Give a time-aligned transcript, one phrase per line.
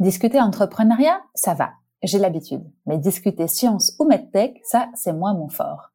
[0.00, 1.72] Discuter entrepreneuriat, ça va,
[2.04, 2.62] j'ai l'habitude.
[2.86, 5.90] Mais discuter science ou medtech, ça, c'est moins mon fort.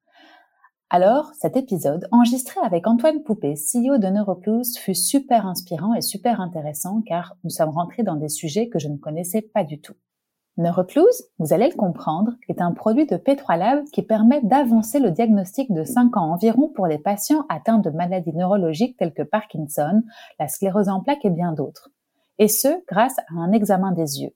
[0.90, 6.42] Alors, cet épisode, enregistré avec Antoine Poupé, CEO de Neurocluse, fut super inspirant et super
[6.42, 9.96] intéressant car nous sommes rentrés dans des sujets que je ne connaissais pas du tout.
[10.58, 15.12] Neurocluse, vous allez le comprendre, est un produit de P3 Lab qui permet d'avancer le
[15.12, 20.04] diagnostic de 5 ans environ pour les patients atteints de maladies neurologiques telles que Parkinson,
[20.40, 21.93] la sclérose en plaques et bien d'autres.
[22.40, 24.34] Et ce, grâce à un examen des yeux.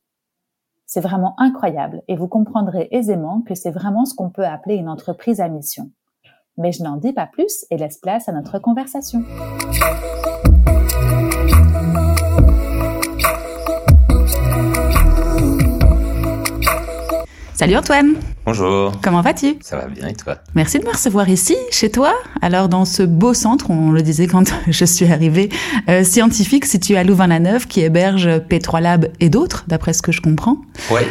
[0.85, 4.89] C'est vraiment incroyable et vous comprendrez aisément que c'est vraiment ce qu'on peut appeler une
[4.89, 5.91] entreprise à mission.
[6.57, 9.23] Mais je n'en dis pas plus et laisse place à notre conversation.
[17.57, 18.13] Salut Antoine
[18.45, 18.91] Bonjour.
[19.01, 19.55] Comment vas-tu?
[19.61, 20.35] Ça va bien et toi?
[20.53, 22.13] Merci de me recevoir ici, chez toi.
[22.43, 25.49] Alors dans ce beau centre, on le disait quand je suis arrivée,
[25.89, 30.21] euh, scientifique situé à Louvain-la-Neuve qui héberge P3 Lab et d'autres, d'après ce que je
[30.21, 30.57] comprends.
[30.91, 31.01] Oui.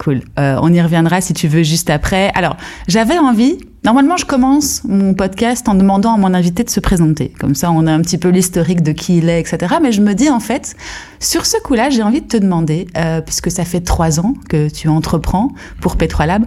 [0.00, 0.22] Cool.
[0.38, 2.32] Euh, on y reviendra si tu veux juste après.
[2.34, 2.56] Alors,
[2.88, 3.58] j'avais envie.
[3.84, 7.34] Normalement, je commence mon podcast en demandant à mon invité de se présenter.
[7.38, 9.74] Comme ça, on a un petit peu l'historique de qui il est, etc.
[9.82, 10.74] Mais je me dis en fait,
[11.18, 14.70] sur ce coup-là, j'ai envie de te demander, euh, puisque ça fait trois ans que
[14.70, 16.46] tu entreprends pour P3 Lab,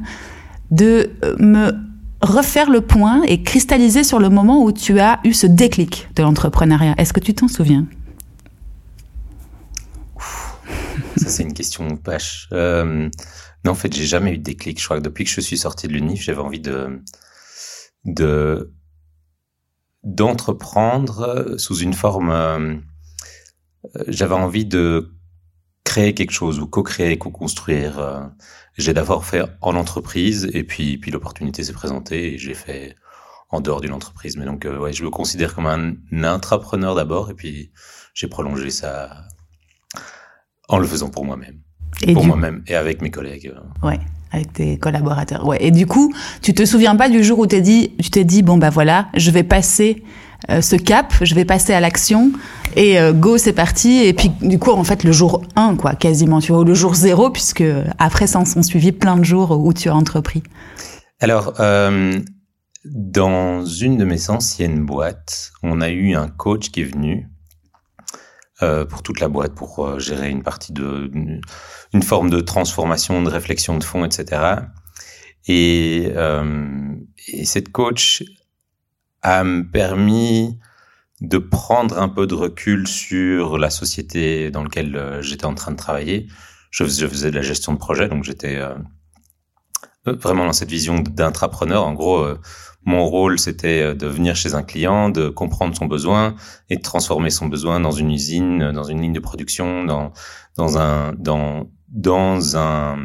[0.71, 1.73] de euh, me
[2.23, 6.23] refaire le point et cristalliser sur le moment où tu as eu ce déclic de
[6.23, 6.95] l'entrepreneuriat.
[6.97, 7.85] Est-ce que tu t'en souviens?
[11.23, 12.49] Ça, c'est une question vache.
[12.51, 13.09] Euh,
[13.63, 14.79] non, en fait, j'ai jamais eu de déclic.
[14.79, 17.01] Je crois que depuis que je suis sorti de l'UNIF, j'avais envie de,
[18.03, 18.73] de,
[20.03, 22.75] d'entreprendre sous une forme, euh,
[24.07, 25.13] j'avais envie de
[25.85, 27.99] créer quelque chose ou co-créer, co-construire.
[27.99, 28.23] Euh,
[28.77, 32.95] j'ai d'abord fait en entreprise et puis, puis l'opportunité s'est présentée et je l'ai fait
[33.49, 34.35] en dehors d'une entreprise.
[34.35, 37.71] Mais donc, euh, ouais, je me considère comme un intrapreneur d'abord et puis
[38.13, 39.25] j'ai prolongé ça
[40.69, 41.59] en le faisant pour moi-même.
[42.01, 43.53] Et pour moi-même et avec mes collègues.
[43.83, 43.99] Ouais,
[44.31, 45.45] avec tes collaborateurs.
[45.45, 45.57] Ouais.
[45.61, 48.41] Et du coup, tu te souviens pas du jour où t'es dit, tu t'es dit
[48.41, 50.03] bon bah voilà, je vais passer
[50.49, 52.31] euh, ce cap, je vais passer à l'action
[52.75, 54.03] et euh, go c'est parti.
[54.03, 56.73] Et puis du coup en fait le jour 1 quoi, quasiment tu vois, ou le
[56.73, 57.63] jour 0 puisque
[57.99, 60.43] après ça en sont suivis plein de jours où tu as entrepris.
[61.19, 62.19] Alors, euh,
[62.85, 67.29] dans une de mes anciennes boîtes, on a eu un coach qui est venu
[68.63, 73.21] euh, pour toute la boîte pour euh, gérer une partie de une, forme de transformation,
[73.21, 74.41] de réflexion de fond, etc.
[75.47, 76.95] Et, euh,
[77.27, 78.23] et cette coach
[79.21, 80.59] a me permis
[81.19, 85.77] de prendre un peu de recul sur la société dans laquelle j'étais en train de
[85.77, 86.27] travailler.
[86.71, 88.59] Je faisais, de la gestion de projet, donc j'étais
[90.05, 91.85] vraiment dans cette vision d'intrapreneur.
[91.85, 92.39] En gros, euh,
[92.85, 96.35] mon rôle, c'était euh, de venir chez un client, de comprendre son besoin
[96.69, 100.11] et de transformer son besoin dans une usine, euh, dans une ligne de production, dans
[100.57, 102.97] dans un dans dans un,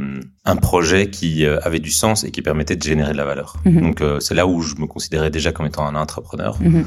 [0.47, 3.57] un projet qui avait du sens et qui permettait de générer de la valeur.
[3.67, 3.81] Mhm.
[3.83, 6.59] Donc euh, c'est là où je me considérais déjà comme étant un intrapreneur.
[6.63, 6.87] Mhm.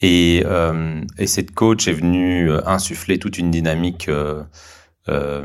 [0.00, 4.08] Et, euh, et cette coach est venue insuffler toute une dynamique
[5.08, 5.42] euh,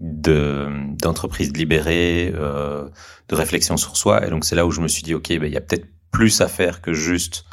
[0.00, 0.68] euh, de
[1.02, 2.88] d'entreprise libérée, euh,
[3.28, 4.26] de réflexion sur soi.
[4.26, 5.86] Et donc c'est là où je me suis dit, ok, ben, il y a peut-être
[6.10, 7.44] plus à faire que juste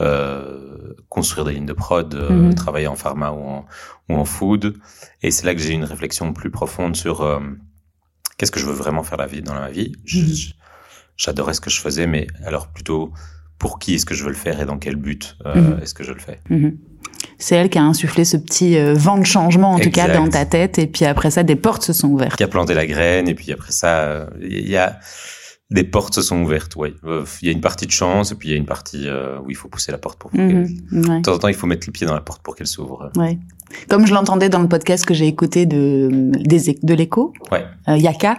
[0.00, 2.54] euh, construire des lignes de prod, euh, Mhm.
[2.54, 3.66] travailler en pharma ou en,
[4.10, 4.74] ou en food.
[5.22, 7.40] Et c'est là que j'ai eu une réflexion plus profonde sur euh,
[8.36, 9.92] qu'est-ce que je veux vraiment faire la vie dans la vie.
[10.12, 10.52] Mhm.
[11.16, 13.10] J'adorais ce que je faisais, mais alors plutôt
[13.58, 15.82] pour qui est-ce que je veux le faire et dans quel but euh, Mhm.
[15.82, 16.40] est-ce que je le fais?
[17.38, 20.28] C'est elle qui a insufflé ce petit euh, vent de changement en tout cas dans
[20.28, 22.36] ta tête et puis après ça des portes se sont ouvertes.
[22.36, 24.98] Qui a planté la graine et puis après ça, euh, il y a
[25.70, 26.74] des portes se sont ouvertes.
[26.76, 28.66] Oui, Euh, il y a une partie de chance et puis il y a une
[28.66, 29.06] partie
[29.44, 30.32] où il faut pousser la porte pour.
[30.34, 30.40] Ouais.
[30.42, 33.10] De temps en temps, il faut mettre le pied dans la porte pour qu'elle s'ouvre.
[33.16, 33.38] Ouais.
[33.88, 36.08] Comme je l'entendais dans le podcast que j'ai écouté de
[36.44, 37.64] des, de l'écho, Ouais.
[37.88, 38.38] euh, Yaka,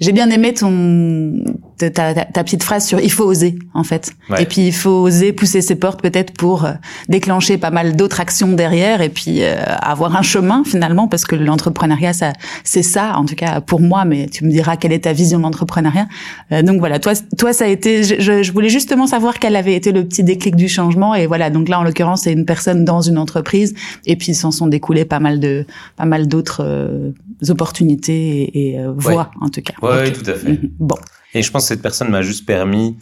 [0.00, 1.42] j'ai bien aimé ton
[1.78, 4.12] ta, ta, petite phrase sur il faut oser en fait.
[4.38, 6.72] Et puis il faut oser pousser ses portes peut-être pour euh,
[7.08, 11.36] déclencher pas mal d'autres actions derrière et puis euh, avoir un chemin finalement parce que
[11.36, 12.32] l'entrepreneuriat ça
[12.64, 15.38] c'est ça en tout cas pour moi mais tu me diras quelle est ta vision
[15.38, 16.06] de l'entrepreneuriat.
[16.52, 19.74] Euh, donc voilà, toi toi ça a été je, je, voulais justement savoir quel avait
[19.74, 22.84] été le petit déclic du changement et voilà donc là en l'occurrence c'est une personne
[22.84, 23.74] dans une entreprise
[24.06, 25.64] et puis s'en sont découlés pas mal de
[25.96, 27.12] pas mal d'autres
[27.48, 29.74] opportunités et, voies en tout cas.
[29.82, 30.50] Oui, tout à fait.
[30.50, 30.70] Mhm.
[30.78, 30.96] Bon.
[31.34, 32.96] Et je pense que cette personne m'a juste permis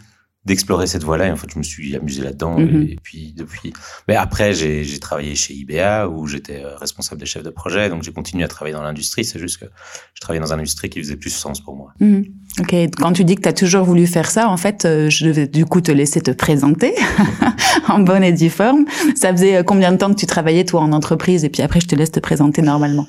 [0.45, 1.27] d'explorer cette voie-là.
[1.27, 2.59] Et en fait, je me suis amusé là-dedans.
[2.59, 2.83] Mhm.
[2.83, 3.73] Et puis, depuis.
[4.07, 7.89] Mais après, j'ai travaillé chez IBA où j'étais euh, responsable des chefs de projet.
[7.89, 9.25] Donc, j'ai continué à travailler dans l'industrie.
[9.25, 9.65] C'est juste que
[10.13, 11.93] je travaillais dans une industrie qui faisait plus sens pour moi.
[11.99, 12.25] Mhm.
[12.59, 12.73] Ok.
[12.97, 15.47] Quand tu dis que tu as toujours voulu faire ça, en fait, euh, je vais
[15.47, 16.93] du coup te laisser te présenter
[17.87, 18.85] en bonne et due forme.
[19.15, 21.43] Ça faisait euh, combien de temps que tu travaillais, toi, en entreprise?
[21.43, 23.07] Et puis après, je te laisse te présenter normalement.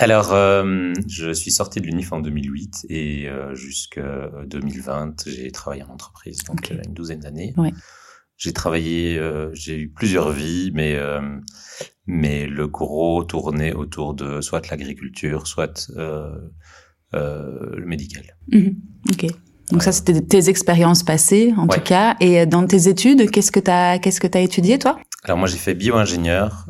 [0.00, 5.82] Alors, euh, je suis sorti de l'UNIF en 2008 et euh, jusqu'à 2020, j'ai travaillé
[5.82, 7.52] en entreprise, donc euh, une douzaine d'années.
[8.36, 10.96] J'ai travaillé, euh, j'ai eu plusieurs vies, mais
[12.06, 15.90] mais le gros tournait autour de soit l'agriculture, soit
[17.12, 18.36] le médical.
[18.52, 18.76] Mhm.
[19.10, 19.26] Ok.
[19.72, 22.16] Donc ça, c'était tes expériences passées, en tout cas.
[22.20, 25.00] Et dans tes études, qu'est-ce que tu as, qu'est-ce que as étudié, toi?
[25.24, 26.68] Alors moi, j'ai fait bio-ingénieur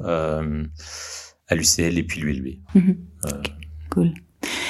[1.48, 2.60] à l'UCL et puis l'ULB.
[2.74, 2.96] Mhm.
[3.90, 4.12] Cool.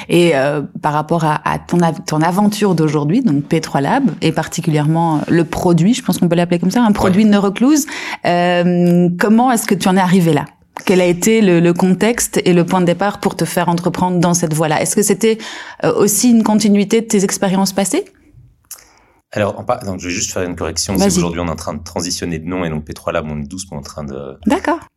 [0.07, 5.17] Et euh, par rapport à, à ton, ton aventure d'aujourd'hui, donc P3 Lab, et particulièrement
[5.17, 7.29] euh, le produit, je pense qu'on peut l'appeler comme ça, un produit ouais.
[7.29, 7.85] Neurocluse,
[8.25, 10.45] euh, comment est-ce que tu en es arrivé là?
[10.85, 14.19] Quel a été le, le, contexte et le point de départ pour te faire entreprendre
[14.19, 14.81] dans cette voie-là?
[14.81, 15.37] Est-ce que c'était
[15.83, 18.05] euh, aussi une continuité de tes expériences passées?
[19.31, 20.97] Alors, donc, je vais juste faire une correction.
[20.97, 23.39] C'est aujourd'hui, on est en train de transitionner de nom et donc P3 Lab, on
[23.39, 24.39] est doucement en train de,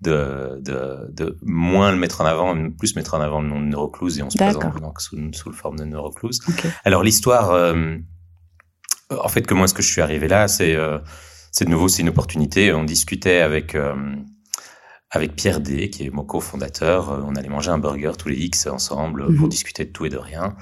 [0.01, 3.67] de, de, de moins le mettre en avant, plus mettre en avant le nom de
[3.67, 6.41] Neurocluse et on se présente donc sous, sous le forme de Neurocluse.
[6.49, 6.71] Okay.
[6.85, 7.97] Alors, l'histoire, euh,
[9.11, 10.49] en fait, comment est-ce que je suis arrivé là?
[10.49, 10.99] C'est, euh,
[11.51, 12.73] c'est de nouveau, c'est une opportunité.
[12.73, 13.95] On discutait avec, euh,
[15.11, 17.23] avec Pierre D, qui est mon cofondateur.
[17.29, 19.37] On allait manger un burger tous les X ensemble -hmm.
[19.37, 20.57] pour discuter de tout et de rien.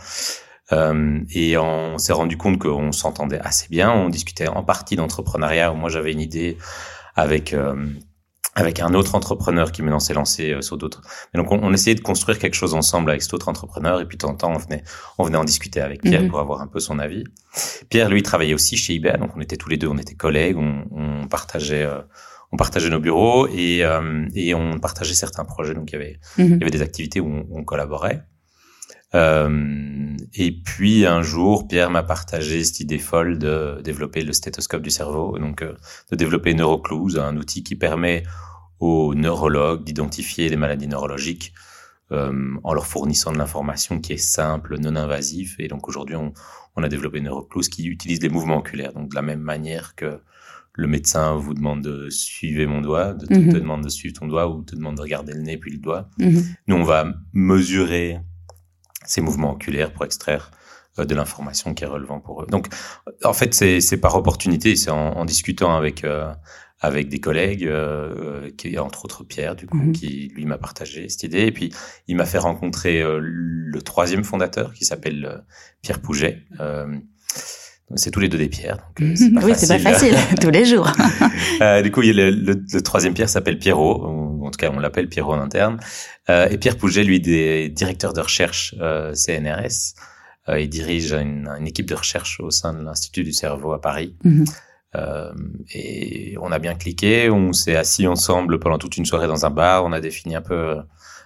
[0.73, 3.91] Euh, et on s'est rendu compte qu'on s'entendait assez bien.
[3.93, 5.73] On discutait en partie d'entrepreneuriat.
[5.73, 6.57] Moi, j'avais une idée
[7.17, 7.75] avec euh,
[8.55, 11.03] avec un autre entrepreneur qui maintenant s'est lancé euh, sur d'autres.
[11.35, 14.01] Et donc, on, on, essayait de construire quelque chose ensemble avec cet autre entrepreneur.
[14.01, 14.83] Et puis, de temps en temps, on venait,
[15.19, 16.31] on venait en discuter avec Pierre mm -hmm.
[16.31, 17.25] pour avoir un peu son avis.
[17.91, 19.17] Pierre, lui, travaillait aussi chez IBA.
[19.19, 20.57] Donc, on était tous les deux, on était collègues.
[20.59, 22.03] On, on partageait, euh,
[22.53, 25.75] on partageait nos bureaux et, euh, et on partageait certains projets.
[25.75, 26.55] Donc, il y avait, mm -hmm.
[26.57, 28.19] il y avait des activités où on, on collaborait.
[29.15, 34.83] Euh, et puis un jour, Pierre m'a partagé cette idée folle de développer le stéthoscope
[34.83, 35.75] du cerveau, donc euh,
[36.11, 38.23] de développer Neurocluse, un outil qui permet
[38.79, 41.53] aux neurologues d'identifier les maladies neurologiques
[42.13, 45.57] euh, en leur fournissant de l'information qui est simple, non invasive.
[45.59, 46.33] Et donc aujourd'hui, on,
[46.77, 50.21] on, a développé Neurocluse qui utilise les mouvements oculaires, donc de la même manière que
[50.75, 53.53] le médecin vous demande de suivre mon doigt, de, mm -hmm.
[53.53, 55.79] te demande de suivre ton doigt ou te demande de regarder le nez puis le
[55.79, 56.09] doigt.
[56.19, 56.45] Mm -hmm.
[56.69, 58.19] Nous, on va mesurer
[59.07, 60.51] ces mouvements oculaires pour extraire
[60.99, 62.47] euh, de l'information qui est relevant pour eux.
[62.49, 62.67] Donc,
[63.25, 66.33] en fait, c'est par opportunité, c'est en, en, discutant avec euh,
[66.81, 69.93] avec des collègues, euh, qui, entre autres Pierre, du coup, mm -hmm.
[69.93, 71.43] qui lui m'a partagé cette idée.
[71.47, 71.73] Et puis,
[72.09, 75.39] il m'a fait rencontrer euh, le troisième fondateur, qui s'appelle euh,
[75.83, 76.35] Pierre Pouget.
[77.97, 78.79] c'est tous les deux des pierres.
[78.79, 79.45] Donc, -hmm.
[79.45, 80.89] oui, c'est pas facile, tous les jours.
[81.85, 83.95] du coup, il le, le, le troisième Pierre s'appelle Pierrot,
[84.51, 85.79] en tout cas, on l'appelle Pierrot en interne.
[86.29, 89.95] Euh, et Pierre Pouget, lui, des directeurs de recherche euh, CNRS.
[90.49, 93.81] Euh, il dirige une, une, équipe de recherche au sein de l'Institut du cerveau à
[93.81, 94.17] Paris.
[94.25, 94.45] -hmm.
[95.73, 99.51] et on a bien cliqué, on s'est assis ensemble pendant toute une soirée dans un
[99.51, 100.63] bar, on a défini un peu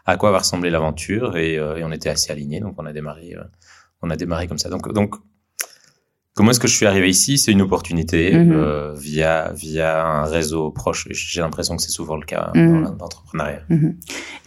[0.05, 3.29] à quoi va ressembler l'aventure et, et, on était assez alignés, donc on a démarré,
[4.03, 4.69] on a démarré comme ça.
[4.69, 5.15] Donc, donc
[6.35, 7.39] Comment est-ce que je suis arrivé ici?
[7.39, 8.53] C'est une opportunité mm -hmm.
[8.53, 11.07] euh, via via un réseau proche.
[11.11, 12.83] J'ai l'impression que c'est souvent le cas mm -hmm.
[12.85, 13.63] dans l'entrepreneuriat.
[13.69, 13.93] Mm -hmm.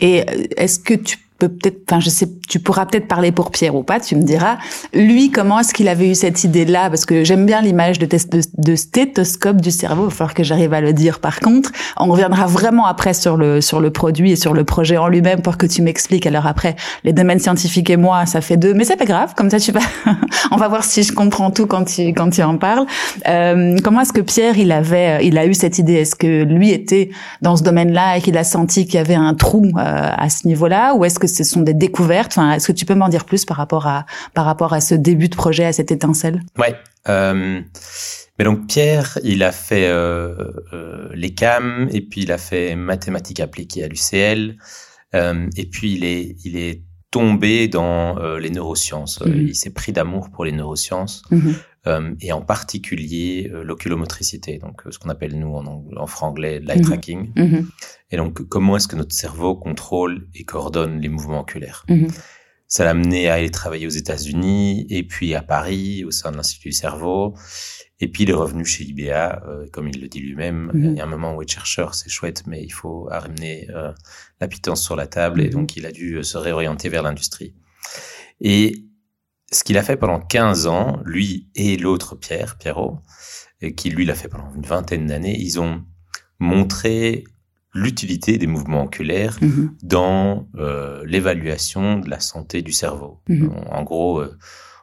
[0.07, 0.15] Et
[0.61, 3.83] est-ce que tu peux peut-être, enfin, je sais, tu pourras peut-être parler pour Pierre ou
[3.83, 4.57] pas, tu me diras.
[4.93, 6.89] Lui, comment est-ce qu'il avait eu cette idée-là?
[6.89, 10.03] Parce que j'aime bien l'image de, de, de, stéthoscope du cerveau.
[10.03, 11.19] Il va falloir que j'arrive à le dire.
[11.19, 14.97] Par contre, on reviendra vraiment après sur le sur le produit et sur le projet
[14.97, 16.25] en lui-même pour que tu m'expliques.
[16.25, 19.33] Alors après, les domaines scientifiques et moi, ça fait deux, mais c'est pas grave.
[19.35, 19.81] Comme ça, tu vas.
[20.51, 22.85] on va voir si je comprends tout quand tu quand tu en parles.
[23.27, 25.93] Euh, comment est-ce que Pierre, il avait, il a eu cette idée?
[25.93, 27.09] Est-ce que lui était
[27.41, 30.47] dans ce domaine-là et qu'il a senti qu'il y avait un trou euh, à ce
[30.47, 33.25] niveau-là, ou est-ce que ce sont des découvertes Enfin, est-ce que tu peux m'en dire
[33.25, 36.41] plus par rapport à par rapport à ce début de projet, à cette étincelle?
[36.57, 36.75] Ouais.
[37.09, 37.61] Euh,
[38.37, 40.35] mais donc Pierre, il a fait euh,
[40.73, 44.57] euh, les CAM et puis il a fait mathématiques appliquées à l'UCL
[45.15, 49.21] euh, et puis il est il est tombé dans les neurosciences.
[49.21, 49.47] Mhm.
[49.47, 51.55] Il s'est pris d'amour pour les neurosciences Mhm.
[51.87, 56.07] Euh, et en particulier euh, l'oculomotricité, donc euh, ce qu'on appelle nous en, ang- en
[56.07, 56.85] franglais l'eye Mhm.
[56.85, 57.31] tracking.
[57.35, 57.67] Mhm.
[58.11, 61.85] Et donc comment est-ce que notre cerveau contrôle et coordonne les mouvements oculaires?
[61.89, 62.07] Mhm.
[62.69, 66.35] Ça l'a amené à aller travailler aux États-Unis et puis à Paris au sein de
[66.37, 67.33] l'Institut du cerveau.
[68.01, 70.71] Et puis il est revenu chez IBA, euh, comme il le dit lui-même.
[70.75, 73.91] Il y a un moment où être chercheur, c'est chouette, mais il faut amener euh,
[74.41, 75.39] la pitance sur la table.
[75.41, 77.55] Et donc il a dû se réorienter vers l'industrie.
[78.41, 78.83] Et
[79.51, 82.99] ce qu'il a fait pendant 15 ans, lui et l'autre Pierre, Pierrot,
[83.75, 85.83] qui lui l'a fait pendant une vingtaine d'années, ils ont
[86.39, 87.23] montré
[87.73, 89.75] l'utilité des mouvements oculaires Mhm.
[89.83, 93.21] dans euh, l'évaluation de la santé du cerveau.
[93.29, 93.49] Mhm.
[93.69, 94.37] En, en gros, euh,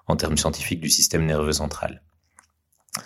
[0.07, 2.03] en termes scientifiques, du système nerveux central.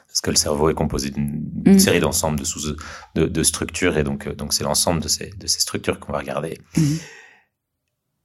[0.07, 1.79] Parce que le cerveau est composé d'une Mhm.
[1.79, 2.77] série d'ensembles de, sous-
[3.15, 6.12] de, de structures, et donc euh, donc c'est l'ensemble de ces, de ces structures qu'on
[6.12, 6.59] va regarder.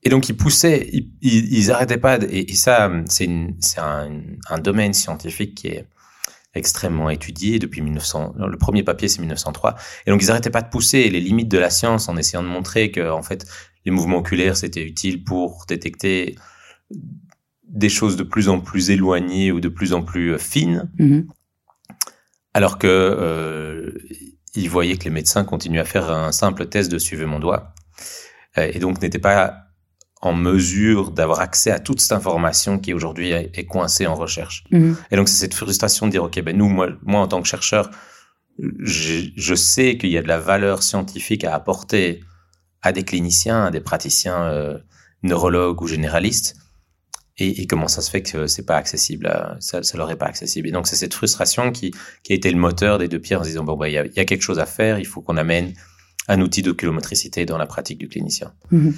[0.05, 0.89] Et donc ils poussaient,
[1.21, 3.29] ils, arrêtaient pas, et, et ça c'est
[3.77, 5.87] un, un domaine scientifique qui est
[6.55, 8.35] extrêmement étudié depuis 1900.
[8.37, 11.47] non, Le premier papier c'est 1903, et donc ils arrêtaient pas de pousser les limites
[11.49, 13.45] de la science en essayant de montrer que en fait
[13.85, 16.35] les mouvements oculaires c'était utile pour détecter
[17.67, 21.27] des choses de plus en plus éloignées ou de plus en plus euh, fines, Mhm.
[22.53, 23.91] alors que euh,
[24.53, 27.73] ils voyaient que les médecins continuaient à faire un simple test de suivre mon doigt,
[28.57, 29.62] euh, et donc n'étaient pas
[30.25, 34.63] en mesure d'avoir accès à toute cette information qui aujourd'hui est coincée en recherche.
[34.71, 34.95] Mhm.
[35.11, 37.47] Et donc c'est cette frustration de dire ok ben nous moi moi en tant que
[37.47, 37.89] chercheur
[38.79, 42.23] je, je sais qu'il y a de la valeur scientifique à apporter
[42.81, 44.77] à des cliniciens, à des praticiens euh,
[45.23, 46.55] neurologues ou généralistes.
[47.37, 50.17] Et, et comment ça se fait que c'est pas accessible, à, ça, ça leur est
[50.17, 50.67] pas accessible.
[50.67, 51.91] Et donc c'est cette frustration qui,
[52.23, 53.97] qui a été le moteur des deux pierres en se disant bon bah il y
[53.97, 55.73] a, il y a quelque chose à faire, il faut qu'on amène
[56.27, 58.53] un outil d'oculomotricité dans la pratique du clinicien.
[58.71, 58.93] Mhm.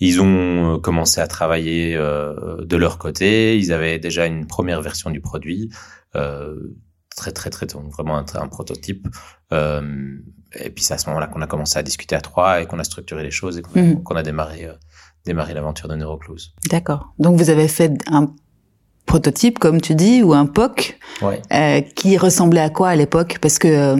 [0.00, 3.58] Ils ont euh, commencé à travailler euh, de leur côté.
[3.58, 5.70] Ils avaient déjà une première version du produit,
[6.14, 6.54] euh,
[7.16, 9.08] très très très vraiment un, un prototype.
[9.52, 9.82] Euh,
[10.54, 12.78] et puis c'est à ce moment-là qu'on a commencé à discuter à trois et qu'on
[12.78, 14.16] a structuré les choses et qu'on a, Mhm.
[14.16, 14.72] a démarré euh,
[15.24, 16.54] démarré l'aventure de Neuroclose.
[16.70, 17.12] D'accord.
[17.18, 18.28] Donc vous avez fait un
[19.04, 21.42] prototype, comme tu dis, ou un POC, Ouais.
[21.52, 23.38] euh, qui ressemblait à quoi à l'époque?
[23.40, 23.96] Parce que euh,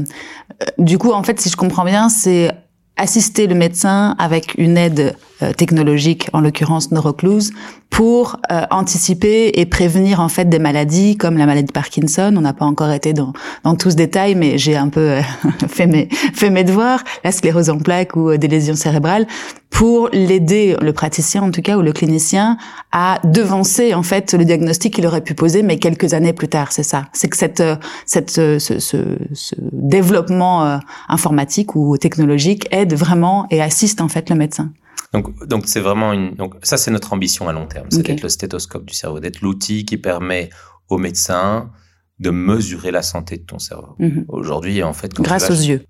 [0.78, 2.50] du coup, en fait, si je comprends bien, c'est
[2.96, 7.52] assister le médecin avec une aide euh, technologique, en l'occurrence neurocluse,
[7.90, 12.32] pour euh, anticiper et prévenir en fait des maladies comme la maladie de Parkinson.
[12.36, 13.32] On n'a pas encore été dans,
[13.64, 15.22] dans tout ce détail, mais j'ai un peu euh,
[15.68, 19.26] fait mes fait mes devoirs, la sclérose en plaques ou euh, des lésions cérébrales,
[19.70, 22.56] pour l'aider, le praticien en tout cas ou le clinicien,
[22.92, 26.72] à devancer en fait le diagnostic qu'il aurait pu poser, mais quelques années plus tard.
[26.72, 27.06] C'est ça.
[27.12, 27.76] C'est que cette euh,
[28.06, 30.78] cette ce, ce, ce développement
[31.08, 34.70] informatique ou technologique aide vraiment et assiste en fait le médecin.
[35.12, 36.34] Donc, donc c'est vraiment une.
[36.34, 38.06] Donc, ça, c'est notre ambition à long terme, c'est Ok.
[38.06, 40.50] d'être le stéthoscope du cerveau, d'être l'outil qui permet
[40.88, 41.70] aux médecins
[42.18, 43.94] de mesurer la santé de ton cerveau.
[43.98, 44.24] Mhm.
[44.28, 45.84] Aujourd'hui, en fait, Grâce vas- aux yeux.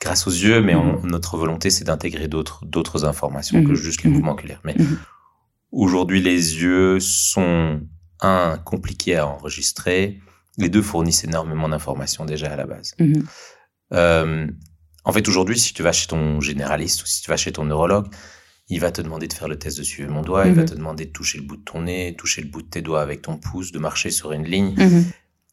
[0.00, 1.10] grâce aux yeux, mais on- Mhm.
[1.10, 3.66] notre volonté, c'est d'intégrer d'autres d'autres informations Mhm.
[3.68, 4.16] que juste les Mhm.
[4.16, 4.60] mouvements oculaires.
[4.64, 4.76] Mais
[5.72, 7.80] aujourd'hui, les yeux sont
[8.20, 10.20] un compliqués à enregistrer.
[10.58, 12.94] Les deux fournissent énormément d'informations déjà à la base.
[13.92, 14.46] Euh,
[15.04, 17.64] en fait, aujourd'hui, si tu vas chez ton généraliste ou si tu vas chez ton
[17.64, 18.06] neurologue,
[18.70, 20.68] il va te demander de faire le test de suivre mon doigt, il va Mhm.
[20.68, 23.02] te demander de toucher le bout de ton nez, toucher le bout de tes doigts
[23.02, 24.74] avec ton pouce, de marcher sur une ligne.
[24.78, 25.04] Mhm.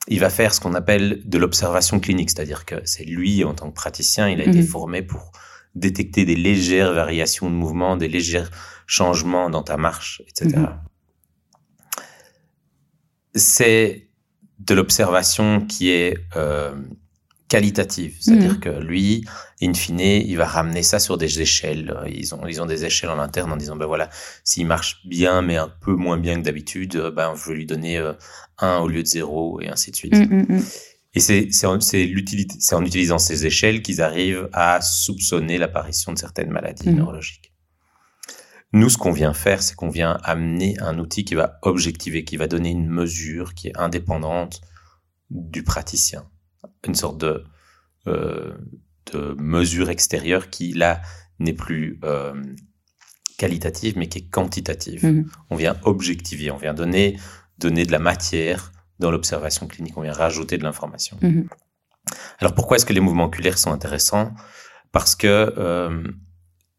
[0.10, 3.70] Il va faire ce qu'on appelle de l'observation clinique, c'est-à-dire que c'est lui, en tant
[3.70, 4.68] que praticien, il a été Mhm.
[4.68, 5.32] formé pour
[5.76, 8.46] détecter des légères variations de mouvement, des légers
[8.86, 10.64] changements dans ta marche, etc.
[13.36, 14.08] C'est
[14.60, 16.74] de l'observation qui est euh,
[17.48, 19.26] qualitative, c'est-à-dire que lui,
[19.62, 21.96] in fine, il va ramener ça sur des échelles.
[22.08, 24.10] Ils ont, ils ont des échelles en interne en disant, ben voilà,
[24.44, 27.66] s'il marche bien, mais un peu moins bien que d'habitude, euh, ben je vais lui
[27.66, 28.14] donner euh,
[28.60, 30.14] un au lieu de zéro, et ainsi de suite.
[30.16, 30.64] Mhm, mhm.
[31.14, 35.58] Et c'est c'est en, c'est l'utilité- c'est en utilisant ces échelles qu'ils arrivent à soupçonner
[35.58, 37.54] l'apparition de certaines maladies neurologiques.
[38.74, 42.38] Nous, ce qu'on vient faire, c'est qu'on vient amener un outil qui va objectiver, qui
[42.38, 44.62] va donner une mesure qui est indépendante
[45.32, 46.30] du praticien,
[46.86, 47.44] une sorte de,
[48.08, 48.54] euh,
[49.14, 51.02] de mesure extérieure qui là
[51.40, 52.34] n'est plus euh,
[53.38, 55.06] qualitative, mais qui est quantitative.
[55.06, 55.30] Mhm.
[55.50, 57.18] On vient objectiver, on vient donner
[57.58, 61.18] donner de la matière dans l'observation clinique, on vient rajouter de l'information.
[61.22, 61.48] Mhm.
[62.40, 64.34] Alors pourquoi est-ce que les mouvements oculaires sont intéressants?
[64.92, 66.04] Parce que euh,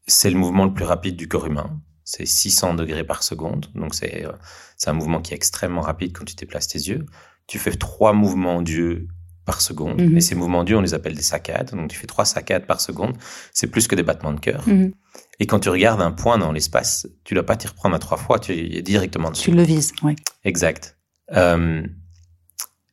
[0.07, 1.81] c'est le mouvement le plus rapide du corps humain.
[2.05, 4.33] C'est 600 degrés par seconde, donc c'est euh,
[4.77, 7.05] c'est un mouvement qui est extrêmement rapide quand tu déplaces tes yeux.
[7.47, 9.09] Tu fais trois mouvements d'yeux
[9.49, 10.01] par seconde.
[10.03, 10.19] Mhm.
[10.19, 11.71] Et ces mouvements dus, on les appelle des saccades.
[11.75, 13.17] Donc, tu fais trois saccades par seconde.
[13.55, 14.63] C'est plus que des battements de cœur.
[14.69, 14.93] Mhm.
[15.41, 17.99] Et quand tu regardes un point dans l'espace, tu ne dois pas t'y reprendre à
[17.99, 19.51] trois fois, tu es directement dessus.
[19.51, 20.17] Tu le vises, oui.
[20.45, 20.99] Exact.
[21.33, 21.83] Euh,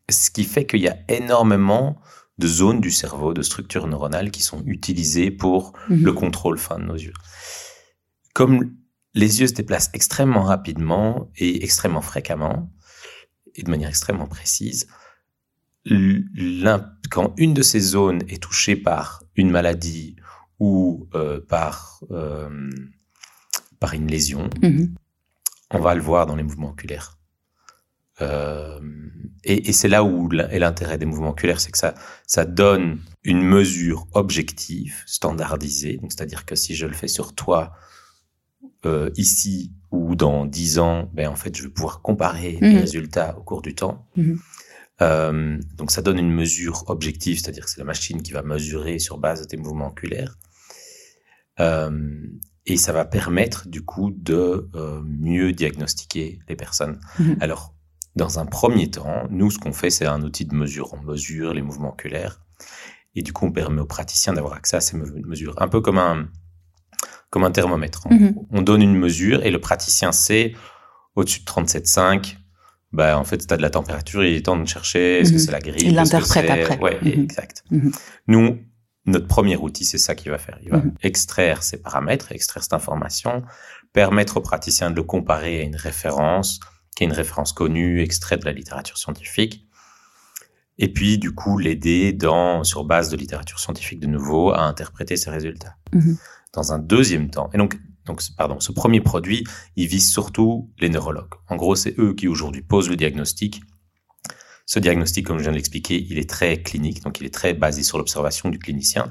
[0.09, 1.99] ce qui fait qu'il y a énormément
[2.37, 6.03] de zones du cerveau, de structures neuronales qui sont utilisées pour Mhm.
[6.05, 7.13] le contrôle fin de nos yeux.
[8.33, 8.71] Comme
[9.13, 12.71] les yeux se déplacent extrêmement rapidement et extrêmement fréquemment,
[13.55, 14.87] et de manière extrêmement précise,
[17.09, 20.15] quand une de ces zones est touchée par une maladie
[20.59, 22.69] ou euh, par, euh,
[23.79, 24.95] par une lésion, Mhm.
[25.71, 27.17] on va le voir dans les mouvements oculaires.
[28.21, 28.79] Euh,
[29.43, 31.93] et et c'est là où est l'intérêt des mouvements oculaires, c'est que ça,
[32.25, 35.97] ça donne une mesure objective, standardisée.
[35.97, 37.73] Donc, c'est-à-dire que si je le fais sur toi
[39.17, 42.77] ici ou dans 10 ans, ben en fait, je vais pouvoir comparer les Mhm.
[42.81, 44.05] résultats au cours du temps.
[44.15, 44.39] Mhm.
[45.01, 48.99] Euh, donc, ça donne une mesure objective, c'est-à-dire que c'est la machine qui va mesurer
[48.99, 50.37] sur base de tes mouvements oculaires.
[51.59, 52.27] Euh,
[52.65, 56.99] et ça va permettre du coup de euh, mieux diagnostiquer les personnes.
[57.19, 57.37] Mhm.
[57.41, 57.73] Alors,
[58.15, 60.93] dans un premier temps, nous, ce qu'on fait, c'est un outil de mesure.
[60.93, 62.41] On mesure les mouvements oculaires.
[63.13, 65.53] Et du coup, on permet aux praticiens d'avoir accès à ces me- mesures.
[65.61, 66.27] Un peu comme un,
[67.29, 68.07] comme un thermomètre.
[68.09, 68.35] On- Mhm.
[68.51, 70.53] On donne une mesure et le praticien sait,
[71.15, 72.37] au-dessus de 37,5,
[72.95, 75.35] bah, en fait, tu as de la température, il est temps de chercher, est-ce que
[75.35, 75.39] Mhm.
[75.41, 76.79] c'est la grippe Il l'interprète c'est- après.
[76.79, 77.23] Ouais, Mhm.
[77.23, 77.63] exact.
[77.71, 77.91] Mhm.
[78.27, 78.59] Nous,
[79.05, 80.57] notre premier outil, c'est ça qu'il va faire.
[80.63, 80.93] Il va Mhm.
[81.03, 83.43] extraire ces paramètres, extraire cette information,
[83.93, 86.59] permettre au praticien de le comparer à une référence,
[86.95, 89.67] qui est une référence connue, extraite de la littérature scientifique.
[90.77, 95.15] Et puis, du coup, l'aider dans, sur base de littérature scientifique de nouveau, à interpréter
[95.15, 95.75] ces résultats.
[95.93, 96.17] Mhm.
[96.53, 99.43] Dans un deuxième temps, et donc, donc, pardon, ce premier produit,
[99.75, 101.33] il vise surtout les neurologues.
[101.49, 103.61] En gros, c'est eux qui aujourd'hui posent le diagnostic.
[104.67, 107.53] Ce diagnostic, comme je viens de l'expliquer, il est très clinique, donc il est très
[107.53, 109.09] basé sur l'observation du clinicien.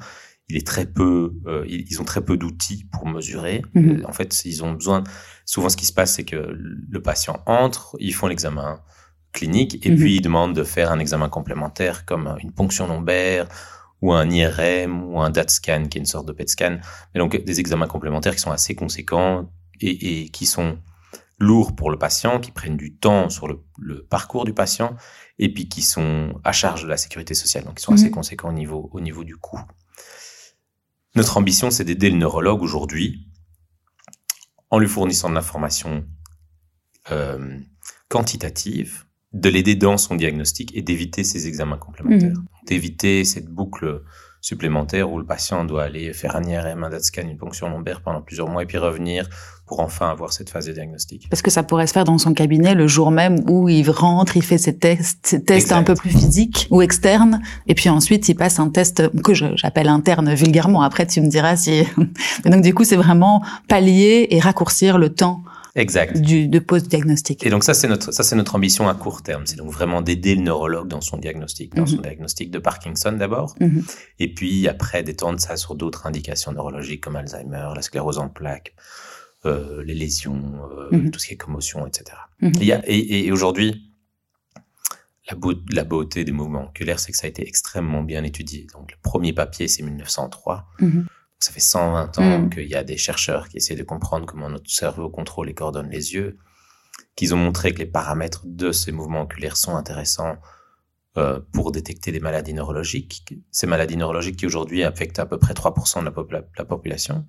[0.48, 3.62] Il est très peu, euh, ils ils ont très peu d'outils pour mesurer.
[3.74, 4.00] Mhm.
[4.02, 5.02] Euh, En fait, ils ont besoin.
[5.46, 8.80] Souvent, ce qui se passe, c'est que le patient entre, ils font l'examen
[9.32, 9.96] clinique et Mhm.
[9.96, 13.48] puis ils demandent de faire un examen complémentaire comme une ponction lombaire
[14.04, 16.78] ou un IRM ou un DAT scan, qui est une sorte de PET scan.
[17.14, 20.78] Mais donc des examens complémentaires qui sont assez conséquents et, et qui sont
[21.38, 24.94] lourds pour le patient, qui prennent du temps sur le, le parcours du patient
[25.38, 27.98] et puis qui sont à charge de la sécurité sociale, donc qui sont Mhm.
[27.98, 29.61] assez conséquents au niveau, au niveau du coût.
[31.14, 33.26] Notre ambition, c'est d'aider le neurologue aujourd'hui
[34.70, 36.05] en lui fournissant de l'information
[37.11, 37.59] euh,
[38.09, 44.03] quantitative, de l'aider dans son diagnostic et d'éviter ces examens complémentaires, d'éviter cette boucle
[44.40, 48.03] supplémentaire où le patient doit aller faire un IRM, un DAT scan, une ponction lombaire
[48.03, 49.29] pendant plusieurs mois et puis revenir
[49.66, 51.29] pour enfin avoir cette phase de diagnostic.
[51.31, 54.37] Parce que ça pourrait se faire dans son cabinet le jour même où il rentre,
[54.37, 55.77] il fait ses tests, ses tests Exact.
[55.77, 59.88] un peu plus physiques ou externes, et puis ensuite il passe un test que j'appelle
[59.88, 60.83] interne vulgairement.
[60.83, 61.85] Après, tu me diras si.
[62.44, 65.42] Donc du coup, c'est vraiment pallier et raccourcir le temps
[65.76, 66.16] Exact.
[66.20, 67.44] du de pose diagnostic.
[67.44, 70.02] Et donc ça c'est notre ça c'est notre ambition à court terme, c'est donc vraiment
[70.02, 71.88] d'aider le neurologue dans son diagnostic, dans Mhm.
[71.88, 73.82] son diagnostic de Parkinson d'abord, Mhm.
[74.20, 78.74] et puis après d'étendre ça sur d'autres indications neurologiques comme Alzheimer, la sclérose en plaques,
[79.46, 80.40] euh, les lésions,
[80.92, 81.10] euh, Mhm.
[81.10, 82.16] tout ce qui est commotion, etc.
[82.40, 82.52] Mhm.
[82.60, 83.90] Il y a- et, et aujourd'hui,
[85.28, 88.66] la, beau- la beauté des mouvements oculaires, c'est que ça a été extrêmement bien étudié.
[88.74, 90.66] Donc le premier papier c'est 1903.
[91.38, 92.51] Ça fait 120 ans Mm.
[92.51, 95.90] qu'il y a des chercheurs qui essaient de comprendre comment notre cerveau contrôle et coordonne
[95.90, 96.38] les yeux,
[97.16, 100.37] qu'ils ont montré que les paramètres de ces mouvements oculaires sont intéressants
[101.16, 103.35] euh, pour détecter des maladies neurologiques.
[103.53, 107.25] Ces maladies neurologiques qui aujourd'hui affectent à peu près 3% de la, popula- la population.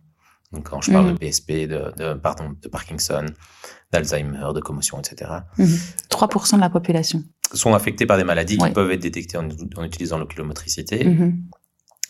[0.52, 1.14] Donc quand je parle Mm.
[1.14, 3.26] de PSP, de, de, pardon, de Parkinson,
[3.92, 5.78] d'Alzheimer, de commotion, etc., Mhm.
[6.10, 7.24] 3% de la population.
[7.54, 11.04] sont affectés par des maladies qui peuvent être détectées en, en utilisant l'oculomotricité.
[11.06, 11.44] Mhm.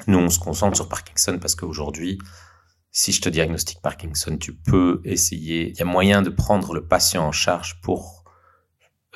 [0.07, 2.17] Nous, on se concentre sur Parkinson parce qu'aujourd'hui,
[2.91, 6.85] si je te diagnostique Parkinson, tu peux essayer, il y a moyen de prendre le
[6.85, 8.23] patient en charge pour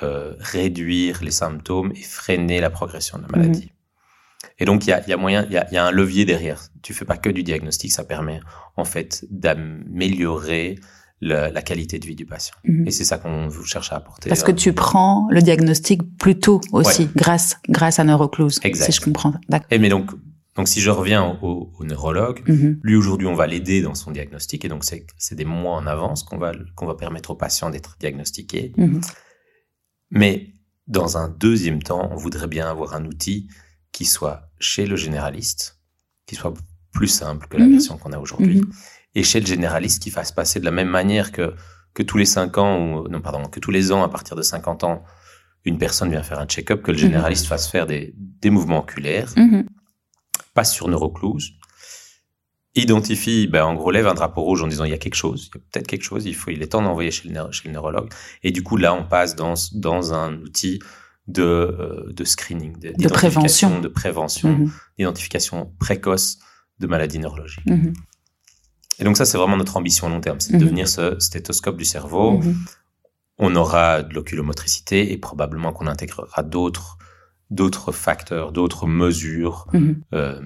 [0.04, 3.72] euh, réduire les symptômes et freiner la progression de la maladie.
[4.58, 5.86] Et donc, il y a, il y a moyen, il y a, il y a
[5.86, 6.62] un levier derrière.
[6.82, 8.40] Tu fais pas que du diagnostic, ça permet
[8.78, 10.80] en fait d'améliorer
[11.22, 12.56] la qualité de vie du patient.
[12.64, 12.88] Mhm.
[12.88, 14.30] Et c'est ça qu'on vous cherche à apporter.
[14.30, 17.10] Parce que tu prends le diagnostic plus tôt aussi, Ouais.
[17.16, 18.86] grâce grâce à Neurocluse, Exact.
[18.86, 19.34] si je comprends.
[19.70, 20.12] Et mais donc,
[20.60, 22.80] donc si je reviens au, au neurologue, Mhm.
[22.84, 24.66] Lui, aujourd'hui, on va l'aider dans son diagnostic.
[24.66, 27.96] Et donc, c'est des mois en avance qu'on va, qu'on va permettre au patient d'être
[28.00, 28.74] diagnostiqué.
[28.76, 29.00] Mhm.
[30.12, 30.54] Mais
[30.88, 33.48] dans un deuxième temps, on voudrait bien avoir un outil
[33.92, 35.80] qui soit chez le généraliste,
[36.26, 36.54] qui soit
[36.92, 37.72] plus simple que la Mhm.
[37.72, 38.62] version qu'on a aujourd'hui,
[39.16, 41.54] et chez le généraliste qui fasse passer de la même manière que,
[41.94, 44.42] que tous les cinq ans, ou, non, pardon, que tous les ans, à partir de
[44.42, 45.04] 50 ans,
[45.66, 49.32] une personne vient faire un check-up, que le généraliste fasse faire des, des mouvements oculaires.
[50.60, 51.54] Passe sur neurocluse,
[52.76, 55.50] identifie, ben, en gros, lève un drapeau rouge en disant il y a quelque chose,
[55.54, 57.68] il y a peut-être quelque chose, il faut, il est temps d'envoyer chez le, chez
[57.70, 58.10] le neurologue.
[58.44, 60.80] Et du coup, là, on passe dans, dans un outil
[61.28, 63.80] de, euh, de screening, de, prévention.
[63.80, 64.72] de prévention, Mhm.
[64.98, 66.40] d'identification précoce
[66.80, 67.66] de maladies neurologiques.
[67.66, 67.94] Mhm.
[69.00, 70.64] Et donc ça, c'est vraiment notre ambition à long terme, c'est de Mhm.
[70.64, 72.42] devenir ce stéthoscope du cerveau.
[73.38, 76.98] On aura de l'oculomotricité et probablement qu'on intégrera d'autres
[77.50, 80.02] d'autres facteurs, d'autres mesures Mhm.
[80.14, 80.42] euh,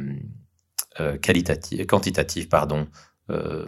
[1.00, 2.88] euh, qualitatives, quantitatives, pardon,
[3.30, 3.66] euh,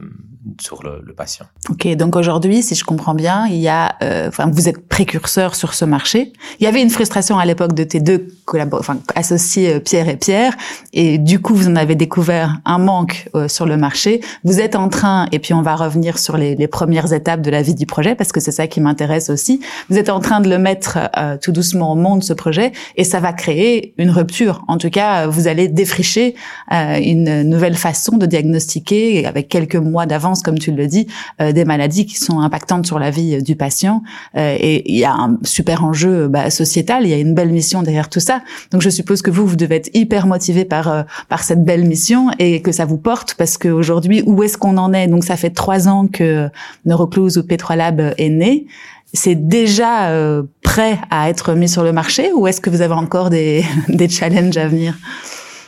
[0.60, 1.46] sur le, le patient.
[1.70, 5.56] Ok, donc aujourd'hui, si je comprends bien, il y a, euh, enfin, vous êtes précurseur
[5.56, 6.34] sur ce marché.
[6.60, 8.28] Il y avait une frustration à l'époque de tes deux
[8.74, 10.54] enfin, associés euh, Pierre et Pierre,
[10.94, 14.22] et du coup, vous en avez découvert un manque euh, sur le marché.
[14.44, 17.50] Vous êtes en train, et puis on va revenir sur les, les premières étapes de
[17.50, 19.62] la vie du projet parce que c'est ça qui m'intéresse aussi.
[19.90, 23.04] Vous êtes en train de le mettre euh, tout doucement au monde ce projet, et
[23.04, 24.64] ça va créer une rupture.
[24.68, 26.36] En tout cas, vous allez défricher
[26.72, 31.08] euh, une nouvelle façon de diagnostiquer avec quelques mois d'avance, comme tu le dis,
[31.42, 34.04] euh, des maladies qui sont impactantes sur la vie euh, du patient.
[34.36, 37.52] Euh, et il y a un super enjeu bah, sociétal, il y a une belle
[37.52, 38.42] mission derrière tout ça.
[38.72, 41.86] Donc je suppose que vous, vous devez être hyper motivé par euh, par cette belle
[41.86, 45.08] mission et que ça vous porte parce qu'aujourd'hui, où est-ce qu'on en est?
[45.08, 46.50] Donc ça fait trois ans que
[46.86, 48.68] Neurocluse ou P3 Lab est né.
[49.14, 52.94] C'est déjà euh, prêt à être mis sur le marché ou est-ce que vous avez
[52.94, 54.96] encore des, des challenges à venir?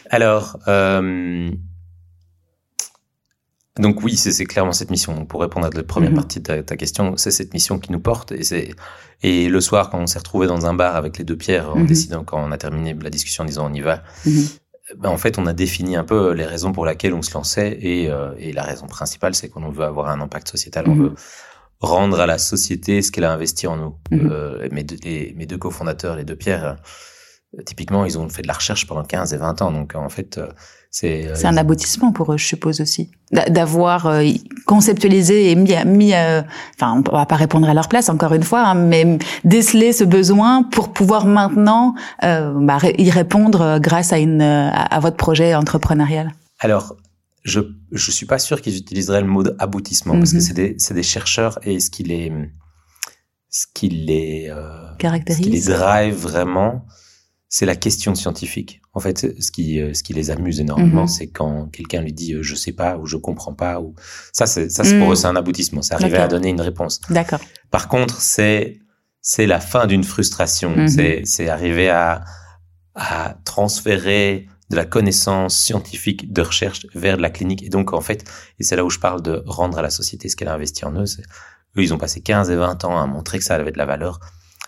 [0.10, 1.50] Alors, euh,
[3.80, 5.14] donc oui, c'est clairement cette mission.
[5.16, 6.16] Donc, Pour répondre à la première Mhm.
[6.16, 8.32] partie de ta, ta question, c'est cette mission qui nous porte.
[8.32, 8.72] Et, c'est
[9.24, 11.80] et le soir, quand on s'est retrouvé dans un bar avec les deux pierres, en
[11.80, 11.86] Mhm.
[11.88, 14.44] décidant, quand on a terminé la discussion en disant on y va, Mhm.
[14.98, 17.78] ben, en fait, on a défini un peu les raisons pour lesquelles on se lançait.
[17.82, 20.86] Et, euh, et la raison principale, c'est qu'on veut avoir un impact sociétal.
[20.88, 21.14] On veut
[21.80, 23.96] rendre à la société ce qu'elle a investi en nous.
[24.14, 26.78] Euh, mes, deux, les- mes deux cofondateurs, les deux pierres,
[27.58, 29.72] euh, typiquement, ils ont fait de la recherche pendant 15 et 20 ans.
[29.72, 30.48] Donc, en fait, euh,
[31.00, 31.28] c'est...
[31.28, 34.24] euh, un aboutissement pour eux, je suppose aussi, D'a- d'avoir euh,
[34.66, 38.44] conceptualisé et mis, mis à- enfin, on va pas répondre à leur place encore une
[38.44, 44.12] fois, hein, mais déceler ce besoin pour pouvoir maintenant euh, bah, y répondre euh, grâce
[44.14, 46.32] à une euh, à, votre projet entrepreneurial.
[46.60, 46.96] Alors,
[47.44, 47.60] je
[47.92, 50.42] je suis pas sûr qu'ils utiliseraient le mot aboutissement parce que Mhm.
[50.48, 52.32] c'est des c'est des chercheurs et ce qui les
[53.50, 55.66] ce qui les euh, ce qui les Caractérise.
[55.68, 56.86] drive vraiment,
[57.50, 58.82] c'est la question scientifique.
[58.94, 61.08] En fait, ce qui euh, ce qui les amuse énormément, Mhm.
[61.08, 63.96] c'est quand quelqu'un lui dit euh, je sais pas ou je comprends pas ou
[64.34, 65.14] ça c'est ça c'est pour Mhm.
[65.14, 67.00] eux c'est un aboutissement, c'est arriver à donner une réponse.
[67.10, 67.40] D'accord.
[67.72, 68.80] Par contre, c'est
[69.22, 70.76] c'est la fin d'une frustration.
[70.76, 70.88] Mhm.
[70.88, 72.24] C'est c'est arriver à
[72.96, 77.64] à transférer de la connaissance scientifique de recherche vers de la clinique.
[77.64, 78.26] Et donc, en fait,
[78.60, 80.84] et c'est là où je parle de rendre à la société ce qu'elle a investi
[80.84, 81.06] en eux.
[81.06, 81.22] c'est-
[81.78, 83.86] Eux, ils ont passé 15 et 20 ans à montrer que ça avait de la
[83.86, 84.20] valeur.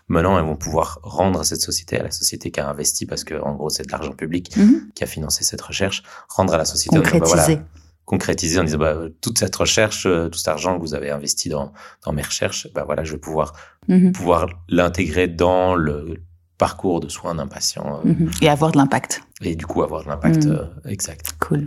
[0.09, 3.23] Maintenant, ils vont pouvoir rendre à cette société, à la société qui a investi, parce
[3.23, 4.89] que, en gros, c'est de l'argent public Mhm.
[4.95, 7.53] qui a financé cette recherche, rendre à la société en disant, bah, Concrétiser.
[7.55, 7.67] voilà,
[8.05, 11.47] concrétiser en disant bah, toute cette recherche, euh, tout cet argent que vous avez investi
[11.49, 11.71] dans,
[12.03, 13.53] dans mes recherches, bah voilà, je vais pouvoir
[13.87, 14.11] Mhm.
[14.13, 16.15] pouvoir l'intégrer dans le
[16.57, 18.31] parcours de soins d'un patient euh, Mhm.
[18.41, 19.21] Et avoir de l'impact.
[19.41, 21.33] et du coup avoir de l'impact euh, exact.
[21.39, 21.65] Cool.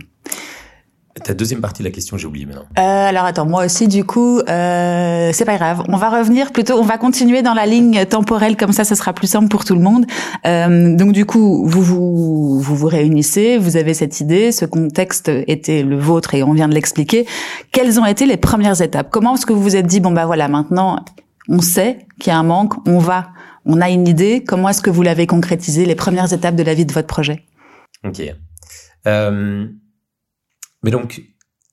[1.21, 2.63] Ta deuxième partie de la question, j'ai oublié maintenant.
[2.77, 5.83] Euh, alors attends, moi aussi du coup, euh, c'est pas grave.
[5.87, 9.13] On va revenir plutôt, on va continuer dans la ligne temporelle comme ça, ça sera
[9.13, 10.07] plus simple pour tout le monde.
[10.47, 15.29] Euh, donc du coup, vous vous vous vous réunissez, vous avez cette idée, ce contexte
[15.47, 17.27] était le vôtre et on vient de l'expliquer.
[17.71, 19.09] Quelles ont été les premières étapes?
[19.11, 21.05] Comment est-ce que vous vous êtes dit bon bah voilà, maintenant
[21.47, 23.29] on sait qu'il y a un manque, on va,
[23.65, 24.43] on a une idée.
[24.43, 27.43] Comment est-ce que vous l'avez concrétisé Les premières étapes de la vie de votre projet?
[28.03, 28.21] Ok.
[29.05, 29.67] Euh,
[30.83, 31.21] mais donc,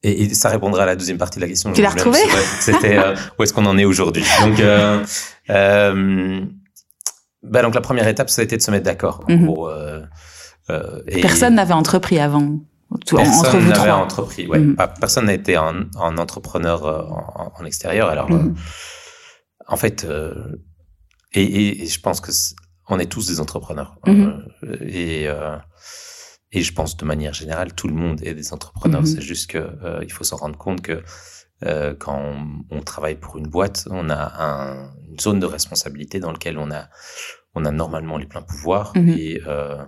[0.03, 1.73] et, et ça répondra à la deuxième partie de la question.
[1.73, 2.19] Tu l'as retrouvé
[2.61, 4.25] C'était euh, où est-ce qu'on en est aujourd'hui?
[4.41, 5.05] Donc, euh,
[5.51, 6.41] euh,
[7.43, 9.25] bah donc la première étape, ça a été de se mettre d'accord.
[9.29, 12.61] Euh, et Personne n'avait entrepris avant.
[13.07, 14.47] Tout- personne n'avait entrepris.
[14.47, 14.77] Ouais, Mhm.
[14.77, 18.09] pas- personne n'a été un, un entrepreneur euh, en, en extérieur.
[18.09, 18.55] Alors, euh, Mhm.
[19.69, 20.35] en fait, euh,
[21.33, 22.55] et, et- et je pense que c'est-
[22.89, 23.97] on est tous des entrepreneurs.
[24.07, 24.45] Mhm.
[24.83, 25.57] Et euh,
[26.53, 29.01] et je pense de manière générale, tout le monde est des entrepreneurs.
[29.03, 29.07] Mhm.
[29.07, 31.03] C'est juste que euh, il faut s'en rendre compte que
[31.65, 36.19] euh, quand on, on travaille pour une boîte, on a un, une zone de responsabilité
[36.21, 36.89] dans laquelle on a
[37.55, 39.09] on a normalement les pleins pouvoirs Mhm.
[39.19, 39.83] et euh,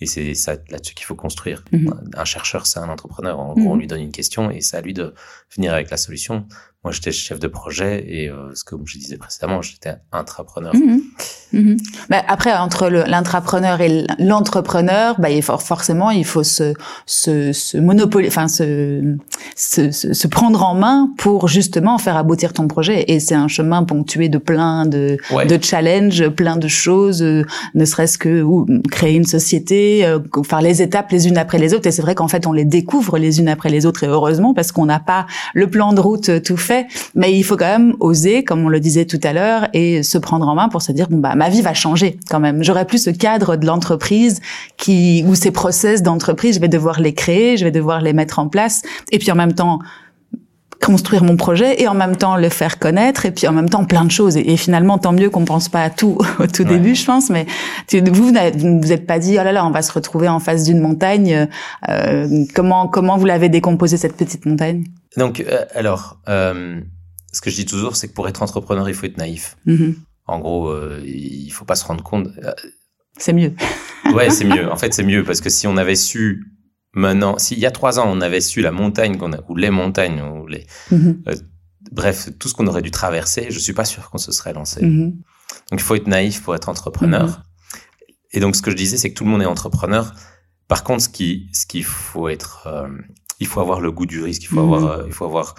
[0.00, 1.64] et c'est ça là-dessus qu'il faut construire.
[1.72, 1.92] Mhm.
[2.14, 3.40] Un chercheur, c'est un entrepreneur.
[3.40, 5.12] En gros, on lui donne une question et c'est à lui de
[5.56, 6.34] venir avec la solution.
[6.36, 6.46] Moi,
[6.84, 10.72] moi, j'étais chef de projet et euh, ce que je disais précédemment, j'étais intrapreneur.
[11.52, 11.78] Mhm.
[12.10, 16.74] Bah, après, entre l'intrapreneur et l'entrepreneur, bah, il faut, forcément, il faut se,
[17.06, 19.16] se, se monopoliser, enfin, se,
[19.56, 23.04] se, se, prendre en main pour justement faire aboutir ton projet.
[23.08, 25.16] Et c'est un chemin ponctué de plein de,
[25.48, 30.60] de challenges, plein de choses, euh, ne serait-ce que ou, créer une société, euh, faire
[30.60, 31.86] les étapes les unes après les autres.
[31.86, 34.52] Et c'est vrai qu'en fait, on les découvre les unes après les autres, et heureusement,
[34.52, 36.86] parce qu'on n'a pas le plan de route tout fait.
[37.14, 40.18] Mais il faut quand même oser, comme on le disait tout à l'heure, et se
[40.18, 42.62] prendre en main pour se dire, bon, bah, ma vie va changer quand même.
[42.62, 44.40] J'aurai plus ce cadre de l'entreprise
[44.76, 48.38] qui ou ces process d'entreprise, je vais devoir les créer, je vais devoir les mettre
[48.38, 49.80] en place et puis en même temps
[50.80, 53.84] construire mon projet et en même temps le faire connaître et puis en même temps
[53.84, 54.36] plein de choses.
[54.36, 57.30] Et, finalement tant mieux qu'on pense pas à tout au tout début je pense.
[57.30, 57.46] Mais
[57.92, 60.64] vous vous vous êtes pas dit oh là là on va se retrouver en face
[60.64, 61.48] d'une montagne.
[61.88, 64.84] Euh, comment comment vous l'avez décomposé cette petite montagne?
[65.16, 66.80] Donc euh, alors euh,
[67.32, 69.56] ce que je dis toujours c'est que pour être entrepreneur il faut être naïf.
[69.66, 69.94] Mm-hmm.
[70.28, 72.28] En gros, euh, il faut pas se rendre compte.
[72.44, 72.52] Euh,
[73.16, 73.54] c'est mieux.
[74.12, 74.68] ouais, c'est mieux.
[74.70, 76.52] En fait, c'est mieux parce que si on avait su
[76.92, 79.70] maintenant, s'il y a trois ans, on avait su la montagne qu'on a, ou les
[79.70, 81.22] montagnes, ou les, mhm.
[81.28, 81.34] euh,
[81.90, 84.84] bref, tout ce qu'on aurait dû traverser, je suis pas sûr qu'on se serait lancé.
[84.84, 85.12] Mhm.
[85.70, 87.26] Donc, il faut être naïf pour être entrepreneur.
[87.26, 87.42] Mhm.
[88.32, 90.12] Et donc, ce que je disais, c'est que tout le monde est entrepreneur.
[90.68, 92.68] Par contre, ce qui, ce qu'il faut être,
[93.40, 94.42] il faut avoir le goût du risque.
[94.42, 95.54] Il faut avoir, il faut avoir,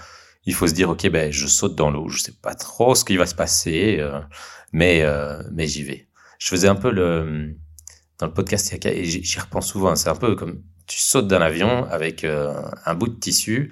[0.46, 2.10] il faut se dire, ok, ben, je saute dans l'eau.
[2.10, 4.00] Je sais pas trop ce qui va se passer
[4.72, 6.08] mais euh, mais j'y vais.
[6.40, 7.56] Je faisais un peu le
[8.20, 9.96] dans le podcast et j'y repense souvent.
[9.96, 12.54] C'est un peu comme tu sautes d'un avion avec euh,
[12.86, 13.72] un bout de tissu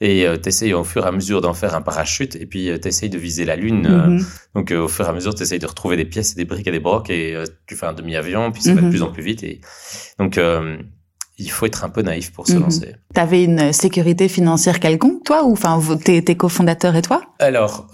[0.00, 2.70] et euh, tu essayes au fur et à mesure d'en faire un parachute et puis
[2.70, 3.86] euh, tu essayes de viser la lune.
[3.86, 4.24] Mm-hmm.
[4.54, 6.66] donc au fur et à mesure, tu essayes de retrouver des pièces et des briques
[6.68, 7.36] et des brocs et
[7.66, 8.90] tu fais un demi-avion, puis ça va de mm-hmm.
[8.90, 9.42] plus en plus vite.
[9.42, 9.60] Et
[10.18, 10.40] donc
[11.38, 12.60] il faut être un peu naïf pour se mm-hmm.
[12.60, 12.94] lancer.
[13.14, 17.22] Tu avais une sécurité financière quelconque, toi, ou enfin tes, tes cofondateurs et toi?
[17.40, 17.88] Alors,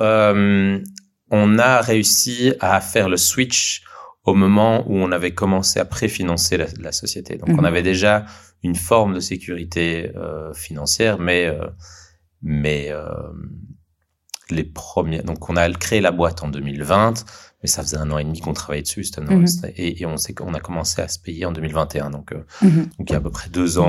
[1.33, 3.83] on a réussi à faire le switch
[4.25, 7.37] au moment où on avait commencé à préfinancer la, la société.
[7.37, 7.65] Donc, on mhm.
[7.65, 8.27] avait déjà
[8.63, 11.67] une forme de sécurité euh, financière, mais euh,
[12.43, 13.09] mais euh,
[14.51, 15.23] les premiers.
[15.23, 17.25] Donc, on a créé la boîte en 2020,
[17.63, 19.47] mais ça faisait un an et demi qu'on travaillait dessus, mhm.
[19.77, 22.11] et, et, on sait qu'on a commencé à se payer en 2021.
[22.11, 22.91] Donc, mhm.
[22.99, 23.89] donc il y a à peu près deux ans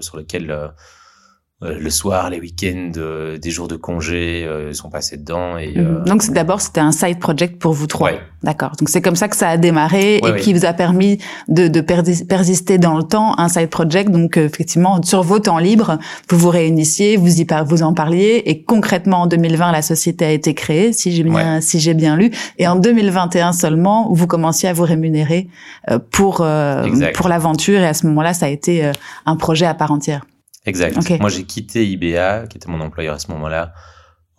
[0.00, 0.68] sur, lesquels euh,
[1.60, 5.58] le soir, les week-ends, euh, des jours de congé, euh, ils sont passés dedans.
[5.58, 6.04] Et, mhm.
[6.04, 8.12] Donc d'abord, c'était un side project pour vous trois.
[8.44, 8.72] D'accord.
[8.78, 11.18] Donc c'est comme ça que ça a démarré et qui vous a permis
[11.48, 14.10] de, de persister dans le temps, un side project.
[14.10, 15.98] Donc effectivement, sur vos temps libres,
[16.30, 20.30] vous vous réunissiez, vous y vous en parliez et concrètement en 2020, la société a
[20.30, 22.30] été créée, si j'ai bien si j'ai bien lu.
[22.58, 25.48] Et en 2021 seulement, vous commenciez à vous rémunérer
[26.12, 26.46] pour
[27.14, 28.92] pour l'aventure et à ce moment-là, ça a été
[29.26, 30.24] un projet à part entière.
[30.66, 31.20] Exact.
[31.20, 33.72] Moi, j'ai quitté IBA, qui était mon employeur à ce moment-là,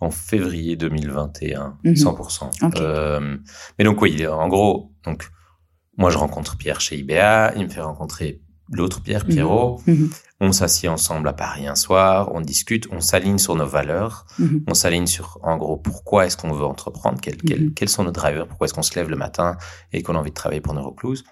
[0.00, 2.50] en février 2021, 100%.
[2.62, 2.72] Mhm.
[2.76, 3.36] Euh,
[3.78, 5.28] mais donc oui, en gros, donc
[5.98, 8.40] moi je rencontre Pierre chez IBA, il me fait rencontrer
[8.72, 9.30] l'autre Pierre, mhm.
[9.30, 9.80] Pierrot.
[9.86, 10.10] Mhm.
[10.42, 14.24] On s'assied ensemble à Paris un soir, on discute, on s'aligne sur nos valeurs,
[14.66, 17.36] on s'aligne sur, en gros, pourquoi est-ce qu'on veut entreprendre, quels,
[17.74, 19.58] quels, sont nos drivers, pourquoi est-ce qu'on se lève le matin
[19.92, 21.24] et qu'on a envie de travailler pour Neurocluse.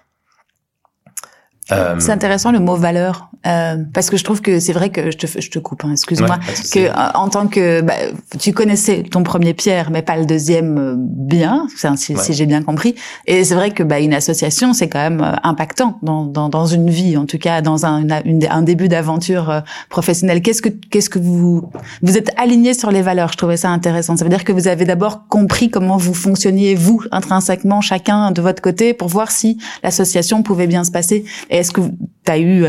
[1.71, 3.29] Euh, c'est intéressant le mot valeur.
[3.47, 5.91] Euh, parce que je trouve que c'est vrai que je te je te coupe hein,
[5.93, 6.39] excuse-moi.
[6.73, 7.93] Que euh, en tant que bah,
[8.37, 12.63] tu connaissais ton premier Pierre mais pas le deuxième euh, bien si, si j'ai bien
[12.63, 12.95] compris.
[13.27, 16.89] Et c'est vrai que bah, une association c'est quand même impactant dans, dans, dans une
[16.89, 20.41] vie en tout cas dans un une, un début d'aventure professionnelle.
[20.41, 23.31] Qu'est-ce que qu'est-ce que vous vous êtes aligné sur les valeurs?
[23.31, 24.17] Je trouvais ça intéressant.
[24.17, 28.41] Ça veut dire que vous avez d'abord compris comment vous fonctionniez vous intrinsèquement chacun de
[28.41, 31.23] votre côté pour voir si l'association pouvait bien se passer.
[31.49, 32.65] Et est-ce que tu as eu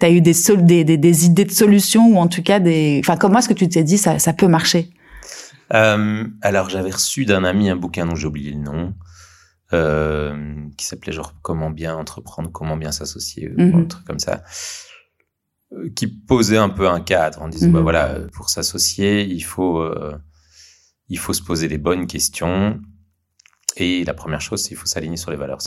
[0.00, 0.34] as eu des,
[0.84, 3.68] des, des, idées de solutions ou en tout cas des enfin comment est-ce que tu
[3.68, 4.90] t'es dit ça ça peut marcher?
[5.72, 8.94] Euh, alors j'avais reçu d'un ami un bouquin dont j'ai oublié le nom
[9.72, 13.88] euh, qui s'appelait genre comment bien entreprendre comment bien s'associer un mhm.
[13.88, 14.42] truc comme ça
[15.72, 17.84] euh, qui posait un peu un cadre en disant bah mhm.
[17.84, 19.88] voilà pour s'associer il faut
[21.08, 22.80] il faut se poser les bonnes questions
[23.76, 25.60] et la première chose c'est il faut s'aligner sur les valeurs.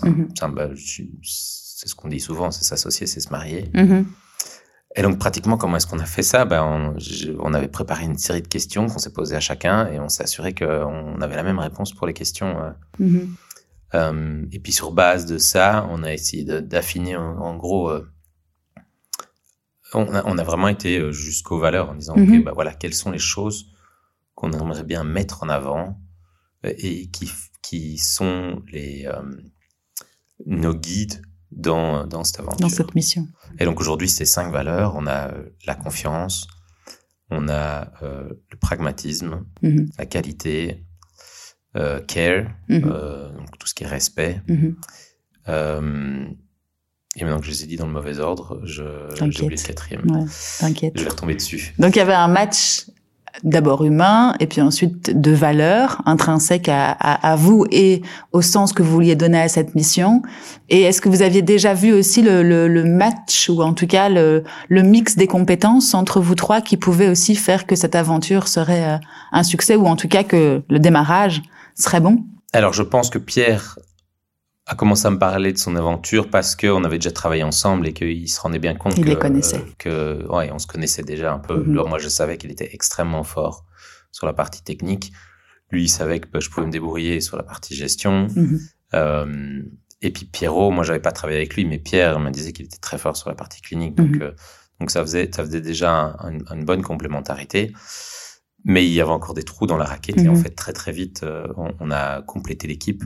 [1.84, 3.70] C'est ce qu'on dit souvent, c'est s'associer, c'est se marier.
[3.74, 4.06] Mm-hmm.
[4.96, 6.46] Et donc, pratiquement, comment est-ce qu'on a fait ça?
[6.46, 6.96] Ben,
[7.40, 10.24] on, avait préparé une série de questions qu'on s'est posées à chacun et on s'est
[10.24, 12.58] assuré qu'on avait la même réponse pour les questions.
[12.62, 12.72] Euh.
[13.02, 13.30] Mm-hmm.
[13.96, 18.10] Euh, et puis, sur base de ça, on a essayé d'affiner, en, gros, euh,
[19.94, 22.44] on, a, vraiment été jusqu'aux valeurs en disant, OK, mm-hmm.
[22.46, 23.74] ben voilà, quelles sont les choses
[24.36, 26.00] qu'on aimerait bien mettre en avant
[26.64, 27.30] et qui,
[27.62, 29.10] qui sont les,
[30.46, 31.22] nos guides
[31.56, 32.60] dans, dans cette aventure.
[32.60, 33.28] Dans cette mission.
[33.60, 34.94] Et donc aujourd'hui, c'est cinq valeurs.
[34.96, 36.48] On a euh, la confiance,
[37.30, 39.90] on a euh, le pragmatisme, Mhm.
[39.98, 40.84] la qualité,
[41.76, 42.84] euh, care, Mhm.
[42.86, 44.42] euh, donc tout ce qui est respect.
[44.48, 44.76] Mhm.
[47.16, 48.82] Et maintenant que je les ai dit dans le mauvais ordre, j'ai
[49.22, 50.10] oublié le quatrième.
[50.10, 50.26] Ouais,
[50.60, 50.94] t'inquiète.
[50.98, 51.76] Je vais retomber dessus.
[51.78, 52.88] Donc il y avait un match
[53.44, 58.74] d'abord humain et puis ensuite de valeurs intrinsèques à, à, à vous et au sens
[58.74, 60.22] que vous vouliez donner à cette mission.
[60.70, 63.88] Et est-ce que vous aviez déjà vu aussi le, le, le match ou en tout
[63.88, 67.96] cas le, le mix des compétences entre vous trois qui pouvait aussi faire que cette
[67.96, 68.98] aventure serait euh,
[69.32, 71.42] un succès ou en tout cas que le démarrage
[71.76, 72.24] serait bon?
[72.54, 73.80] Alors, je pense que Pierre
[74.66, 77.94] a commencé à me parler de son aventure parce qu'on avait déjà travaillé ensemble et
[77.94, 79.62] qu'il se rendait bien compte Il que, les connaissait.
[79.78, 81.64] que ouais, on se connaissait déjà un peu.
[81.64, 81.72] Mhm.
[81.74, 83.66] Alors, moi, je savais qu'il était extrêmement fort
[84.12, 85.12] sur la partie technique.
[85.70, 88.28] Lui, il savait que je pouvais me débrouiller sur la partie gestion.
[88.36, 88.60] Mhm.
[88.94, 89.62] Euh,
[90.02, 92.78] et puis Pierrot, moi, j'avais pas travaillé avec lui, mais Pierre me disait qu'il était
[92.78, 93.96] très fort sur la partie clinique.
[93.96, 94.22] Donc, Mhm.
[94.22, 94.32] euh,
[94.80, 97.74] donc ça faisait, ça faisait déjà un- un- une bonne complémentarité.
[98.66, 100.94] Mais il y avait encore des trous dans la raquette et en fait très très
[100.94, 103.04] vite euh, on, on a complété l'équipe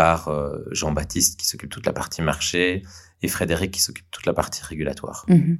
[0.00, 2.82] par euh, Jean-Baptiste qui s'occupe toute la partie marché
[3.22, 5.24] et Frédéric qui s'occupe toute la partie régulatoire.
[5.28, 5.58] Mhm.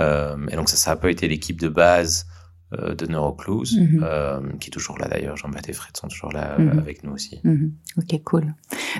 [0.00, 2.26] Euh, et donc ça, ça a un peu été l'équipe de base
[2.72, 4.00] euh, de Neurocluse, Mhm.
[4.04, 5.36] euh, qui est toujours là d'ailleurs.
[5.36, 6.78] Jean-Baptiste et Fred sont toujours là Mhm.
[6.78, 7.40] avec nous aussi.
[7.44, 7.72] Mhm.
[7.98, 8.54] Ok, cool.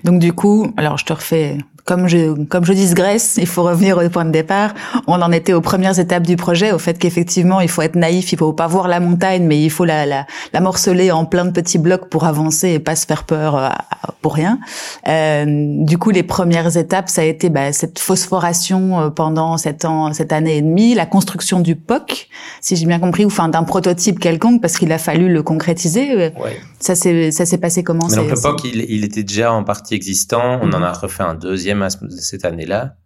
[0.05, 3.99] Donc du coup, alors je te refais, comme je comme je digresse, il faut revenir
[3.99, 4.75] au point de départ.
[5.07, 8.33] On en était aux premières étapes du projet, au fait qu'effectivement, il faut être naïf,
[8.33, 11.45] il faut pas voir la montagne, mais il faut la, la, la morceler en plein
[11.45, 13.69] de petits blocs pour avancer et pas se faire peur euh,
[14.23, 14.59] pour rien.
[15.09, 15.45] Euh,
[15.85, 20.13] du coup, les premières étapes, ça a été bah, cette phosphoration euh, pendant cette, an,
[20.13, 22.29] cette année et demie, la construction du POC,
[22.61, 26.13] si j'ai bien compris, ou enfin d'un prototype quelconque, parce qu'il a fallu le concrétiser.
[26.13, 26.59] Euh, Ouais.
[26.79, 28.07] Ça s'est ça s'est passé comment?
[28.09, 30.59] Mais donc le POC, il, il était déjà en partie existant.
[30.63, 30.75] On Mhm.
[30.77, 31.70] en a refait un deuxième
[32.11, 32.97] cette année-là.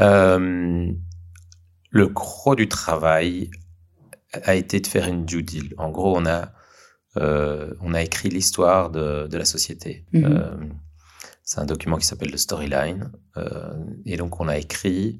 [0.00, 0.90] Euh,
[1.90, 3.50] le gros du travail
[4.44, 5.74] a été de faire une due deal.
[5.78, 6.52] En gros, on a
[7.16, 10.04] euh, on a écrit l'histoire de, de la société.
[10.12, 10.24] Mhm.
[10.26, 10.56] Euh,
[11.42, 13.10] c'est un document qui s'appelle le storyline.
[14.06, 15.18] Et donc on a écrit,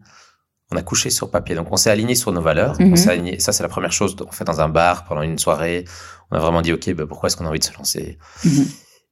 [0.70, 1.56] on a couché sur papier.
[1.56, 2.80] Donc on s'est aligné sur nos valeurs.
[2.80, 2.92] Mhm.
[2.92, 4.14] On s'est aligné- ça c'est la première chose.
[4.24, 5.84] On fait dans un bar pendant une soirée.
[6.30, 8.18] On a vraiment dit ok, ben, pourquoi est-ce qu'on a envie de se lancer?
[8.44, 8.66] Mhm.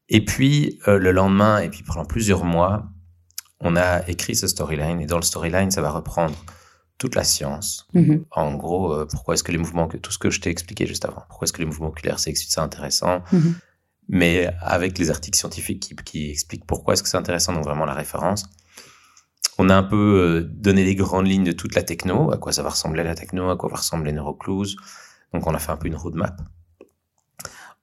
[0.08, 2.86] Et puis, euh, le lendemain, et puis pendant plusieurs mois,
[3.60, 5.00] on a écrit ce storyline.
[5.00, 6.34] Et dans le storyline, ça va reprendre
[6.96, 7.86] toute la science.
[7.94, 8.24] Mhm.
[8.30, 11.04] En gros, euh, pourquoi est-ce que les mouvements, tout ce que je t'ai expliqué juste
[11.04, 13.54] avant, pourquoi est-ce que les mouvements oculaires, c'est intéressant, Mhm.
[14.08, 17.84] mais avec les articles scientifiques qui, qui expliquent pourquoi est-ce que c'est intéressant, donc vraiment
[17.84, 18.46] la référence.
[19.58, 22.52] On a un peu euh, donné les grandes lignes de toute la techno, à quoi
[22.52, 24.76] ça va ressembler la techno, à quoi va ressembler Neurocluse.
[25.32, 26.40] Donc on a fait un peu une roadmap.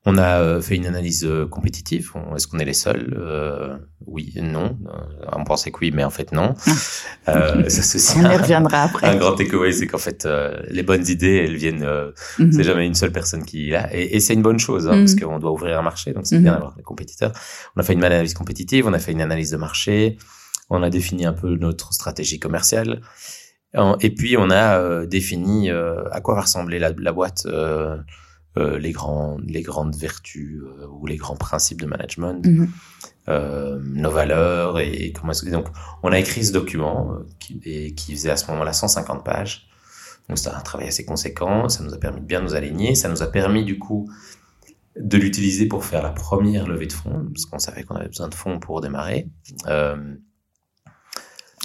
[0.08, 2.12] On a euh, fait une analyse euh, compétitive.
[2.36, 3.15] Est-ce qu'on est les seuls?
[3.20, 4.78] Euh, Oui, non.
[4.88, 6.54] Euh, on pensait que oui, mais en fait non.
[7.28, 8.26] Euh, ça aussi On y
[9.08, 11.84] un, grand takeaway, c'est qu'en fait euh, les bonnes idées, elles viennent.
[11.84, 12.52] euh, Mhm.
[12.52, 13.91] c'est jamais une seule personne qui l'a.
[13.96, 15.06] Et, et c'est une bonne chose, hein, Mhm.
[15.06, 16.44] parce qu'on doit ouvrir un marché, donc c'est Mhm.
[16.44, 17.32] bien d'avoir des compétiteurs.
[17.76, 20.18] On a fait une analyse compétitive, on a fait une analyse de marché,
[20.70, 23.02] on a défini un peu notre stratégie commerciale.
[24.00, 27.98] Et puis on a euh, défini euh, à quoi va ressembler la, la boîte, euh,
[28.58, 32.70] euh, les, grands, les grandes vertus euh, ou les grands principes de management, Mhm.
[33.28, 35.68] euh, nos valeurs et, comment est-ce que donc
[36.04, 39.68] on a écrit ce document qui, et qui faisait à ce moment-là 150 pages.
[40.30, 43.10] Donc c'était un travail assez conséquent, ça nous a permis de bien nous aligner, ça
[43.10, 44.10] nous a permis du coup
[45.00, 48.30] de l'utiliser pour faire la première levée de fonds, parce qu'on savait qu'on avait besoin
[48.30, 49.28] de fonds pour démarrer.
[49.68, 50.15] Euh,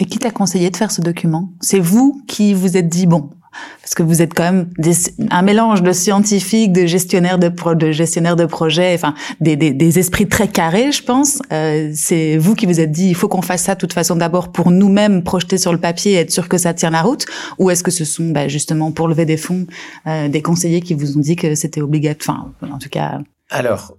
[0.01, 1.53] Et qui t'a conseillé de faire ce document?
[1.61, 3.31] C'est vous qui vous êtes dit bon,
[3.81, 4.95] parce que vous êtes quand même des,
[5.31, 9.73] un mélange de scientifiques, de gestionnaires de, pro, de gestionnaires de projets, enfin des, des,
[9.73, 11.41] des esprits très carrés, je pense.
[11.53, 14.17] Euh, c'est vous qui vous êtes dit il faut qu'on fasse ça de toute façon
[14.17, 17.27] d'abord pour nous-mêmes projeter sur le papier et être sûr que ça tient la route,
[17.59, 19.67] ou est-ce que ce sont bah, justement pour lever des fonds
[20.07, 23.21] euh, des conseillers qui vous ont dit que c'était obligatoire, enfin en tout cas.
[23.51, 23.97] alors,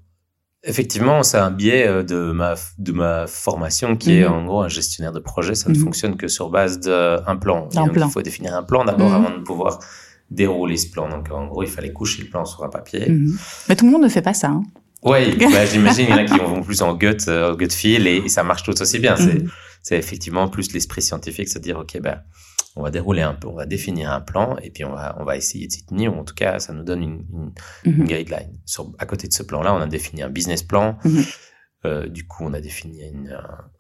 [0.63, 4.33] effectivement, c'est un biais euh, de ma, de ma formation qui est Mhm.
[4.33, 5.55] en gros un gestionnaire de projet.
[5.55, 5.83] Ça ne Mhm.
[5.83, 7.67] fonctionne que sur base d'un plan.
[7.71, 8.07] Et D'un donc, plan.
[8.07, 9.15] Il faut définir un plan d'abord Mhm.
[9.25, 9.79] avant de pouvoir
[10.29, 11.09] dérouler ce plan.
[11.09, 13.07] Donc en gros, il fallait coucher le plan sur un papier.
[13.67, 14.47] Mais tout le monde ne fait pas ça.
[14.47, 14.63] Hein.
[15.03, 18.05] Oui, bah, j'imagine il y en a qui vont plus en gut, euh, gut feel
[18.07, 19.15] et, et ça marche tout aussi bien.
[19.17, 19.43] C'est,
[19.81, 22.19] c'est effectivement plus l'esprit scientifique, se dire ok ben
[22.75, 25.25] on va dérouler un peu, on va définir un plan et puis on va on
[25.25, 26.15] va essayer de s'y tenir.
[26.15, 27.51] Ou en tout cas, ça nous donne une, une,
[27.85, 28.05] une Mhm.
[28.07, 28.57] guideline.
[28.65, 30.97] Sur, à côté de ce plan-là, on a défini un business plan.
[31.03, 31.23] Mhm.
[31.83, 33.29] Euh, du coup, on a défini une,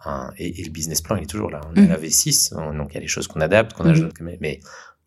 [0.03, 1.61] un, un- et, et le business plan il est toujours là.
[1.69, 1.85] On Mhm.
[1.85, 3.91] a la V6, on- donc il y a des choses qu'on adapte, qu'on Mhm.
[3.91, 4.59] ajoute, mais, mais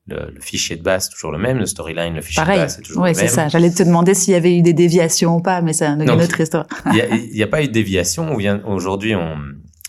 [0.06, 2.58] le, le fichier de base c'est toujours le même, le storyline, le fichier Pareil.
[2.58, 3.30] de base c'est toujours Oui, le c'est même.
[3.34, 3.48] ça.
[3.48, 6.40] J'allais te demander s'il y avait eu des déviations ou pas, mais c'est une autre
[6.40, 6.66] histoire.
[6.86, 8.28] Il n'y a, il y a pas eu de déviation.
[8.30, 9.36] On vient aujourd'hui, on,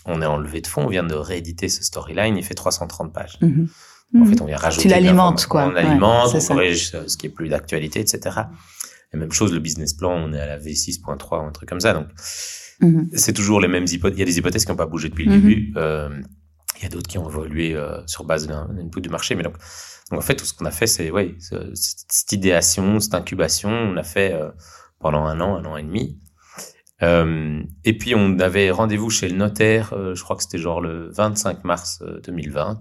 [0.06, 3.12] on est en levée de fonds, on vient de rééditer ce storyline, il fait 330
[3.12, 3.38] pages.
[4.14, 4.82] En fait, on vient rajouter.
[4.82, 5.66] Tu l'alimentes, quoi.
[5.66, 8.40] On alimente, on corrige ce qui est plus d'actualité, etc.
[9.12, 11.80] Et même chose, le business plan, on est à la V6.3 ou un truc comme
[11.80, 11.92] ça.
[11.92, 12.06] Donc,
[12.80, 13.08] mm-hmm.
[13.14, 14.16] c'est toujours les mêmes hypothèses.
[14.16, 15.40] Il y a des hypothèses qui n'ont pas bougé depuis le mm-hmm.
[15.40, 15.72] début.
[15.76, 16.08] Euh,
[16.78, 19.34] il y a d'autres qui ont évolué euh, sur base d'un input du marché.
[19.34, 19.56] Mais donc,
[20.10, 23.96] donc, en fait, tout ce qu'on a fait, c'est, ouais, cette idéation, cette incubation, on
[23.96, 24.50] a fait euh,
[24.98, 26.20] pendant un an, un an et demi.
[27.02, 31.10] Euh, et puis on avait rendez-vous chez le notaire, je crois que c'était genre le
[31.10, 32.78] 25 mars 2020.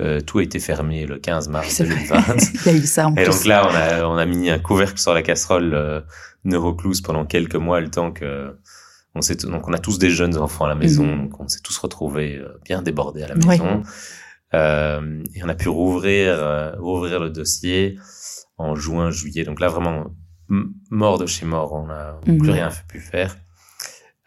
[0.00, 2.18] Euh, tout a été fermé le 15 mars 2020.
[2.66, 4.58] Il y a eu ça en Et donc là, on a, on a mis un
[4.58, 6.00] couvercle sur la casserole euh,
[6.44, 8.56] Neurocluse pendant quelques mois, le temps que
[9.14, 11.22] on s'est donc on a tous des jeunes enfants à la maison, mhm.
[11.22, 13.82] donc on s'est tous retrouvés bien débordés à la maison.
[14.54, 17.98] Euh, et on a pu rouvrir rouvrir le dossier
[18.58, 19.44] en juin, juillet.
[19.44, 20.12] Donc là, vraiment
[20.48, 22.50] mort de chez mort, on n'a plus mhm.
[22.50, 23.36] rien pu faire.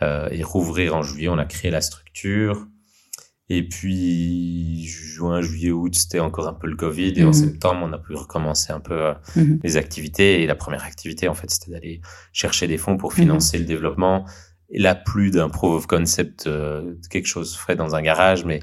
[0.01, 2.67] Euh, et rouvrir en juillet, on a créé la structure.
[3.49, 7.13] Et puis, juin, juillet, août, c'était encore un peu le Covid.
[7.17, 7.33] Et en mhm.
[7.33, 9.59] septembre, on a pu recommencer un peu euh, mhm.
[9.63, 10.41] les activités.
[10.41, 14.25] Et la première activité, en fait, c'était d'aller chercher des fonds pour financer le développement.
[14.69, 18.61] Et là, plus d'un proof of concept, euh, quelque chose fait dans un garage, mais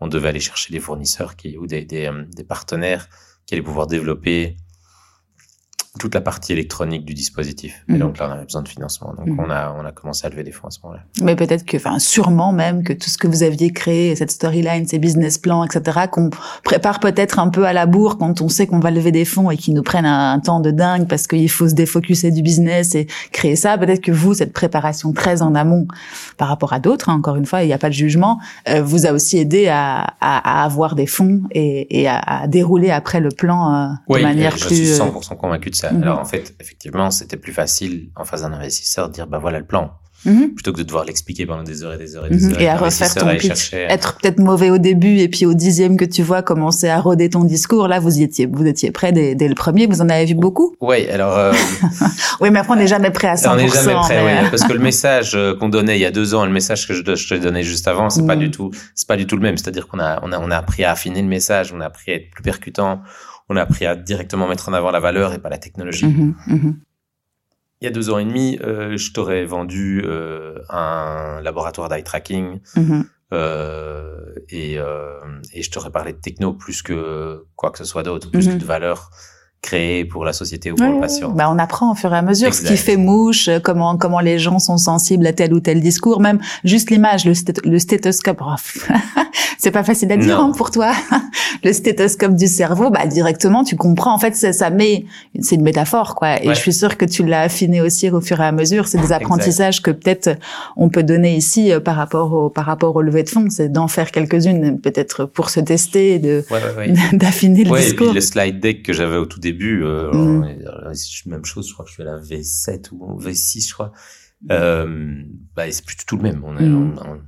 [0.00, 3.08] on devait aller chercher des fournisseurs qui, ou des, des, euh, des partenaires
[3.44, 4.56] qui allaient pouvoir développer
[5.98, 7.84] toute la partie électronique du dispositif.
[7.88, 7.98] Et mhm.
[7.98, 9.14] donc là, on avait besoin de financement.
[9.14, 9.40] Donc mhm.
[9.40, 11.02] on a on a commencé à lever des fonds à ce moment-là.
[11.22, 14.86] Mais peut-être que, enfin, sûrement même que tout ce que vous aviez créé, cette storyline,
[14.86, 16.30] ces business plans, etc., qu'on
[16.64, 19.50] prépare peut-être un peu à la bourre quand on sait qu'on va lever des fonds
[19.50, 22.94] et qu'ils nous prennent un, temps de dingue parce qu'il faut se défocuser du business
[22.94, 23.76] et créer ça.
[23.76, 25.86] Peut-être que vous, cette préparation très en amont
[26.36, 28.82] par rapport à d'autres, hein, encore une fois, il n'y a pas de jugement, euh,
[28.82, 32.90] vous a aussi aidé à, à, à avoir des fonds et, et à, à, dérouler
[32.90, 34.68] après le plan euh, de manière plus.
[34.68, 35.87] Je suis 100% convaincu de ça.
[35.92, 36.02] Mhm.
[36.02, 39.58] Alors en fait, effectivement, c'était plus facile en face d'un investisseur de dire bah voilà
[39.58, 39.92] le plan.
[40.24, 40.54] Mhm.
[40.54, 42.54] plutôt que de devoir l'expliquer pendant des heures et des heures et des mhm.
[42.54, 42.60] heures.
[42.60, 43.72] Et à refaire ton pitch.
[43.72, 47.30] Être peut-être mauvais au début et puis au dixième que tu vois commencer à roder
[47.30, 50.24] ton discours, là vous y étiez, vous étiez prêt dès, le premier, vous en avez
[50.24, 51.38] vu beaucoup Oui, alors...
[51.38, 51.52] Euh...
[52.40, 53.48] oui, mais après on n'est jamais prêt à 100%.
[53.52, 56.10] On n'est jamais prêt, oui, parce que le message euh, qu'on donnait il y a
[56.10, 58.50] deux ans et le message que je, je te donnais juste avant, c'est pas du
[58.50, 59.56] tout c'est pas du tout le même.
[59.56, 62.12] C'est-à-dire qu'on a, on a, on a appris à affiner le message, on a appris
[62.12, 63.00] à être plus percutant,
[63.48, 66.06] on a appris à directement mettre en avant la valeur et pas la technologie.
[66.06, 66.80] Mhm, mhm.
[67.80, 72.02] Il y a deux ans et demi, euh, je t'aurais vendu euh, un laboratoire d'eye
[72.02, 73.04] tracking mhm.
[73.32, 74.78] euh, et,
[75.52, 78.54] et je t'aurais parlé de techno plus que quoi que ce soit d'autre, plus que
[78.54, 79.10] de valeur
[79.60, 81.30] créé pour la société ou pour le patient.
[81.30, 84.38] Bah, on apprend au fur et à mesure ce qui fait mouche, comment comment les
[84.38, 87.32] gens sont sensibles à tel ou tel discours, même juste l'image, le,
[87.64, 88.40] le, stéthoscope.
[89.58, 90.92] c'est pas facile à dire hein, pour toi.
[91.64, 94.14] le stéthoscope du cerveau, bah directement tu comprends.
[94.14, 95.06] En fait, ça, ça met,
[95.40, 96.42] c'est une métaphore quoi.
[96.42, 98.86] Et je suis sûre que tu l'as affiné aussi au fur et à mesure.
[98.86, 100.30] C'est des apprentissages que peut-être
[100.76, 103.70] on peut donner ici euh, par rapport au par rapport au lever de fonds, c'est
[103.70, 106.44] d'en faire quelques-unes peut-être pour se tester, de
[107.12, 108.06] d'affiner le discours.
[108.06, 110.90] Et puis le slide deck que j'avais au tout début début, euh, mm.
[111.26, 113.92] même chose, je crois que je suis à la V7 ou V6, je crois.
[114.50, 115.22] Euh,
[115.54, 116.42] bah, c'est plus tout le même.
[116.44, 117.20] On a, on,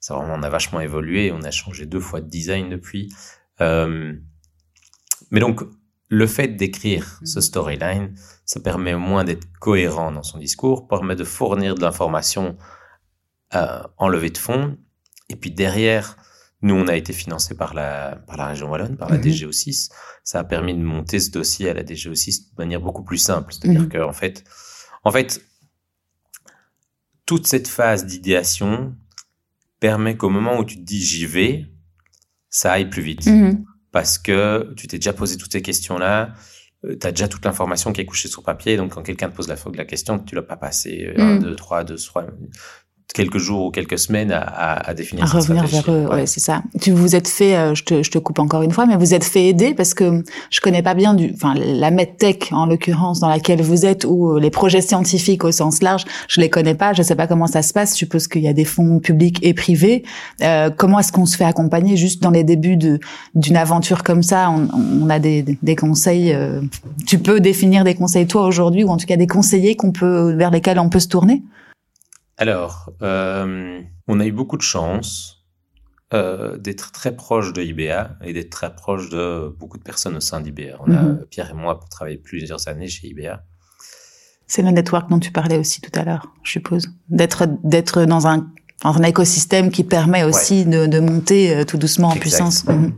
[0.00, 1.32] ça vraiment, on a vachement évolué.
[1.32, 3.12] On a changé deux fois de design depuis.
[3.60, 4.14] Euh,
[5.30, 5.62] mais donc,
[6.08, 8.14] le fait d'écrire ce storyline,
[8.44, 12.56] ça permet au moins d'être cohérent dans son discours, permet de fournir de l'information
[13.54, 14.76] euh, en levée de fonds.
[15.30, 16.16] Et puis derrière,
[16.62, 19.24] nous, on a été financé par la, par la région Wallonne, par la mhm.
[19.24, 19.90] DGO6.
[20.22, 23.52] Ça a permis de monter ce dossier à la DGO6 de manière beaucoup plus simple.
[23.52, 23.88] C'est-à-dire mhm.
[23.88, 24.44] que, en fait,
[25.02, 25.42] en fait,
[27.26, 28.94] toute cette phase d'idéation
[29.80, 31.66] permet qu'au moment où tu te dis j'y vais,
[32.48, 33.26] ça aille plus vite.
[33.26, 33.64] Mhm.
[33.90, 36.34] Parce que tu t'es déjà posé toutes ces questions-là,
[36.84, 39.36] euh, tu as déjà toute l'information qui est couchée sur papier, donc quand quelqu'un te
[39.36, 42.26] pose la, la question, tu l'as pas passé 1, 2, 3, 2, 3,
[43.12, 45.24] quelques jours ou quelques semaines à, à, à définir.
[45.24, 46.62] À revenir vers eux, ouais, c'est ça.
[46.80, 49.14] Tu vous êtes fait, euh, je, te, je te coupe encore une fois, mais vous
[49.14, 53.20] êtes fait aider parce que je connais pas bien du, enfin la medtech en l'occurrence
[53.20, 56.92] dans laquelle vous êtes ou les projets scientifiques au sens large, je les connais pas,
[56.92, 57.92] je sais pas comment ça se passe.
[57.92, 60.02] Je suppose qu'il y a des fonds publics et privés.
[60.42, 62.98] Euh, comment est-ce qu'on se fait accompagner juste dans les débuts de
[63.34, 64.50] d'une aventure comme ça?
[64.50, 64.68] On,
[65.02, 66.32] on a des, des conseils.
[66.32, 66.60] Euh,
[67.06, 70.32] tu peux définir des conseils toi aujourd'hui ou en tout cas des conseillers qu'on peut
[70.32, 71.42] vers lesquels on peut se tourner?
[72.36, 75.44] Alors, euh, on a eu beaucoup de chance
[76.14, 80.20] euh, d'être très proche de IBA et d'être très proche de beaucoup de personnes au
[80.20, 80.76] sein d'IBA.
[80.80, 81.26] On a mhm.
[81.30, 83.44] Pierre et moi pour travailler plusieurs années chez IBA.
[84.46, 88.50] C'est le network dont tu parlais aussi tout à l'heure, je suppose, d'être dans un,
[88.84, 92.66] un écosystème qui permet aussi de, monter euh, tout doucement en puissance.
[92.66, 92.92] Mhm.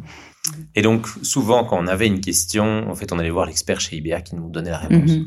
[0.75, 3.97] Et donc, souvent, quand on avait une question, en fait, on allait voir l'expert chez
[3.97, 5.11] IBA qui nous donnait la réponse.
[5.11, 5.27] Mhm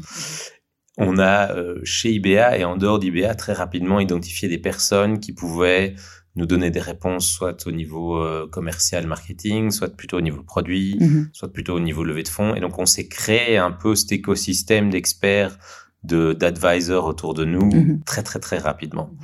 [0.98, 5.32] on a euh, chez IBA et en dehors d'IBA très rapidement identifié des personnes qui
[5.34, 5.96] pouvaient
[6.36, 10.98] nous donner des réponses, soit au niveau euh, commercial, marketing, soit plutôt au niveau produit,
[11.00, 11.30] Mhm.
[11.34, 12.54] soit plutôt au niveau levée de fonds.
[12.56, 15.58] Et donc, on s'est créé un peu cet écosystème d'experts,
[16.04, 18.04] de d'advisors autour de nous Mhm.
[18.06, 19.16] très, très, très rapidement.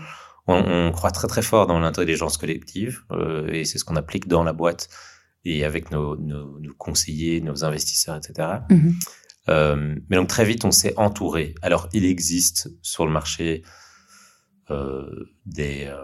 [0.47, 4.27] On, on croit très, très fort dans l'intelligence collective euh, et c'est ce qu'on applique
[4.27, 4.89] dans la boîte
[5.45, 8.47] et avec nos, nos, nos conseillers, nos investisseurs, etc.
[9.49, 11.53] Euh, mais donc très vite, on s'est entouré.
[11.61, 13.63] Alors, il existe sur le marché
[14.69, 15.03] euh,
[15.45, 15.97] des, euh,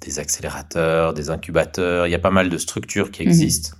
[0.00, 2.06] des accélérateurs, des incubateurs.
[2.06, 3.28] Il y a pas mal de structures qui Mhm.
[3.28, 3.76] existent.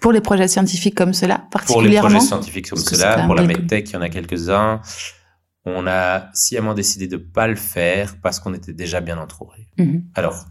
[0.00, 2.08] Pour les projets scientifiques comme cela, Pour les particulièrement.
[2.08, 4.80] projets scientifiques comme cela, pour la medtech, il y en a quelques-uns.
[5.64, 9.68] On a sciemment décidé de pas le faire parce qu'on était déjà bien entouré.
[9.78, 10.04] Mhm.
[10.14, 10.46] Alors,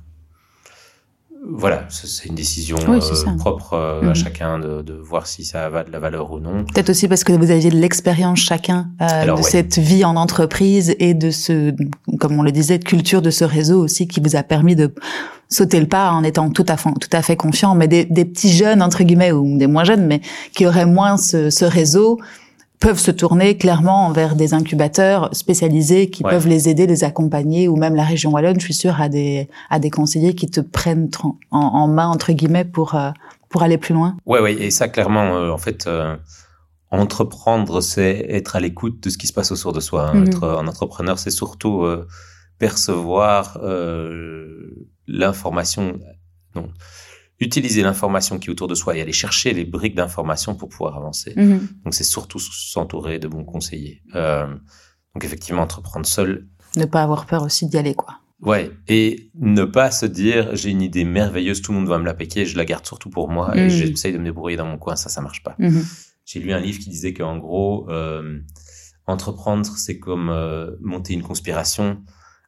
[1.43, 4.09] voilà, c'est une décision Oui, euh, propre euh, Mhm.
[4.09, 6.65] à chacun de, de voir si ça a de la valeur ou non.
[6.65, 9.49] Peut-être aussi parce que vous aviez de l'expérience chacun euh, Alors, de ouais.
[9.49, 11.73] cette vie en entreprise et de ce,
[12.19, 14.93] comme on le disait, de culture de ce réseau aussi qui vous a permis de
[15.49, 17.73] sauter le pas en étant tout à fait, tout à fait confiant.
[17.73, 20.21] Mais des, des petits jeunes, entre guillemets, ou des moins jeunes, mais
[20.53, 22.19] qui auraient moins ce, ce réseau,
[22.81, 26.31] peuvent se tourner clairement vers des incubateurs spécialisés qui Ouais.
[26.31, 29.47] peuvent les aider, les accompagner, ou même la région wallonne, je suis sûre, a des,
[29.69, 33.11] a des conseillers qui te prennent en, en main, entre guillemets, pour, euh,
[33.49, 34.17] pour aller plus loin.
[34.25, 36.17] Ouais, ouais, et ça clairement, euh, en fait, euh,
[36.89, 40.09] entreprendre, c'est être à l'écoute de ce qui se passe autour de soi.
[40.09, 40.15] hein.
[40.15, 40.27] Mhm.
[40.27, 42.07] Être un entrepreneur, c'est surtout euh,
[42.57, 45.99] percevoir euh, l'information,
[46.55, 46.69] non,
[47.41, 50.95] utiliser l'information qui est autour de soi et aller chercher les briques d'information pour pouvoir
[50.95, 51.33] avancer.
[51.83, 54.01] Donc c'est surtout s'entourer de bons conseillers.
[54.15, 54.47] Euh,
[55.13, 58.15] donc effectivement, entreprendre seul, Ne pas avoir peur aussi d'y aller, quoi.
[58.41, 62.05] Ouais, et ne pas se dire j'ai une idée merveilleuse, tout le monde va me
[62.05, 63.69] la piquer, je la garde surtout pour moi et Mhm.
[63.69, 65.55] j'essaye de me débrouiller dans mon coin, ça, ça marche pas.
[65.59, 65.83] Mhm.
[66.25, 68.39] J'ai lu un livre qui disait qu'en gros, euh,
[69.05, 72.01] entreprendre, c'est comme euh, monter une conspiration.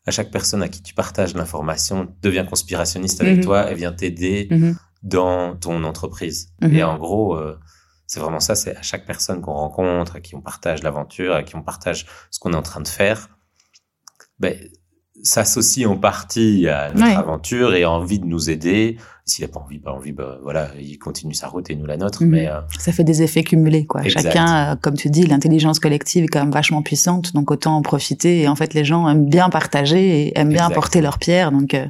[0.05, 3.43] À chaque personne à qui tu partages l'information devient conspirationniste avec Mhm.
[3.43, 4.77] toi et vient t'aider Mhm.
[5.03, 6.49] dans ton entreprise.
[6.61, 6.75] Mhm.
[6.75, 7.57] Et en gros, euh,
[8.05, 11.43] c'est vraiment ça, c'est à chaque personne qu'on rencontre, à qui on partage l'aventure, à
[11.43, 13.29] qui on partage ce qu'on est en train de faire,
[14.39, 14.57] ben,
[15.23, 17.15] s'associe en partie à notre Ouais.
[17.15, 18.97] aventure et a envie de nous aider.
[19.25, 21.95] S'il n'a pas envie, pas envie, bah, voilà, il continue sa route et nous la
[21.95, 22.23] nôtre.
[22.23, 22.29] Mhm.
[22.29, 24.03] Mais euh, Ça fait des effets cumulés, quoi.
[24.03, 24.21] Exact.
[24.23, 27.81] Chacun, euh, comme tu dis, l'intelligence collective est quand même vachement puissante, donc autant en
[27.81, 28.41] profiter.
[28.41, 30.71] Et en fait, les gens aiment bien partager et aiment bien Exact.
[30.73, 31.73] apporter leur pierre, donc.
[31.73, 31.85] euh,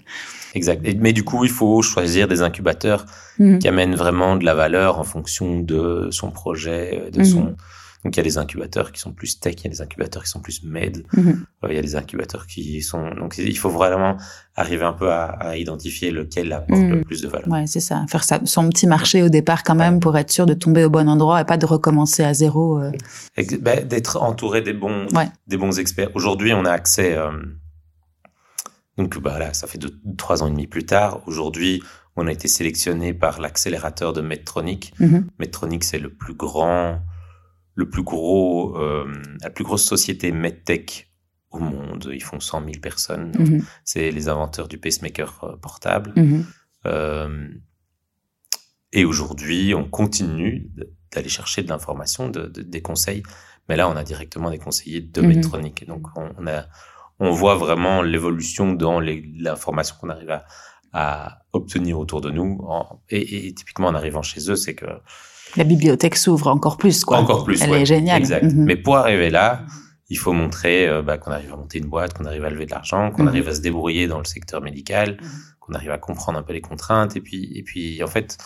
[0.53, 0.87] exact.
[0.87, 3.07] Et- mais du coup, il faut choisir des incubateurs
[3.39, 3.57] mhm.
[3.57, 7.25] qui amènent vraiment de la valeur en fonction de son projet, de Mhm.
[7.25, 7.55] son.
[8.03, 10.23] Donc il y a des incubateurs qui sont plus tech, il y a des incubateurs
[10.23, 11.45] qui sont plus med, Mhm.
[11.63, 13.11] Euh, il y a des incubateurs qui sont.
[13.15, 14.17] Donc il faut vraiment
[14.55, 16.89] arriver un peu à, à identifier lequel apporte Mhm.
[16.95, 17.47] le plus de valeur.
[17.47, 18.05] Ouais, c'est ça.
[18.09, 20.89] Faire ça, son petit marché au départ quand même pour être sûr de tomber au
[20.89, 22.79] bon endroit et pas de recommencer à zéro.
[22.79, 22.91] euh.
[23.61, 25.29] Ben, D'être entouré des bons, Ouais.
[25.47, 26.09] des bons experts.
[26.13, 27.15] Aujourd'hui, on a accès.
[27.17, 27.31] euh,
[28.97, 31.21] donc bah, là, ça fait deux, trois ans et demi plus tard.
[31.25, 31.81] Aujourd'hui,
[32.15, 34.93] on a été sélectionné par l'accélérateur de Medtronic.
[34.99, 35.27] Mhm.
[35.39, 36.99] Medtronic, c'est le plus grand,
[37.75, 39.11] le plus gros, euh,
[39.41, 41.11] la plus grosse société medtech
[41.51, 42.09] au monde.
[42.13, 43.31] Ils font 100 000 personnes.
[43.37, 43.63] Mhm.
[43.83, 46.13] C'est les inventeurs du pacemaker euh, portable.
[46.15, 46.45] Mhm.
[46.85, 47.47] Euh,
[48.91, 50.69] et aujourd'hui, on continue
[51.11, 53.23] d'aller chercher de l'information, de, de- des conseils.
[53.69, 55.27] Mais là, on a directement des conseillers de Mhm.
[55.27, 55.83] Medtronic.
[55.83, 56.65] Et donc, on, on a,
[57.19, 60.45] on voit vraiment l'évolution dans l'information qu'on arrive à,
[60.91, 62.59] à obtenir autour de nous.
[62.67, 64.85] En- et, et typiquement, en arrivant chez eux, c'est que
[65.55, 67.17] La bibliothèque s'ouvre encore plus, quoi.
[67.17, 67.61] encore plus.
[67.61, 67.81] Elle ouais.
[67.81, 68.19] est géniale.
[68.19, 68.43] Exact.
[68.43, 68.63] Mhm.
[68.65, 69.61] Mais pour arriver là,
[70.09, 72.65] il faut montrer euh, bah, qu'on arrive à monter une boîte, qu'on arrive à lever
[72.65, 73.27] de l'argent, qu'on Mhm.
[73.29, 75.27] arrive à se débrouiller dans le secteur médical, Mhm.
[75.59, 77.15] qu'on arrive à comprendre un peu les contraintes.
[77.15, 78.37] Et puis, et puis, en fait,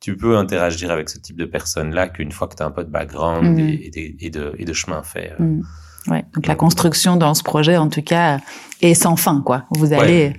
[0.00, 2.84] tu peux interagir avec ce type de personnes-là qu'une fois que tu as un peu
[2.84, 5.32] de background et, et de, et, de, et de chemin fait.
[5.40, 5.60] euh.
[6.08, 6.24] Ouais.
[6.34, 8.40] Donc la construction dans ce projet, en tout cas,
[8.80, 9.64] est sans fin, quoi.
[9.72, 10.32] Vous allez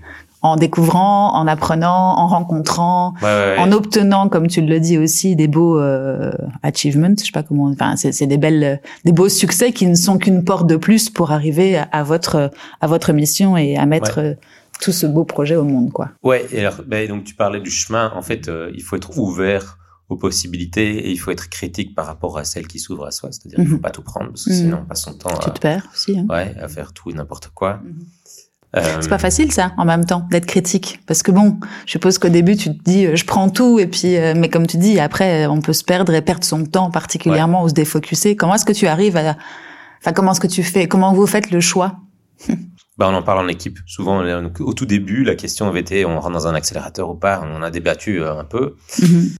[0.44, 3.58] en découvrant, en apprenant, en rencontrant, Ouais, ouais, ouais.
[3.60, 6.32] en obtenant, comme tu le dis aussi, des beaux euh,
[6.64, 10.18] achievements, je sais pas comment, enfin c'est des belles, des beaux succès qui ne sont
[10.18, 14.20] qu'une porte de plus pour arriver à, à votre à votre mission et à mettre
[14.20, 14.34] euh,
[14.82, 16.10] tout ce beau projet au monde, quoi.
[16.24, 18.12] Ouais, et alors, ben, donc tu parlais du chemin.
[18.16, 19.78] En fait, euh, il faut être ouvert
[20.10, 23.30] aux possibilités et il faut être critique par rapport à celles qui s'ouvrent à soi.
[23.32, 23.76] C'est-à-dire qu'il Mhm.
[23.76, 24.56] faut pas tout prendre parce que Mhm.
[24.58, 26.18] sinon on passe son temps Tu à, te perds aussi.
[26.20, 26.26] Hein.
[26.30, 27.80] ouais, à faire tout et n'importe quoi.
[27.84, 28.06] Mhm.
[28.78, 32.18] Euh, C'est pas facile ça, en même temps, d'être critique, parce que bon, je suppose
[32.18, 34.78] qu'au début tu te dis, euh, je prends tout, et puis, euh, mais comme tu
[34.78, 38.38] dis, après, on peut se perdre et perdre son temps, particulièrement ou se défocuser.
[38.38, 39.36] Comment est-ce que tu arrives à,
[40.02, 41.98] enfin, comment est-ce que tu fais, comment vous faites le choix?
[42.98, 43.80] Bah, on en parle en équipe.
[43.88, 47.16] Souvent, euh, au tout début, la question avait été on rentre dans un accélérateur ou
[47.16, 47.42] pas.
[47.44, 48.76] On en a débattu euh, un peu.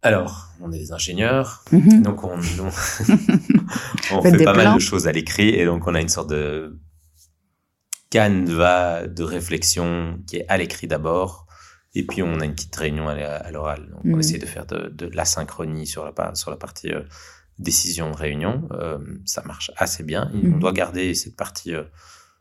[0.02, 2.02] Alors, on est des ingénieurs, Mhm.
[2.02, 2.32] donc on,
[4.12, 6.80] on, fait pas mal de choses à l'écrit et donc on a une sorte de
[8.12, 11.48] canevas de réflexion qui est à l'écrit d'abord
[11.96, 13.90] Et puis on a une petite réunion à, l'oral.
[13.90, 14.20] Donc on mhm.
[14.20, 17.02] essaie de faire de, de l'asynchronie sur la, sur la partie euh,
[17.58, 18.70] décision-réunion.
[18.72, 20.30] Euh, ça marche assez bien.
[20.34, 20.60] On mhm.
[20.60, 21.84] doit garder cette partie euh,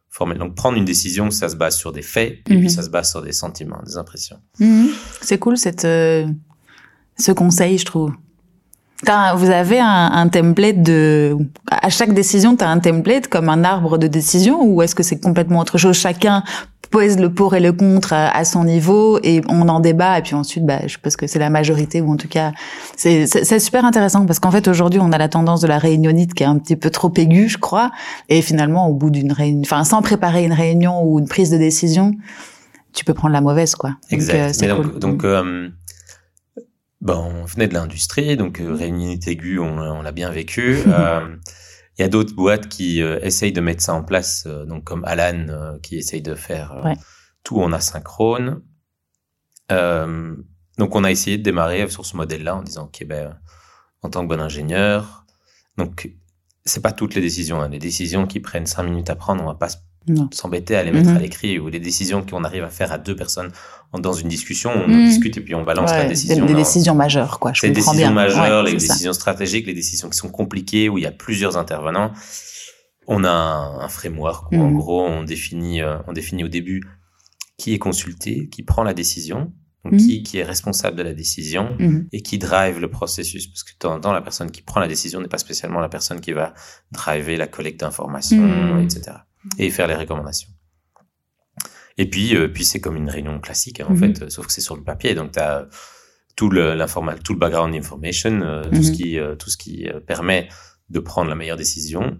[0.08, 0.38] formelle.
[0.38, 2.68] Donc prendre une décision, ça se base sur des faits et puis mhm.
[2.68, 4.40] ça se base sur des sentiments, des impressions.
[5.22, 8.12] C'est cool cette, ce conseil, je trouve.
[9.03, 11.36] Vous avez un, un, template de...
[11.70, 15.03] À chaque décision, tu as un template comme un arbre de décision ou est-ce que
[15.03, 15.96] c'est complètement autre chose?
[15.96, 16.42] Chacun
[16.90, 20.34] pose le pour et le contre à, son niveau et on en débat et puis
[20.34, 22.53] ensuite bah je pense que c'est la majorité ou en tout cas
[22.96, 26.34] c'est c'est super intéressant parce qu'en fait aujourd'hui on a la tendance de la réunionite
[26.34, 27.90] qui est un petit peu trop aiguë je crois.
[28.28, 31.59] Et finalement au bout d'une réunion enfin sans préparer une réunion ou une prise de
[31.59, 32.12] décision
[32.92, 33.92] tu peux prendre la mauvaise quoi.
[34.11, 34.61] Exact.
[34.66, 35.68] donc, euh, donc, euh,
[37.01, 40.82] Bon, on venait de l'industrie, donc euh, réunionite aiguë, on, on l'a bien vécu.
[40.86, 41.36] euh,
[42.01, 44.84] il y a d'autres boîtes qui euh, essayent de mettre ça en place, euh, donc
[44.84, 46.82] comme Alan euh, qui essaye de faire
[47.44, 48.62] tout en asynchrone.
[49.68, 53.38] donc on a essayé de démarrer sur ce modèle-là en disant ok ben
[54.01, 55.26] en tant que bon ingénieur,
[55.76, 56.11] donc
[56.64, 57.68] c'est pas toutes les décisions, hein.
[57.68, 59.68] les décisions qui prennent cinq minutes à prendre, on va pas
[60.32, 61.20] s'embêter à les mettre à mhm.
[61.20, 63.53] l'écrit ou les décisions qu'on arrive à faire à deux personnes
[63.99, 65.09] dans une discussion, on mhm.
[65.09, 66.47] discute et puis on balance la décision.
[66.47, 67.53] Des, décisions majeures, quoi.
[67.53, 71.07] Je les décisions majeures, les décisions stratégiques, les décisions qui sont compliquées où il y
[71.07, 72.12] a plusieurs intervenants.
[73.09, 74.76] On a un, framework où en mhm.
[74.76, 76.82] gros on définit, euh, on définit au début
[77.59, 79.53] qui est consulté, qui prend la décision,
[79.84, 81.76] donc qui, qui est responsable de la décision
[82.12, 83.49] et qui drive le processus.
[83.49, 85.80] Parce que de temps en temps, la personne qui prend la décision n'est pas spécialement
[85.80, 86.55] la personne qui va
[86.93, 89.16] driver la collecte d'informations, etc
[89.59, 90.51] et faire les recommandations.
[92.01, 94.16] Et puis, euh, puis c'est comme une réunion classique, hein, en mhm.
[94.16, 95.14] fait, sauf que c'est sur le papier.
[95.14, 95.68] Donc, tu as
[96.34, 96.74] tout le,
[97.22, 98.96] tout le background information, euh, tout ce mhm.
[98.96, 100.48] qui, euh, tout ce qui permet
[100.88, 102.18] de prendre la meilleure décision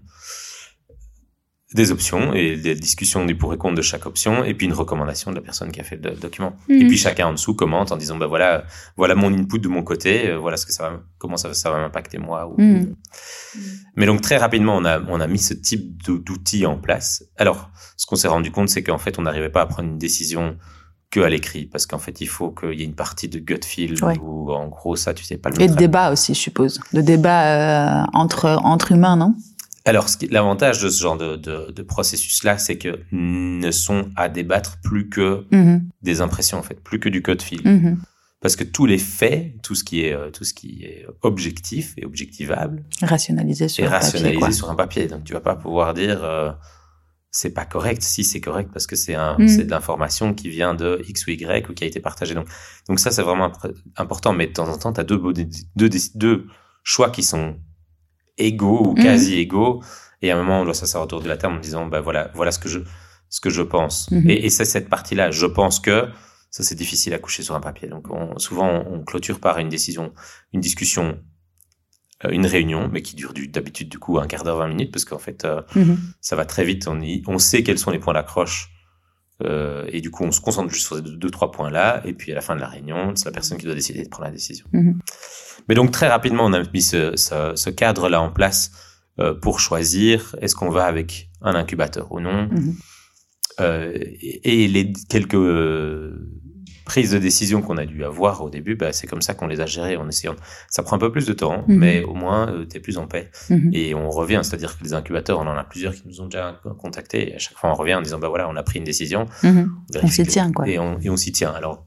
[1.73, 4.73] des options et des discussions du pour et contre de chaque option et puis une
[4.73, 6.53] recommandation de la personne qui a fait le document.
[6.67, 8.65] Et puis chacun en dessous commente en disant bah voilà
[8.97, 11.71] voilà mon input de mon côté, euh, voilà ce que ça va comment ça, ça
[11.71, 12.95] va m'impacter moi ou, mm.
[13.95, 17.23] Mais donc très rapidement on a on a mis ce type d'outils en place.
[17.37, 19.97] Alors ce qu'on s'est rendu compte c'est qu'en fait on n'arrivait pas à prendre une
[19.97, 20.57] décision
[21.09, 23.59] que à l'écrit parce qu'en fait il faut qu'il y ait une partie de gut
[23.63, 26.81] feel ou en gros ça tu sais pas le Et de débat aussi je suppose.
[26.93, 29.35] De débat euh, entre entre humains non?
[29.85, 34.77] Alors, l'avantage de ce genre de, de, de processus-là, c'est que ne sont à débattre
[34.83, 35.81] plus que mm-hmm.
[36.03, 37.61] des impressions, en fait, plus que du code fil.
[37.61, 37.97] Mm-hmm.
[38.41, 41.93] Parce que tous les faits, tout ce qui est, euh, tout ce qui est objectif
[41.97, 45.07] et objectivable, rationalisé sur, un, rationalisé papier, sur un papier.
[45.07, 46.51] Donc, tu vas pas pouvoir dire euh,
[47.31, 48.03] c'est pas correct.
[48.03, 49.47] Si c'est correct, parce que c'est un, mm.
[49.47, 52.35] c'est de l'information qui vient de X ou Y ou qui a été partagée.
[52.35, 52.47] Donc,
[52.87, 53.51] donc ça, c'est vraiment
[53.95, 54.33] important.
[54.33, 55.21] Mais de temps en temps, tu as deux,
[55.75, 56.45] deux, deux
[56.83, 57.55] choix qui sont
[58.45, 59.03] égaux ou mhm.
[59.03, 59.81] quasi égaux.
[60.21, 62.31] Et à un moment, on doit s'asseoir autour de la table en disant, bah voilà,
[62.35, 62.79] voilà ce que je,
[63.29, 64.11] ce que je pense.
[64.11, 64.29] Mhm.
[64.29, 65.31] Et, et c'est cette partie-là.
[65.31, 66.07] Je pense que
[66.51, 67.87] ça, c'est difficile à coucher sur un papier.
[67.87, 70.13] Donc, on, souvent, on, clôture par une décision,
[70.53, 71.17] une discussion,
[72.25, 75.05] euh, une réunion, mais qui dure d'habitude, du coup, un quart d'heure, 20 minutes, parce
[75.05, 75.97] qu'en fait, euh, mhm.
[76.19, 76.87] ça va très vite.
[76.89, 78.70] On, y, on sait quels sont les points d'accroche.
[79.43, 82.01] Euh, et du coup, on se concentre juste sur ces deux, trois points-là.
[82.05, 84.09] Et puis, à la fin de la réunion, c'est la personne qui doit décider de
[84.09, 84.65] prendre la décision.
[85.67, 88.71] Mais donc très rapidement, on a mis ce, ce, ce cadre-là en place
[89.19, 92.47] euh, pour choisir est-ce qu'on va avec un incubateur ou non.
[92.51, 92.75] Mhm.
[93.59, 95.35] Euh, et, les quelques
[96.85, 99.61] prises de décision qu'on a dû avoir au début, bah, c'est comme ça qu'on les
[99.61, 100.35] a gérées en essayant.
[100.69, 101.77] Ça prend un peu plus de temps, mhm.
[101.77, 103.31] mais au moins euh, tu es plus en paix.
[103.49, 103.71] Mhm.
[103.73, 106.59] Et on revient, c'est-à-dire que les incubateurs, on en a plusieurs qui nous ont déjà
[106.79, 107.31] contactés.
[107.31, 109.25] Et à chaque fois, on revient en disant bah voilà, on a pris une décision.
[109.43, 110.67] On s'y tient quoi.
[110.67, 111.51] Et on, s'y tient.
[111.51, 111.85] Alors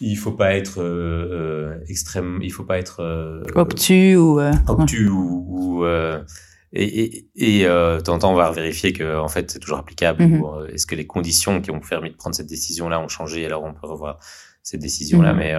[0.00, 4.52] il faut pas être euh, euh, extrême, il faut pas être euh, obtus ou euh,
[4.68, 5.84] obtus ou, ou
[6.72, 10.24] et et, et euh, temps on va vérifier que en fait c'est toujours applicable.
[10.24, 10.42] Mhm.
[10.42, 13.64] ou Est-ce que les conditions qui ont permis de prendre cette décision-là ont changé Alors
[13.64, 14.18] on peut revoir
[14.62, 15.38] cette décision-là, mhm.
[15.38, 15.54] mais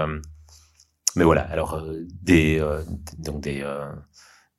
[1.15, 1.41] mais voilà.
[1.41, 1.83] Alors
[2.21, 2.63] des
[3.17, 3.65] donc des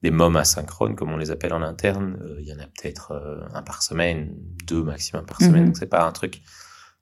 [0.03, 3.13] des mômes asynchrones, comme on les appelle en interne, il y en a peut-être
[3.53, 4.35] un par semaine,
[4.67, 5.63] deux maximum par semaine.
[5.63, 5.67] Mhm.
[5.67, 6.41] Donc c'est pas un truc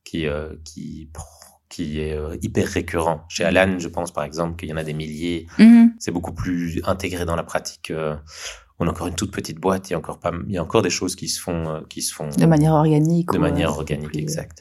[0.05, 0.27] qui
[0.65, 1.11] qui
[1.69, 3.25] qui est euh, hyper récurrent.
[3.29, 5.47] Chez Alan, je pense par exemple qu'il y en a des milliers.
[5.59, 5.95] Mhm.
[5.99, 7.93] C'est beaucoup plus intégré dans la pratique.
[8.81, 10.59] Euh, on a encore une toute petite boîte, il y a encore pas, il y
[10.59, 13.33] a encore des choses qui se font, euh, qui se font de manière organique.
[13.33, 14.59] De manière organique, exact.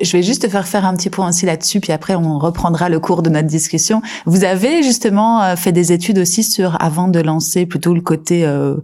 [0.00, 2.88] Je vais juste te faire faire un petit point aussi là-dessus, puis après on reprendra
[2.88, 4.02] le cours de notre discussion.
[4.26, 8.76] Vous avez justement fait des études aussi sur, avant de lancer plutôt le côté euh,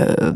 [0.00, 0.32] euh,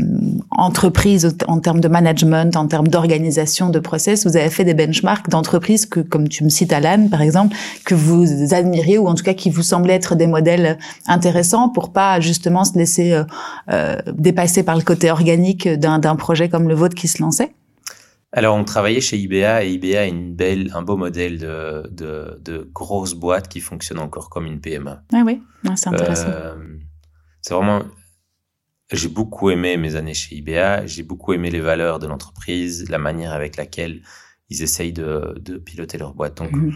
[0.50, 5.28] entreprise en termes de management, en termes d'organisation de process, vous avez fait des benchmarks
[5.28, 9.24] d'entreprises que, comme tu me cites Alan par exemple, que vous admiriez ou en tout
[9.24, 13.24] cas qui vous semblaient être des modèles intéressants pour pas justement se laisser euh,
[13.70, 17.52] euh dépasser par le côté organique d'un projet comme le vôtre qui se lançait?
[18.32, 22.38] Alors, on travaillait chez IBA et IBA est une belle, un beau modèle de, de,
[22.44, 24.96] de grosse boîte qui fonctionne encore comme une PME.
[25.14, 26.28] Ah oui, ah, c'est intéressant.
[26.28, 26.54] Euh,
[27.40, 27.82] c'est vraiment.
[28.92, 30.86] J'ai beaucoup aimé mes années chez IBA.
[30.86, 34.02] J'ai beaucoup aimé les valeurs de l'entreprise, la manière avec laquelle
[34.50, 36.38] ils essayent de, de piloter leur boîte.
[36.38, 36.72] Donc, Mhm.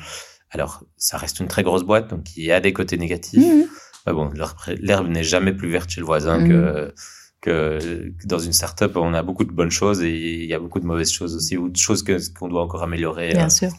[0.50, 3.42] alors, ça reste une très grosse boîte, donc il y a des côtés négatifs.
[3.42, 3.64] Mhm.
[4.06, 4.30] Mais bon,
[4.78, 6.48] l'herbe n'est jamais plus verte chez le voisin Mhm.
[6.48, 6.94] que,
[7.40, 8.94] que que dans une startup.
[8.96, 11.56] On a beaucoup de bonnes choses et il y a beaucoup de mauvaises choses aussi
[11.56, 12.04] ou de choses
[12.38, 13.30] qu'on doit encore améliorer.
[13.32, 13.72] Bien euh, sûr.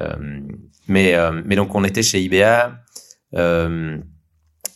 [0.00, 0.40] euh,
[0.86, 2.78] mais, euh, mais donc, on était chez IBA.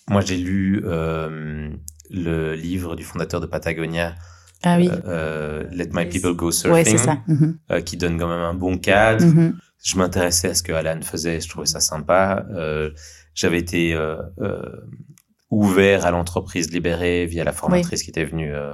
[0.09, 1.71] Moi, j'ai lu euh,
[2.11, 4.15] le livre du fondateur de Patagonia,
[4.63, 4.89] Ah oui.
[4.91, 7.19] euh, euh, Let My People Go Surfing, ça.
[7.27, 7.59] Mhm.
[7.71, 9.25] euh, qui donne quand même un bon cadre.
[9.25, 9.59] Mhm.
[9.85, 12.45] Je m'intéressais à ce que Alan faisait, je trouvais ça sympa.
[12.51, 12.91] Euh,
[13.35, 14.63] J'avais été euh, euh,
[15.51, 18.73] ouvert à l'entreprise libérée via la formatrice qui était venue euh,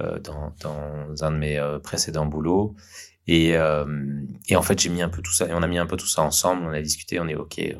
[0.00, 2.74] euh, dans, dans un de mes euh, précédents boulots.
[3.26, 3.84] Et, euh,
[4.48, 5.96] et en fait, j'ai mis un peu tout ça, et on a mis un peu
[5.96, 7.74] tout ça ensemble, on a discuté, on est OK, euh,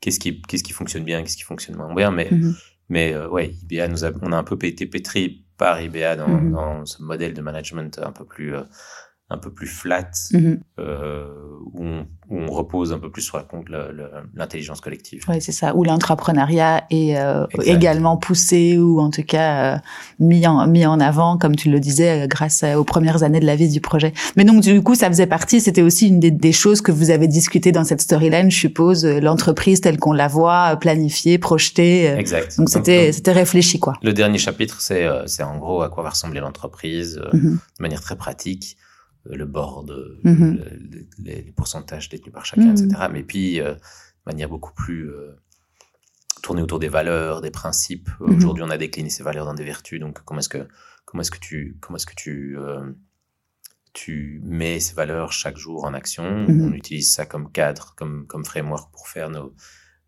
[0.00, 2.54] qu'est-ce qui, qu'est-ce qui fonctionne bien, qu'est-ce qui fonctionne moins bien, mais, Mhm.
[2.88, 6.28] Mais euh, ouais, IBA nous a, on a un peu été pétri par IBA dans,
[6.28, 6.52] Mhm.
[6.52, 8.62] dans ce modèle de management un peu plus, euh,
[9.28, 10.60] un peu plus flat, Mhm.
[10.78, 11.26] euh,
[11.72, 13.42] où, on, où on repose un peu plus sur
[14.34, 15.24] l'intelligence collective.
[15.28, 15.74] Ouais, c'est ça.
[15.74, 19.78] Où l'entrepreneuriat est euh, également poussé ou en tout cas euh,
[20.20, 23.56] mis en mis en avant, comme tu le disais, grâce aux premières années de la
[23.56, 24.12] vie du projet.
[24.36, 25.60] Mais donc du coup, ça faisait partie.
[25.60, 29.04] C'était aussi une des, des choses que vous avez discuté dans cette storyline, je suppose,
[29.04, 32.06] l'entreprise telle qu'on la voit, planifiée, projetée.
[32.06, 32.56] Exact.
[32.58, 33.94] Donc c'était réfléchi quoi.
[34.02, 37.52] le dernier chapitre, c'est en gros à quoi va ressembler l'entreprise Mhm.
[37.78, 38.76] de manière très pratique,
[39.30, 40.56] le board, euh, Mhm.
[40.56, 42.84] le- les, les pourcentages détenus par chacun, Mhm.
[42.84, 43.02] etc.
[43.12, 43.80] Mais puis, euh, de
[44.26, 45.32] manière beaucoup plus euh,
[46.42, 48.10] tournée autour des valeurs, des principes.
[48.20, 48.36] Mhm.
[48.36, 49.98] Aujourd'hui, on a décliné ces valeurs dans des vertus.
[50.00, 50.66] Donc, comment est-ce que
[51.04, 52.90] comment est-ce que tu comment est-ce que tu euh,
[53.92, 56.24] tu mets ces valeurs chaque jour en action?
[56.48, 59.54] On utilise ça comme cadre, comme comme framework pour faire nos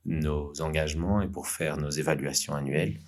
[0.05, 2.99] nos engagements et pour faire nos évaluations annuelles.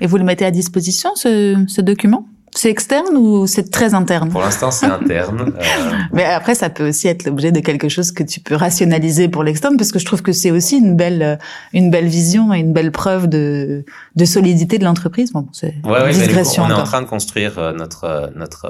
[0.00, 2.26] Et vous le mettez à disposition ce, ce document?
[2.54, 5.52] C'est externe ou c'est très interne pour l'instant, c'est interne.
[5.60, 9.28] Euh, Mais après, ça peut aussi être l'objet de quelque chose que tu peux rationaliser
[9.28, 11.36] pour l'externe, parce que je trouve que c'est aussi une belle, euh,
[11.72, 13.84] une belle vision et une belle preuve de,
[14.16, 15.32] de solidité de l'entreprise.
[15.32, 16.10] Bon, c'est Ouais, ouais,
[16.58, 18.66] on est en train de construire euh, notre notre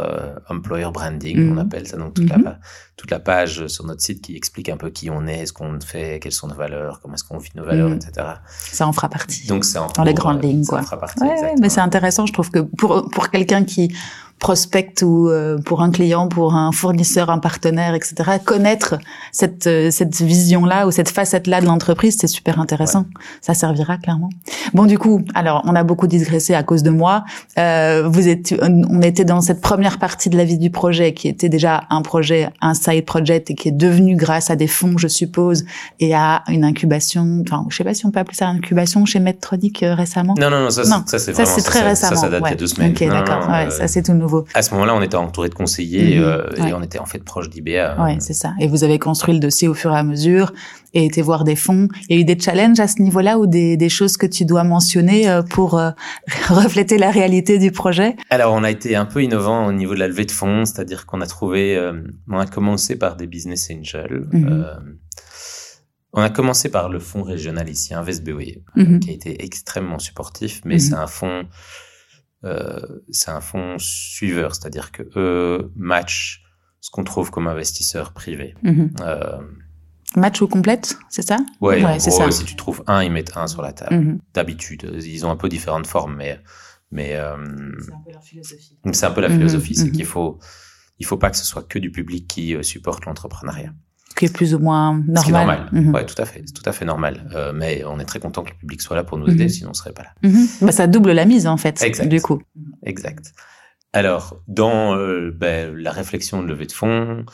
[0.49, 1.59] employer branding, Mhm.
[1.59, 2.43] on appelle ça donc toute Mhm.
[2.45, 2.59] la
[3.01, 5.81] toute la page sur notre site qui explique un peu qui on est, ce qu'on
[5.81, 7.97] fait, quelles sont nos valeurs, comment est-ce qu'on vit nos valeurs, Mhm.
[7.97, 8.27] etc.
[8.73, 9.47] Ça en fera partie.
[9.47, 10.83] Donc c'est en Dans les grandes euh, lignes, ça quoi.
[10.83, 13.95] fera partie, Ouais, mais c'est intéressant, je trouve que pour pour quelqu'un qui
[14.39, 18.15] prospecte ou euh, pour un client, pour un fournisseur, un partenaire, etc.
[18.45, 18.97] Connaître
[19.33, 23.05] cette euh, cette vision là ou cette facette là de l'entreprise, c'est super intéressant.
[23.43, 24.31] Ça servira clairement.
[24.75, 27.25] Bon, du coup, alors on a beaucoup digressé à cause de moi.
[27.59, 31.29] Euh, vous êtes, on était dans cette première partie de la vie du projet qui
[31.29, 34.97] était déjà un projet, un side project et qui est devenu grâce à des fonds,
[34.99, 35.64] je suppose,
[35.99, 37.43] et à une incubation.
[37.47, 40.35] Enfin, je sais pas si on peut appeler ça incubation chez Medtronic euh, récemment.
[40.39, 42.16] Non, non, non, ça, Non, c'est- ça c'est Ça, vraiment c'est très ça, récemment.
[42.16, 42.49] Ça, ça date ouais.
[42.51, 42.93] il y a deux semaines.
[42.93, 43.49] Ok, d'accord.
[43.49, 44.45] ouais, euh, ça, c'est tout nouveau.
[44.55, 47.49] à ce moment-là, on était entouré de conseillers euh, et on était en fait proche
[47.51, 47.97] d'IBA.
[48.03, 48.53] Ouais, c'est ça.
[48.61, 50.53] Et vous avez construit le dossier au fur et à mesure
[50.95, 51.88] et été voir des fonds.
[52.09, 54.45] Il y a eu des challenges à ce niveau-là ou des, des choses que tu
[54.45, 55.91] dois mentionner euh, pour euh,
[56.49, 58.16] refléter la réalité du projet?
[58.30, 61.07] Alors, on a été un peu innovant au niveau de la levée de fonds, c'est-à-dire
[61.07, 64.26] qu'on a trouvé, euh, on a commencé par des business angels.
[64.32, 64.49] Mhm.
[64.53, 64.74] Euh,
[66.12, 68.99] on a commencé par le fonds régional ici, InvestBOE, Mhm.
[69.01, 70.80] qui a été extrêmement supportif, mais Mhm.
[70.80, 71.45] c'est un fonds,
[72.45, 72.80] euh,
[73.11, 76.43] c'est un fonds suiveur, c'est-à-dire que eux matchent
[76.80, 78.55] ce qu'on trouve comme investisseur privé.
[78.64, 79.38] Euh,
[80.17, 81.37] Match ou complète, c'est ça?
[81.61, 82.31] Ouais, c'est ça.
[82.31, 83.95] si tu trouves un, ils mettent un sur la table.
[83.97, 84.19] Mhm.
[84.35, 86.41] D'habitude, ils ont un peu différentes formes, mais
[86.91, 87.37] mais euh,
[87.79, 88.77] C'est un peu leur philosophie.
[88.93, 89.93] c'est un peu la Mhm, philosophie, c'est mhm.
[89.93, 90.39] qu'il faut
[90.99, 93.73] il faut pas que ce soit que du public qui euh, supporte l'entrepreneuriat.
[94.17, 95.17] Qui est plus ou moins normal.
[95.19, 95.69] Ce qui est normal.
[95.71, 95.95] Mhm.
[95.95, 97.31] Ouais, tout à fait, c'est tout à fait normal.
[97.37, 99.33] Euh, mais on est très content que le public soit là pour nous Mhm.
[99.35, 100.11] aider, sinon on serait pas là.
[100.29, 100.47] Mhm.
[100.63, 102.09] Bah, ça double la mise en fait, Exact.
[102.09, 102.43] du coup.
[102.83, 103.33] Exact.
[103.93, 107.25] Alors, dans euh, ben, la réflexion de levée de fonds,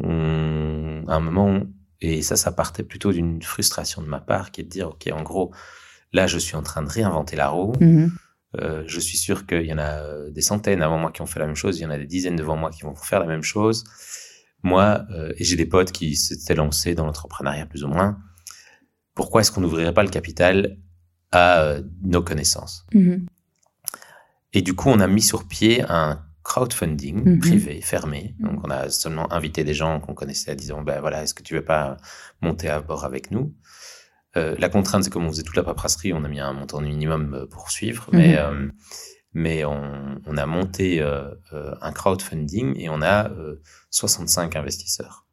[0.00, 1.60] on, à un moment,
[2.00, 5.08] et ça, ça partait plutôt d'une frustration de ma part, qui est de dire, OK,
[5.12, 5.52] en gros,
[6.12, 7.72] là, je suis en train de réinventer la roue.
[7.80, 8.12] Mhm.
[8.60, 11.26] Euh, je suis sûr qu'il y en a euh, des centaines avant moi qui ont
[11.26, 13.18] fait la même chose, il y en a des dizaines devant moi qui vont faire
[13.18, 13.84] la même chose.
[14.62, 18.18] Moi, euh, et j'ai des potes qui s'étaient lancés dans l'entrepreneuriat plus ou moins.
[19.14, 20.78] Pourquoi est-ce qu'on n'ouvrirait pas le capital
[21.32, 22.86] à euh, nos connaissances?
[22.94, 23.26] Mhm.
[24.54, 27.38] Et du coup, on a mis sur pied un crowdfunding Mhm.
[27.40, 28.34] privé, fermé.
[28.38, 31.54] Donc, on a seulement invité des gens qu'on connaissait disant, ben voilà, est-ce que tu
[31.54, 31.96] veux pas
[32.42, 33.54] monter à bord avec nous?
[34.36, 36.80] Euh, La contrainte, c'est comme on faisait toute la paperasserie, on a mis un montant
[36.80, 38.08] minimum euh, pour suivre.
[38.12, 38.18] Mhm.
[38.18, 38.68] Mais, euh,
[39.32, 43.30] mais on, on a monté euh, euh, un crowdfunding et on a
[43.90, 45.23] 65 investisseurs.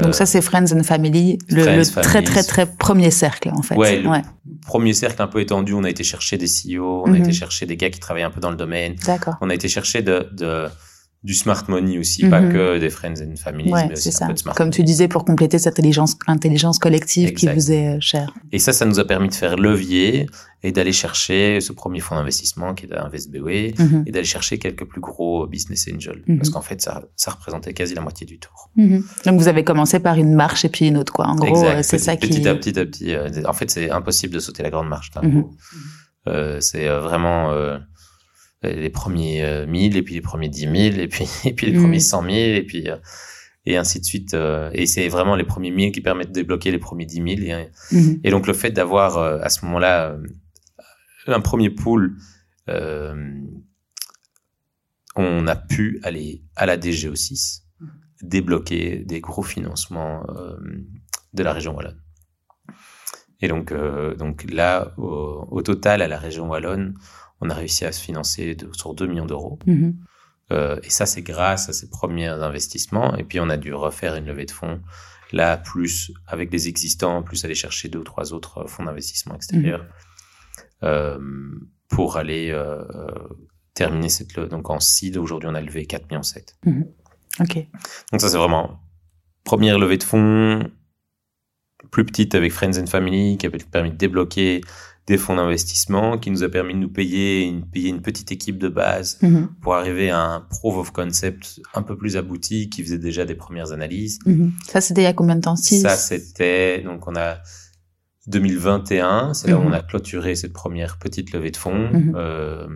[0.00, 3.74] Donc ça, c'est Friends and Family, le, le très très très premier cercle en fait.
[3.74, 4.22] Ouais, le
[4.66, 5.74] premier cercle un peu étendu.
[5.74, 7.32] On a été chercher des CEO, on a été mhm.
[7.32, 8.94] chercher des gars qui travaillaient un peu dans le domaine.
[9.06, 9.34] D'accord.
[9.40, 10.66] On a été chercher de, de
[11.24, 12.52] du smart money aussi, pas mhm.
[12.52, 15.24] que des friends and family, mais aussi un peu de smart Comme tu disais, pour
[15.24, 18.34] compléter cette intelligence, intelligence collective qui vous est euh, chère.
[18.50, 20.26] Et ça, ça nous a permis de faire levier
[20.64, 24.04] et d'aller chercher ce premier fonds d'investissement qui est InvestBW mhm.
[24.06, 26.22] et d'aller chercher quelques plus gros business angels.
[26.26, 26.38] Mhm.
[26.38, 28.70] Parce qu'en fait, ça, ça représentait quasi la moitié du tour.
[28.76, 31.26] Donc vous avez commencé par une marche et puis une autre, quoi.
[31.26, 32.28] En gros, euh, c'est ça qui...
[32.28, 33.14] Petit à petit à petit.
[33.14, 35.10] Euh, en fait, c'est impossible de sauter la grande marche.
[36.28, 37.52] Euh, c'est vraiment
[38.62, 41.78] les premiers 1000 euh, et puis les premiers 10 000 et puis et puis les
[41.78, 42.30] premiers 100 mm.
[42.30, 42.96] 000 et puis euh,
[43.64, 46.70] et ainsi de suite euh, et c'est vraiment les premiers 1000 qui permettent de débloquer
[46.70, 48.20] les premiers 10 000 et, mm-hmm.
[48.24, 50.16] et donc le fait d'avoir à ce moment-là
[51.26, 52.16] un premier pool
[55.14, 57.62] on a pu aller à la DGO6
[58.22, 60.24] débloquer des gros financements
[61.32, 62.00] de la région wallonne
[63.40, 63.72] et donc
[64.18, 66.94] donc là au, au total à la région wallonne
[67.42, 69.58] on a réussi à se financer de, sur 2 millions d'euros.
[69.66, 69.96] Mhm.
[70.52, 73.16] Euh, et ça, c'est grâce à ces premiers investissements.
[73.16, 74.80] Et puis, on a dû refaire une levée de fonds,
[75.32, 79.82] là, plus avec des existants, plus aller chercher deux ou trois autres fonds d'investissement extérieurs
[79.82, 79.88] mhm.
[80.84, 81.18] euh,
[81.88, 82.84] pour aller euh,
[83.74, 84.48] terminer cette levée.
[84.48, 86.56] Donc, en seed, aujourd'hui, on a levé 4 millions 7.
[87.40, 87.54] OK.
[88.12, 88.78] Donc, ça, c'est vraiment
[89.42, 90.70] première levée de fonds,
[91.90, 94.60] plus petite avec Friends and Family, qui a permis de débloquer
[95.06, 98.58] des fonds d'investissement qui nous a permis de nous payer une, payer une petite équipe
[98.58, 99.48] de base mhm.
[99.60, 103.34] pour arriver à un proof of concept un peu plus abouti qui faisait déjà des
[103.34, 104.20] premières analyses.
[104.26, 104.52] Mhm.
[104.68, 105.56] Ça, c'était il y a combien de temps?
[105.56, 107.38] Ça, c'était, donc on a
[108.28, 109.68] 2021, c'est là où mhm.
[109.68, 111.90] on a clôturé cette première petite levée de fonds.
[112.14, 112.68] Euh,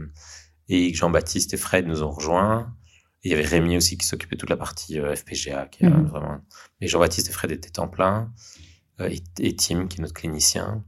[0.68, 2.74] et Jean-Baptiste et Fred nous ont rejoints.
[3.22, 6.41] il y avait Rémi aussi qui s'occupait de toute la partie euh, FPGA, qui vraiment.
[6.81, 8.33] Mais Jean-Baptiste et Fred étaient en plein.
[9.01, 10.83] Euh, et, et, Tim, qui est notre clinicien.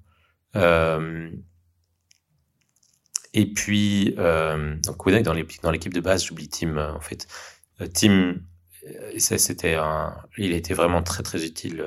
[0.59, 1.31] Euh,
[3.35, 7.27] et puis, euh, donc dans l'équipe de base, j'oublie Tim euh, en fait.
[7.95, 8.37] Tim,
[9.19, 11.85] c'était un, il était vraiment très très utile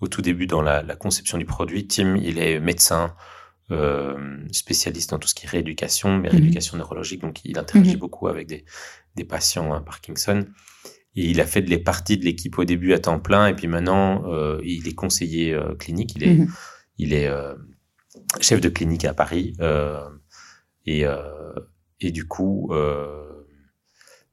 [0.00, 1.86] au tout début dans la, la, conception du produit.
[1.86, 3.14] Tim, il est médecin,
[3.72, 4.18] euh,
[4.50, 6.36] spécialiste dans tout ce qui est rééducation, mais mhm.
[6.36, 8.00] rééducation neurologique, donc il interagit mhm.
[8.00, 8.66] beaucoup avec des,
[9.14, 10.44] des patients à Parkinson.
[11.14, 13.68] Et il a fait les parties de l'équipe au début à temps plein, et puis
[13.68, 16.14] maintenant, euh, il est conseiller clinique.
[16.16, 16.48] Il est, mhm.
[16.98, 17.30] il est
[18.40, 19.54] chef de clinique à Paris.
[19.60, 20.00] Euh,
[20.86, 21.54] et, euh,
[22.00, 23.32] et du coup, euh,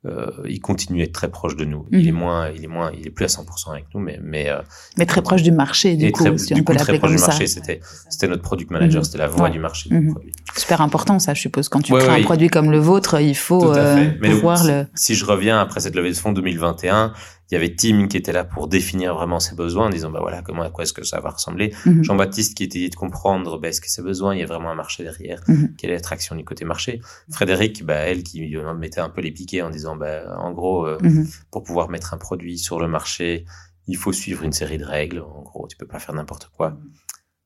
[0.05, 1.85] euh, il continue à être très proche de nous.
[1.91, 2.17] Il est mhm.
[2.17, 4.61] moins, il est moins, il est plus à 100% avec nous, mais mais euh,
[4.97, 7.33] mais très proche du marché du coup, très, si on peut l'appeler comme ça.
[7.33, 9.03] C'était c'était notre product manager, mhm.
[9.03, 10.13] c'était la voix du marché du mhm.
[10.13, 10.31] produit.
[10.55, 11.67] Super important ça, je suppose.
[11.67, 14.87] Quand tu crées un produit comme le vôtre, il faut euh, pouvoir le.
[14.95, 17.11] Si je reviens après cette levée de fonds 2021,
[17.49, 20.19] il y avait Tim qui était là pour définir vraiment ses besoins en disant bah
[20.21, 21.73] voilà comment à quoi est-ce que ça va ressembler.
[21.85, 22.03] Mhm.
[22.03, 24.75] Jean-Baptiste qui essayait de comprendre bah, est-ce que ses besoins il y a vraiment un
[24.75, 25.41] marché derrière.
[25.47, 25.75] Mhm.
[25.75, 27.01] quelle est l'attraction du côté marché?
[27.31, 30.99] Frédéric bah elle qui mettait un peu les piquets en disant bah en gros euh,
[31.01, 31.27] mhm.
[31.49, 33.45] pour pouvoir mettre un produit sur le marché
[33.87, 35.21] il faut suivre une série de règles.
[35.21, 36.77] En gros tu peux pas faire n'importe quoi.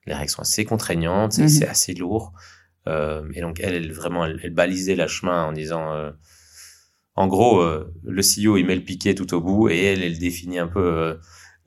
[0.05, 2.33] Les règles sont assez contraignantes c'est assez lourd.
[2.85, 6.11] Euh, et donc elle, elle vraiment elle, balisait la chemin en disant euh,
[7.15, 10.17] en gros, euh, le CEO, il met le piquet tout au bout et elle, elle
[10.17, 11.19] définit un peu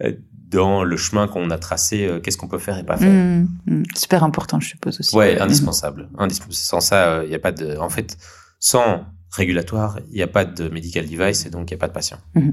[0.02, 3.12] euh, dans le chemin qu'on a tracé, euh, qu'est-ce qu'on peut faire et pas faire.
[3.12, 3.82] Mmh, mmh.
[3.94, 5.14] Super important, je suppose aussi.
[5.14, 6.08] Ouais, indispensable.
[6.50, 7.76] Sans ça, il n'y a pas de.
[7.76, 8.18] En fait,
[8.58, 11.88] sans régulatoire, il n'y a pas de medical device et donc il n'y a pas
[11.88, 12.18] de patient.
[12.34, 12.50] Mmh.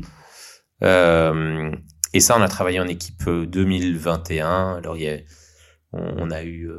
[2.14, 4.76] et ça, on a travaillé en équipe 2021.
[4.76, 5.18] Alors, il y a,
[5.94, 6.70] on, a eu.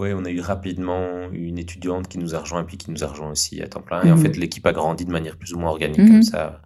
[0.00, 3.04] Oui, on a eu rapidement une étudiante qui nous a rejoint et puis qui nous
[3.04, 4.02] a rejoint aussi à temps plein.
[4.02, 4.22] Et en mhm.
[4.22, 6.22] fait, l'équipe a grandi de manière plus ou moins organique comme mhm.
[6.22, 6.62] ça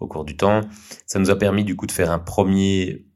[0.00, 0.62] au cours du temps.
[1.06, 3.06] Ça nous a permis du coup de faire un premier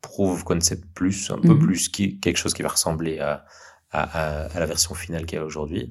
[0.00, 1.60] proof concept plus, un peu mhm.
[1.60, 3.44] plus qui, quelque chose qui va ressembler à,
[3.92, 5.88] à, à, la version finale qu'il y a aujourd'hui.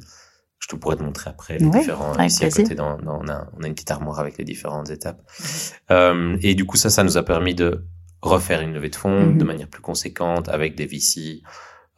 [0.60, 2.22] Je te pourrais te montrer après les différents.
[2.22, 5.22] Ici à côté, dans, on, a, on a une petite armoire avec les différentes étapes.
[5.90, 7.86] Euh, et du coup, ça, ça nous a permis de
[8.22, 11.42] refaire une levée de fonds de manière plus conséquente avec des VC,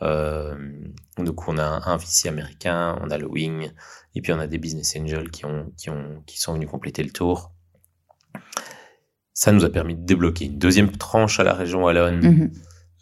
[0.01, 3.71] donc on a un VC américain, on a le Wing,
[4.15, 7.03] et puis on a des business angels qui ont qui ont qui sont venus compléter
[7.03, 7.53] le tour.
[9.33, 12.19] Ça nous a permis de débloquer une deuxième tranche à la région wallonne.
[12.19, 12.51] Mm-hmm.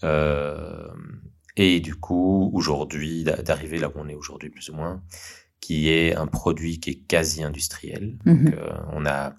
[0.04, 0.88] Euh,
[1.56, 5.04] et du coup, aujourd'hui, d'arriver là où on est aujourd'hui plus ou moins,
[5.60, 8.18] qui est un produit qui est quasi industriel.
[8.26, 9.36] Donc, euh, on a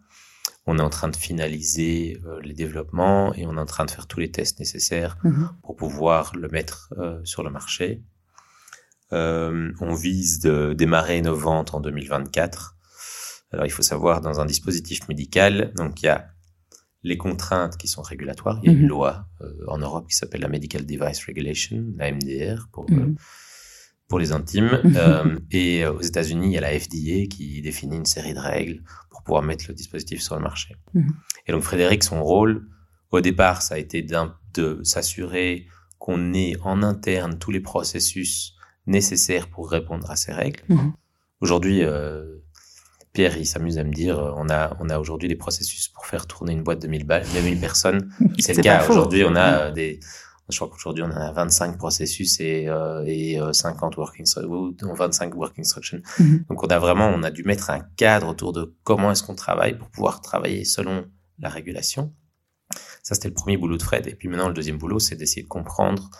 [0.71, 3.91] on est en train de finaliser euh, les développements et on est en train de
[3.91, 5.51] faire tous les tests nécessaires mhm.
[5.62, 8.03] pour pouvoir le mettre euh, sur le marché.
[9.12, 12.77] Euh, on vise de démarrer nos ventes en 2024.
[13.53, 16.29] Alors il faut savoir, dans un dispositif médical, donc il y a
[17.03, 18.61] les contraintes qui sont régulatoires.
[18.62, 18.89] Il y a une Mhm.
[18.89, 19.27] loi
[19.66, 23.16] en Europe qui s'appelle la Medical Device Regulation, la MDR pour, Mhm.
[24.11, 24.79] Pour les intimes.
[24.97, 28.41] Euh, et euh, aux États-Unis, il y a la FDA qui définit une série de
[28.41, 30.75] règles pour pouvoir mettre le dispositif sur le marché.
[30.95, 31.15] Mhm.
[31.47, 32.67] Et donc Frédéric, son rôle,
[33.13, 35.67] au départ, ça a été de s'assurer
[35.99, 38.57] qu'on ait en interne tous les processus
[38.87, 40.63] nécessaires pour répondre à ces règles.
[40.69, 40.93] Mhm.
[41.41, 42.43] Aujourd'hui, euh,
[43.13, 46.27] Pierre, il s'amuse à me dire, on a, on a aujourd'hui des processus pour faire
[46.27, 48.13] tourner une boîte de 1000 balles, de 1000 personnes.
[48.39, 48.87] C'est le cas.
[48.89, 50.01] Aujourd'hui, on a des,
[50.51, 55.35] je crois qu'aujourd'hui, on a 25 processus et, euh, et euh, 50 working, ou 25
[55.35, 56.03] working instructions.
[56.19, 56.45] Mhm.
[56.49, 59.35] Donc, on a vraiment, on a dû mettre un cadre autour de comment est-ce qu'on
[59.35, 61.07] travaille pour pouvoir travailler selon
[61.39, 62.15] la régulation.
[63.03, 64.07] Ça, c'était le premier boulot de Fred.
[64.07, 66.11] Et puis maintenant, le deuxième boulot, c'est d'essayer de comprendre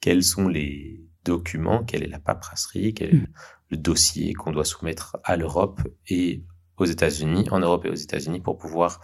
[0.00, 3.26] quels sont les documents, quelle est la paperasserie, quel est Mhm.
[3.70, 6.44] le dossier qu'on doit soumettre à l'Europe et
[6.76, 9.00] aux États-Unis, en Europe et aux États-Unis pour pouvoir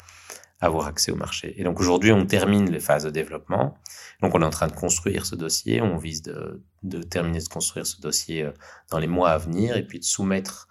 [0.62, 1.54] avoir accès au marché.
[1.60, 3.74] Et donc aujourd'hui, on termine les phases de développement.
[4.22, 5.82] Donc on est en train de construire ce dossier.
[5.82, 8.52] On vise de, de terminer de construire ce dossier euh,
[8.90, 10.68] dans les mois à venir et puis de soumettre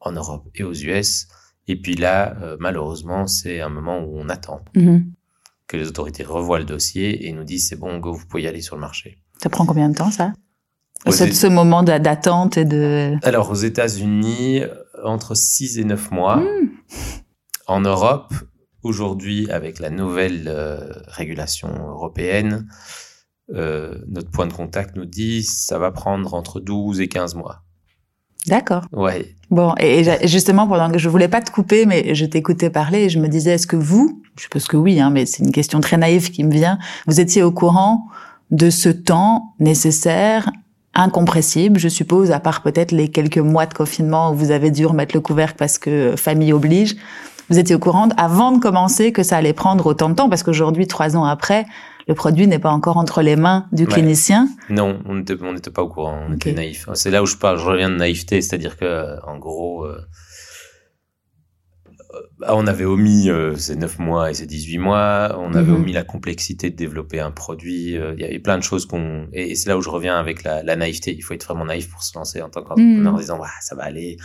[0.00, 1.28] en Europe et aux US.
[1.68, 5.12] Et puis là, euh, malheureusement, c'est un moment où on attend Mhm.
[5.66, 8.46] que les autorités revoient le dossier et nous disent c'est bon, go, vous pouvez y
[8.46, 9.18] aller sur le marché.
[9.42, 10.32] Ça prend combien de temps, ça?
[11.10, 13.14] Ce, ce moment d'a- d'attente et de...
[13.22, 14.62] Alors aux États-Unis,
[15.04, 16.38] entre 6 et 9 mois.
[16.38, 16.70] Hmm.
[17.66, 18.32] En Europe,
[18.82, 22.66] aujourd'hui, avec la nouvelle euh, régulation européenne,
[23.54, 27.62] euh, notre point de contact nous dit ça va prendre entre 12 et 15 mois.
[28.46, 28.84] D'accord.
[28.92, 29.34] Ouais.
[29.50, 33.08] Bon, et, justement, pendant que je voulais pas te couper, mais je t'écoutais parler et
[33.08, 35.80] je me disais, est-ce que vous, je suppose que oui, hein, mais c'est une question
[35.80, 38.06] très naïve qui me vient, vous étiez au courant
[38.50, 40.50] de ce temps nécessaire,
[40.94, 44.86] incompressible, je suppose, à part peut-être les quelques mois de confinement où vous avez dû
[44.86, 46.96] remettre le couvercle parce que famille oblige.
[47.50, 50.42] Vous étiez au courant avant de commencer que ça allait prendre autant de temps parce
[50.42, 51.64] qu'aujourd'hui, trois ans après,
[52.06, 53.88] le produit n'est pas encore entre les mains du Ouais.
[53.92, 54.48] clinicien.
[54.70, 56.88] Non, on n'était on pas au courant, on était naïf.
[56.94, 59.98] C'est là où je parle, je reviens de naïveté, c'est-à-dire que en gros, euh,
[62.14, 65.76] euh, on avait omis euh, ces 9 mois et ces 18 mois, on avait Mhm.
[65.82, 69.26] omis la complexité de développer un produit, euh, il y avait plein de choses qu'on...
[69.32, 71.90] Et, c'est là où je reviens avec la, la naïveté, il faut être vraiment naïf
[71.90, 73.14] pour se lancer en tant qu'entrepreneur Mhm.
[73.16, 74.16] en disant, ouais, ça va aller,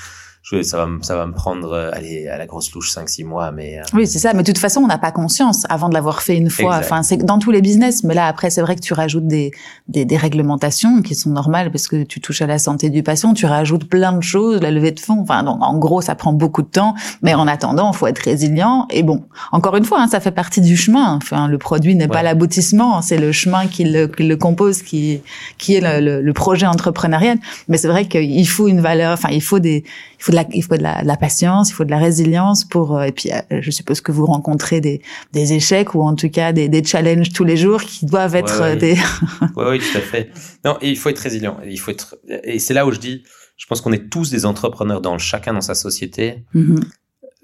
[0.44, 3.24] je, ça, va, me- ça va me prendre, euh, allez, à la grosse louche 5-6
[3.26, 3.80] mois, mais...
[3.80, 4.34] euh, Oui, c'est ça.
[4.34, 6.66] Mais de toute façon, on n'a pas conscience avant de l'avoir fait une fois.
[6.80, 6.86] Exact.
[6.86, 8.04] Enfin, c'est dans tous les business.
[8.04, 9.52] Mais là, après, c'est vrai que tu rajoutes des,
[9.88, 13.34] des, des réglementations qui sont normales parce que tu touches à la santé du patient.
[13.34, 15.22] Tu rajoutes plein de choses, la levée de fonds.
[15.22, 16.94] Enfin, donc, en gros, ça prend beaucoup de temps.
[17.22, 18.86] Mais en attendant, il faut être résilient.
[18.89, 19.24] Et bon,
[19.54, 21.16] encore une fois, hein, ça fait partie du chemin.
[21.16, 23.02] Enfin, le produit n'est pas l'aboutissement.
[23.02, 25.22] C'est le chemin qui le, qui le compose, qui,
[25.58, 27.38] qui est le, le, le projet entrepreneurial.
[27.70, 29.14] Mais c'est vrai qu'il faut une valeur.
[29.14, 29.86] Enfin, il faut des,
[30.20, 31.98] il faut de la, il faut de la, de la patience, il faut de la
[32.00, 32.98] résilience pour.
[32.98, 36.30] euh, et puis, euh, je suppose que vous rencontrez des, des échecs ou en tout
[36.30, 38.72] cas des, des challenges tous les jours qui doivent être Ouais, ouais.
[38.72, 38.96] euh, des.
[39.56, 40.32] Oui, oui, tout à fait.
[40.66, 41.58] Non, et il faut être résilient.
[41.66, 43.24] Il faut être, et c'est là où je dis,
[43.58, 46.44] je pense qu'on est tous des entrepreneurs dans chacun dans sa société.
[46.54, 46.80] Mhm,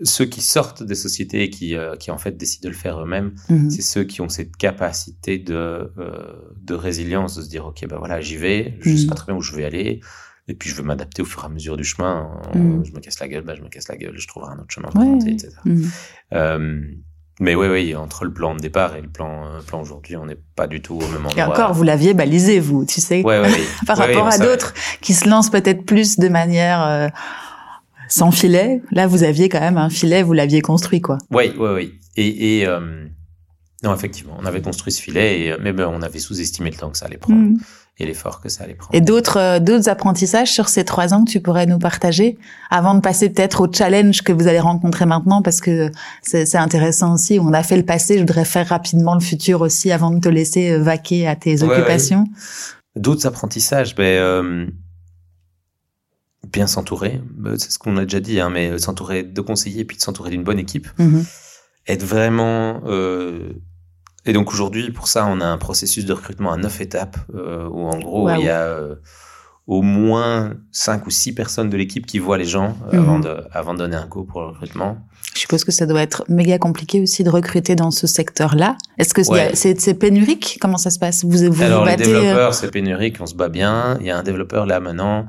[0.03, 2.99] Ceux qui sortent des sociétés et qui, euh, qui en fait décident de le faire
[3.01, 3.69] eux-mêmes, mhm.
[3.69, 5.91] c'est ceux qui ont cette capacité de, euh,
[6.61, 9.07] de résilience, de se dire, OK, ben voilà, j'y vais, je sais Mhm.
[9.09, 9.99] pas très bien où je vais aller,
[10.49, 12.29] et puis je vais m'adapter au fur et à mesure du chemin.
[12.55, 12.83] Mhm.
[12.85, 14.69] Je me casse la gueule, ben je me casse la gueule, je trouverai un autre
[14.73, 15.49] chemin pour Ouais, monter, etc.
[15.65, 15.89] Mhm.
[16.33, 16.81] Euh,
[17.39, 20.25] mais oui, oui, entre le plan de départ et le plan, euh, plan aujourd'hui, on
[20.25, 21.37] n'est pas du tout au même endroit.
[21.37, 23.49] Et encore, vous l'aviez balisé, vous, tu sais, Ouais, ouais,
[23.87, 27.07] par rapport à d'autres qui se lancent peut-être plus de manière euh,
[28.09, 28.81] sans filet.
[28.91, 31.17] Là, vous aviez quand même un filet, vous l'aviez construit, quoi.
[31.31, 31.99] Oui, oui, oui.
[32.17, 33.05] Et, et euh,
[33.83, 36.89] non, effectivement, on avait construit ce filet, et, mais ben, on avait sous-estimé le temps
[36.89, 37.59] que ça allait prendre Mhm.
[38.01, 38.95] Et l'effort que ça allait prendre.
[38.95, 42.37] Et d'autres euh, d'autres apprentissages sur ces trois ans que tu pourrais nous partager
[42.69, 45.91] avant de passer peut-être au challenge que vous allez rencontrer maintenant parce que
[46.21, 47.39] c'est intéressant aussi.
[47.41, 50.29] On a fait le passé, je voudrais faire rapidement le futur aussi avant de te
[50.29, 52.25] laisser euh, vaquer à tes Ouais, occupations.
[52.95, 54.65] D'autres apprentissages, ben, euh,
[56.51, 59.97] bien s'entourer, Ben, c'est ce qu'on a déjà dit, hein, mais s'entourer de conseillers, puis
[59.97, 61.25] de s'entourer d'une bonne équipe, Mhm.
[61.87, 62.81] être vraiment...
[62.87, 63.53] euh,
[64.25, 67.67] et donc aujourd'hui, pour ça, on a un processus de recrutement à neuf étapes, euh,
[67.69, 68.95] où en gros, il y a euh,
[69.67, 72.99] au moins cinq ou six personnes de l'équipe qui voient les gens euh, Mhm.
[73.03, 74.97] avant, de, avant de donner un go pour le recrutement.
[75.35, 78.75] Je suppose que ça doit être méga compliqué aussi de recruter dans ce secteur-là.
[78.97, 79.51] Est-ce que c'est- Ouais.
[79.53, 80.57] c'est c'est pénurique?
[80.59, 81.23] Comment ça se passe?
[81.23, 83.97] Vous vous, Alors vous les battez euh, développeurs, c'est pénurique, on se bat bien.
[84.01, 85.27] Il y a un développeur là maintenant.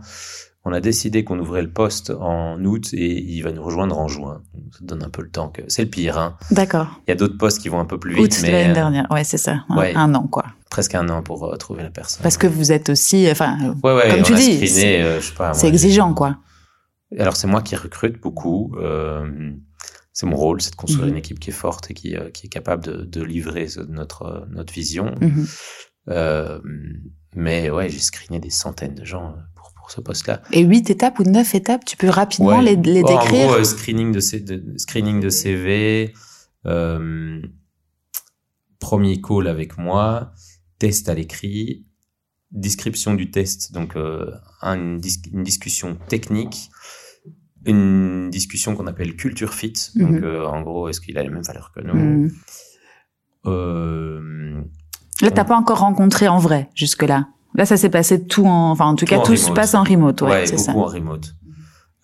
[0.64, 4.08] On a décidé qu'on ouvrait le poste en août et il va nous rejoindre en
[4.08, 4.42] juin.
[4.72, 6.18] Ça donne un peu le temps que c'est le pire.
[6.18, 6.36] Hein.
[6.50, 7.00] D'accord.
[7.06, 8.74] Il y a d'autres postes qui vont un peu plus vite, Août de l'année euh,
[8.74, 9.06] dernière.
[9.10, 9.64] Ouais, c'est ça.
[9.70, 9.94] Un, ouais.
[9.96, 10.44] un an, quoi.
[10.70, 12.22] presque un an pour trouver la personne.
[12.22, 15.00] Parce que vous êtes aussi, enfin, ouais, ouais, comme on tu a dis, screené, c'est
[15.02, 16.36] euh, je sais pas, c'est moi, exigeant, quoi.
[17.18, 18.74] Alors c'est moi qui recrute beaucoup.
[18.78, 19.52] euh,
[20.12, 21.12] c'est mon rôle, c'est de construire Mhm.
[21.12, 24.22] une équipe qui est forte et qui, euh, qui est capable de, de livrer notre,
[24.24, 25.14] euh, notre vision.
[25.22, 25.46] Mhm.
[26.08, 26.58] Euh,
[27.34, 29.40] mais ouais, j'ai screené des centaines de gens euh,
[29.90, 30.42] pour, ce poste-là.
[30.52, 32.62] Et huit étapes ou neuf étapes, tu peux rapidement Ouais.
[32.62, 33.46] les, les Oh, décrire.
[33.46, 36.14] En gros, euh, screening de, C- de- screening de CV,
[36.66, 37.40] euh,
[38.78, 40.32] premier call avec moi,
[40.78, 41.84] test à l'écrit,
[42.50, 44.30] description du test, donc euh,
[44.62, 46.70] un- une, dis- une discussion technique,
[47.66, 50.24] une discussion qu'on appelle culture fit, donc Mhm.
[50.24, 52.30] euh, en gros, est-ce qu'il a les mêmes valeurs que nous.
[53.46, 54.62] Euh,
[55.20, 57.28] Là, t'as pas encore rencontré en vrai jusque-là.
[57.54, 59.56] Là, ça s'est passé tout en, enfin, en tout Tout cas, en tout se remote.
[59.56, 60.72] passe en remote, ouais, Ouais, c'est beaucoup ça.
[60.76, 61.34] en remote.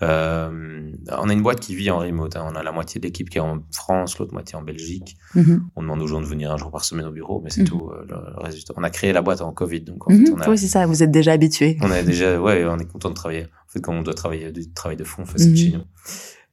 [0.03, 2.37] Euh, on a une boîte qui vit en remote.
[2.37, 2.47] hein.
[2.51, 5.17] On a la moitié de l'équipe qui est en France, l'autre moitié en Belgique.
[5.35, 5.69] Mhm.
[5.75, 7.67] On demande aux gens de venir un jour par semaine au bureau, mais c'est Mhm.
[7.69, 7.91] tout.
[7.91, 8.75] euh, Le, temps.
[8.77, 10.27] On a créé la boîte en Covid, donc en Mhm.
[10.27, 10.85] fait, on a, Oui, c'est ça.
[10.85, 11.79] Vous êtes déjà habitué.
[11.81, 13.45] on a déjà, ouais, on est content de travailler.
[13.45, 15.85] En fait, quand on doit travailler du travail de fond, on fait ça chez nous.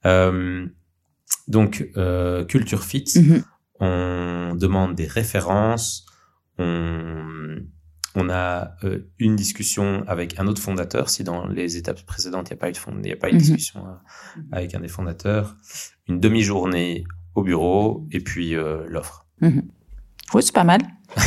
[0.06, 0.66] Euh,
[1.50, 3.06] donc, euh, culture fit.
[3.82, 6.06] On demande des références.
[6.60, 7.58] On,
[8.16, 11.10] on a euh, une discussion avec un autre fondateur.
[11.10, 13.30] Si dans les étapes précédentes, il n'y a pas eu de, fond- y a pas
[13.30, 13.42] eu de Mhm.
[13.42, 15.56] discussion euh, avec un des fondateurs.
[16.08, 17.04] Une demi-journée
[17.36, 19.26] au bureau et puis euh, l'offre.
[20.34, 20.82] Oui, c'est pas mal.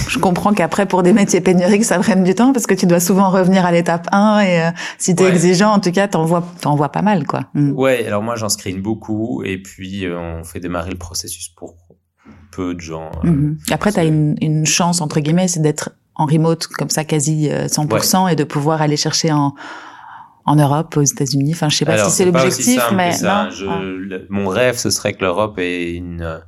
[0.09, 2.99] Je comprends qu'après, pour des métiers pénuriques, ça prenne du temps parce que tu dois
[2.99, 5.31] souvent revenir à l'étape 1 et euh, si t'es Ouais.
[5.31, 7.51] exigeant, en tout cas, t'en vois, t'en vois pas mal, quoi.
[7.55, 7.73] Mhm.
[7.73, 11.77] Ouais, alors moi j'en screen beaucoup et puis on fait démarrer le processus pour
[12.51, 13.11] peu de gens.
[13.23, 13.59] Mhm.
[13.71, 17.67] Après, tu as une chance, entre guillemets, c'est d'être en remote comme ça quasi euh,
[17.67, 19.55] 100% et de pouvoir aller chercher en,
[20.45, 21.53] en Europe, aux États-Unis.
[21.55, 23.51] Enfin, je sais pas Alors, si c'est l'objectif, mais non.
[23.51, 23.81] Je- Ah.
[23.83, 26.39] le- mon rêve, ce serait que l'Europe ait une euh,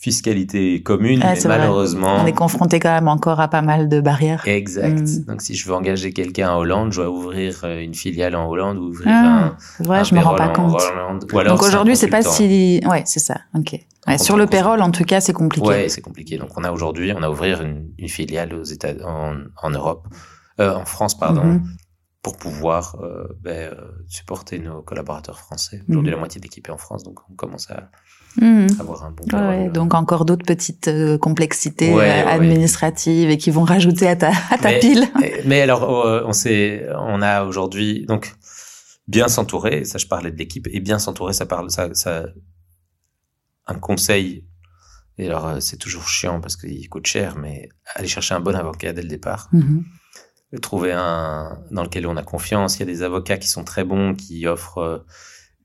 [0.00, 1.58] fiscalité commune, Ah, mais vrai.
[1.58, 4.42] malheureusement, On est confronté quand même encore à pas mal de barrières.
[4.46, 5.00] exact.
[5.02, 5.24] Mm.
[5.26, 8.48] Donc, si je veux engager quelqu'un en Hollande, je dois ouvrir euh, une filiale en
[8.48, 10.80] Hollande ou ouvrir Ah, c'est un, vrai, un je me rends pas compte.
[10.80, 11.26] Hollande.
[11.32, 13.38] Ou alors, Donc aujourd'hui, c'est pas si, ouais, c'est ça.
[13.56, 13.74] Ok.
[14.06, 15.66] Ouais, sur le payroll, en tout cas, c'est compliqué.
[15.66, 16.38] Ouais, c'est compliqué.
[16.38, 20.06] Donc, on a aujourd'hui, on a ouvert une, une filiale aux États, en, en Europe,
[20.60, 21.62] euh, en France, pardon, Mhm.
[22.22, 23.74] pour pouvoir euh, ben, euh,
[24.08, 25.82] supporter nos collaborateurs français.
[25.88, 26.14] Aujourd'hui, Mhm.
[26.14, 27.90] la moitié de l'équipe est en France, donc on commence à
[28.40, 28.66] Mhm.
[28.78, 33.30] avoir un bon Ouais, euh, donc encore d'autres petites euh, complexités Ouais, euh, ouais, administratives
[33.30, 35.04] et qui vont rajouter à ta, à ta Mais- pile.
[35.20, 38.34] Mais- Mais alors, euh, on s'est, on a aujourd'hui donc
[39.08, 39.84] bien s'entourer.
[39.84, 42.26] Ça, je parlais de l'équipe et bien s'entourer, ça parle, ça, ça,
[43.66, 44.44] un conseil.
[45.18, 48.92] Et alors, c'est toujours chiant parce qu'il coûte cher, mais aller chercher un bon avocat
[48.92, 49.84] dès le départ, Mhm.
[50.62, 52.76] trouver un dans lequel on a confiance.
[52.76, 55.04] Il y a des avocats qui sont très bons, qui offrent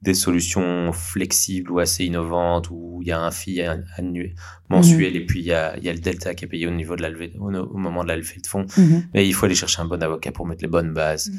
[0.04, 3.62] des solutions flexibles ou assez innovantes, où il y a un fee
[3.98, 4.36] annuel,
[4.70, 6.72] mensuel, et puis il y a, il y a le delta qui est payé au
[6.72, 8.66] niveau de la levée, au, au moment de la levée de fonds.
[8.78, 9.08] Mhm.
[9.14, 11.32] Mais il faut aller chercher un bon avocat pour mettre les bonnes bases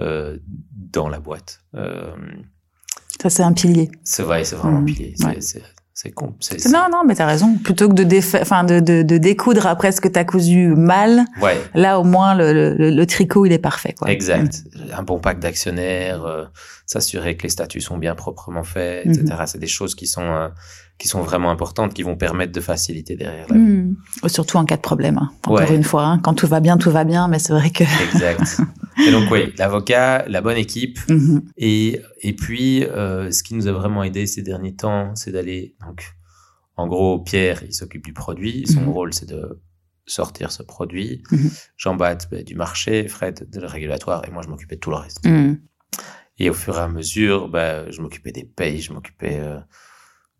[0.00, 0.38] euh,
[0.96, 1.60] dans la boîte.
[1.74, 2.14] Euh,
[3.20, 3.90] Ça, c'est un pilier.
[4.04, 4.82] c'est vrai, c'est vraiment Mhm.
[4.82, 5.14] un pilier.
[5.16, 5.40] C'est, Ouais.
[5.40, 5.62] c'est,
[5.94, 6.34] c'est con.
[6.40, 7.56] C'est, Non, non, mais t'as raison.
[7.62, 11.20] Plutôt que de, défa- enfin, de, de, de découdre après ce que t'as cousu mal,
[11.40, 14.10] Ouais, là, au moins, le, le, le tricot, il est parfait, quoi.
[14.10, 14.64] exact.
[14.96, 16.44] Un bon pack d'actionnaires, euh,
[16.86, 19.12] s'assurer que les statuts sont bien proprement faits, Mhm.
[19.12, 19.42] etc.
[19.46, 20.48] C'est des choses qui sont euh,
[21.02, 23.60] qui sont vraiment importantes, qui vont permettre de faciliter derrière la vie.
[23.60, 23.96] Mhm.
[24.28, 25.18] Surtout en cas de problème.
[25.18, 25.30] hein.
[25.44, 25.74] Encore Ouais.
[25.74, 26.18] une fois, hein.
[26.20, 27.82] quand tout va bien, tout va bien, mais c'est vrai que.
[28.14, 28.60] Exact.
[29.06, 31.42] Et donc oui, l'avocat, la bonne équipe, Mhm.
[31.56, 35.74] Et, et puis, euh, ce qui nous a vraiment aidé ces derniers temps, c'est d'aller,
[35.84, 36.04] donc,
[36.76, 38.64] en gros, Pierre, il s'occupe du produit.
[38.68, 38.88] Son Mhm.
[38.88, 39.60] rôle, c'est de
[40.06, 41.22] sortir ce produit.
[41.32, 41.50] Mhm.
[41.76, 44.96] Jean-Baptiste, ben, du marché, Fred, de le régulatoire, et moi, je m'occupais de tout le
[44.96, 45.26] reste.
[45.26, 45.58] Mhm.
[46.38, 49.58] Et au fur et à mesure, ben, je m'occupais des payes, je m'occupais euh,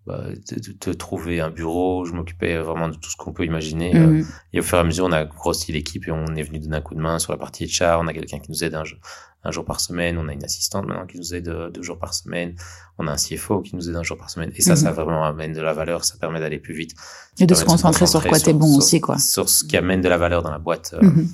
[0.06, 3.44] bah, de, de- de trouver un bureau, je m'occupais vraiment de tout ce qu'on peut
[3.44, 3.94] imaginer.
[3.94, 4.26] euh, Mhm.
[4.52, 6.76] et au fur et à mesure, on a grossi l'équipe et on est venu donner
[6.76, 7.98] un coup de main sur la partie HR.
[8.00, 8.98] On a quelqu'un qui nous aide un, jour-
[9.44, 10.18] un jour par semaine.
[10.18, 12.56] On a une assistante maintenant qui nous aide euh, deux jours par semaine.
[12.98, 14.50] On a un CFO qui nous aide un jour par semaine.
[14.56, 14.76] Et ça, Mhm.
[14.78, 16.04] ça vraiment amène de la valeur.
[16.04, 16.94] Ça permet d'aller plus vite.
[17.38, 19.18] Et de se concentrer sur quoi t'es bon sur- aussi, quoi.
[19.18, 20.94] Sur ce qui amène de la valeur dans la boîte.
[20.94, 21.28] euh, Mhm.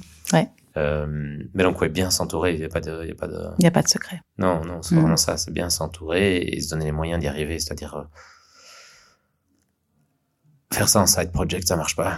[0.76, 1.06] euh,
[1.54, 2.52] mais donc, ouais, bien s'entourer.
[2.54, 4.20] Il n'y a pas de, y a pas de, n'y a pas de secret.
[4.36, 5.00] non, non, c'est Mhm.
[5.00, 5.36] vraiment ça.
[5.38, 7.58] C'est bien s'entourer et se donner les moyens d'y arriver.
[7.58, 8.02] C'est-à-dire, euh,
[10.72, 12.16] faire ça en side project, ça marche pas.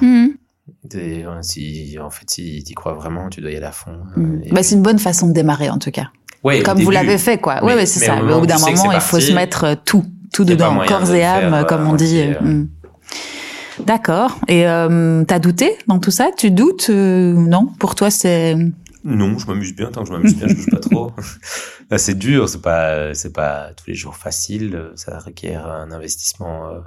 [0.89, 3.99] T'es- euh, si, en fait, si tu crois vraiment, tu dois y aller à fond.
[4.17, 4.23] Bah,
[4.55, 6.09] puis- c'est une bonne façon de démarrer, en tout cas.
[6.45, 7.61] Ouais, Comme vous l'avez fait, quoi.
[7.61, 8.13] Mais- ouais, c'est ça.
[8.13, 10.81] au Mais moment au bout d'un moment, il faut se mettre euh, tout, tout dedans,
[10.87, 12.21] corps de et âme, faire, comme on dit.
[12.21, 12.41] euh.
[12.41, 12.69] Mm.
[13.87, 14.39] D'accord.
[14.49, 16.31] Et euh, t'as douté dans tout ça?
[16.37, 17.67] Tu doutes euh, Non?
[17.79, 18.55] Pour toi, c'est
[19.05, 19.87] Non, je m'amuse bien.
[19.91, 21.13] Tant que je m'amuse bien, je bouge pas trop.
[21.91, 22.49] Là, c'est dur.
[22.49, 24.91] C'est pas, c'est pas tous les jours facile.
[24.97, 26.79] Ça requiert un investissement euh,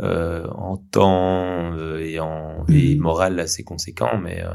[0.00, 3.00] en temps et en et Mhm.
[3.00, 4.50] moral assez conséquent, mais, euh,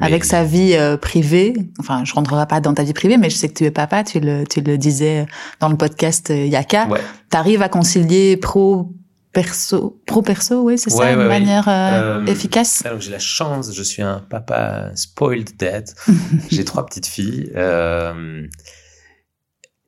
[0.00, 3.30] mais- Avec sa vie euh, privée, enfin, je rentrerai pas dans ta vie privée, mais
[3.30, 5.26] je sais que tu es papa, tu le, tu le disais
[5.60, 6.88] dans le podcast euh, Yaka.
[6.88, 7.00] Ouais.
[7.30, 8.92] T'arrives à concilier pro
[9.32, 11.28] perso, pro perso, oui, c'est ça, Ouais, de ouais, ouais.
[11.28, 12.84] manière euh, Euh, efficace?
[12.86, 15.88] Alors j'ai la chance, je suis un papa spoiled dad.
[16.50, 17.52] J'ai trois petites filles.
[17.54, 18.46] euh,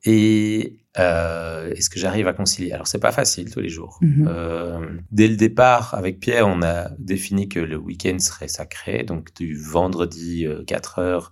[0.03, 2.71] et euh, est-ce que j'arrive à concilier?
[2.71, 3.99] Alors c'est pas facile tous les jours.
[4.01, 4.27] Mhm.
[4.27, 9.33] Euh, dès le départ, avec Pierre, on a défini que le week-end serait sacré, donc
[9.35, 11.31] du vendredi euh, 4 heures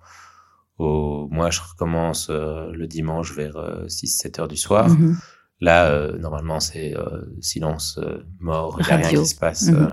[0.78, 1.28] au.
[1.32, 3.56] Moi, je recommence euh, le dimanche vers
[3.88, 4.90] 6-7 heures du soir.
[4.90, 5.18] Mhm.
[5.60, 9.70] Là, euh, normalement, c'est euh, silence euh, mort, il n'y a rien qui se passe.
[9.70, 9.88] Euh,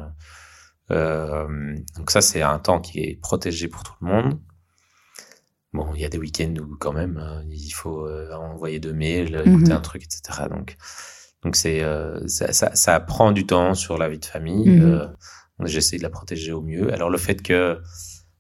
[0.91, 4.39] euh, donc ça, c'est un temps qui est protégé pour tout le monde.
[5.75, 8.93] Bon, il y a des week-ends où quand même, hein, il faut euh, envoyer deux
[8.95, 9.73] mails, écouter Mhm.
[9.73, 10.45] un truc, etc.
[10.49, 10.77] Donc,
[11.43, 14.71] donc c'est euh, ça, ça, ça prend du temps sur la vie de famille.
[14.71, 14.83] Mhm.
[14.87, 15.07] Euh,
[15.67, 16.93] J'essaie de la protéger au mieux.
[16.93, 17.79] Alors le fait que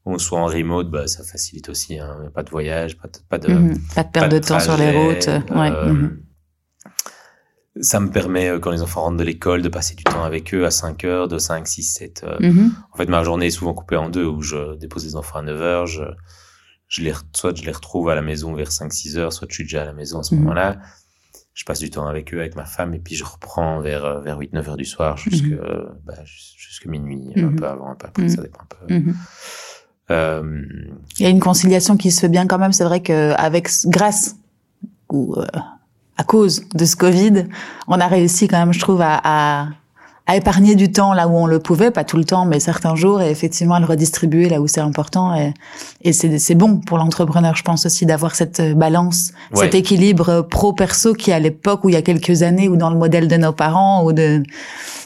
[0.04, 1.98] on soit en remote, bah, ça facilite aussi.
[1.98, 3.78] Hein, pas de voyage, pas de, pas de, Mhm.
[3.94, 5.26] Pas de perte pas de temps sur les routes.
[5.54, 5.70] Ouais.
[5.70, 6.08] euh.
[7.80, 10.64] Ça me permet, quand les enfants rentrent de l'école, de passer du temps avec eux
[10.64, 12.22] à 5 heures, de 5, 6, 7.
[12.24, 12.36] euh.
[12.40, 12.72] Mhm.
[12.92, 15.42] En fait, ma journée est souvent coupée en deux, où je dépose les enfants à
[15.42, 16.02] 9 heures, je,
[16.94, 19.48] je les, re- soit je les retrouve à la maison vers 5, 6 heures, soit
[19.50, 20.40] je suis déjà à la maison à ce Mhm.
[20.42, 20.76] moment-là.
[21.52, 24.20] Je passe du temps avec eux, avec ma femme, et puis je reprends vers, euh,
[24.20, 25.58] vers 8, 9 heures du soir, jusque, Mhm.
[25.60, 27.56] euh, bah, jus- jusque minuit, un Mhm.
[27.56, 28.94] peu avant, un peu après, ça dépend un peu.
[30.10, 30.62] Euh,
[31.18, 32.72] Il y a une conciliation qui se fait bien quand même.
[32.72, 34.36] C'est vrai que avec grâce
[35.10, 35.46] ou euh,
[36.16, 37.46] à cause de ce Covid,
[37.88, 39.68] on a réussi quand même, je trouve, à, à,
[40.26, 42.94] à épargner du temps là où on le pouvait, pas tout le temps, mais certains
[42.94, 45.34] jours, et effectivement à le redistribuer là où c'est important.
[45.34, 45.52] Et,
[46.00, 49.64] et c'est bon pour l'entrepreneur, je pense aussi, d'avoir cette euh, balance, Ouais.
[49.66, 52.96] cet équilibre pro-perso qui, à l'époque, ou il y a quelques années, ou dans le
[52.96, 54.42] modèle de nos parents, ou de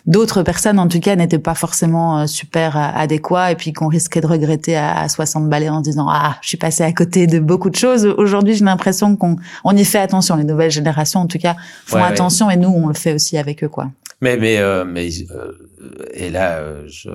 [0.06, 3.88] d'autres personnes, en tout cas, n'étaient pas forcément euh, super euh, adéquats, et puis qu'on
[3.88, 7.26] risquait de regretter à, à 60 balais en disant ah, je suis passé à côté
[7.26, 8.06] de beaucoup de choses.
[8.06, 9.34] Aujourd'hui, j'ai l'impression qu'on
[9.64, 10.36] on y fait attention.
[10.36, 12.08] Les nouvelles générations, en tout cas, font Ouais, ouais.
[12.08, 13.88] attention, et nous, on le fait aussi avec eux, quoi.
[14.20, 15.52] Mais mais euh, mais euh,
[16.12, 17.10] et là euh, je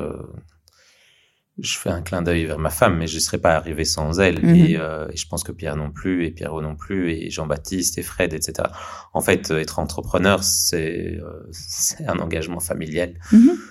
[1.59, 4.19] je fais un clin d'œil vers ma femme, mais je ne serais pas arrivé sans
[4.19, 4.43] elle.
[4.43, 4.55] Mhm.
[4.55, 7.99] Et, euh, et je pense que Pierre non plus, et Pierrot non plus, et Jean-Baptiste,
[7.99, 8.69] et Fred, etc.
[9.13, 13.13] En fait, euh, être entrepreneur, c'est euh, c'est un engagement familial.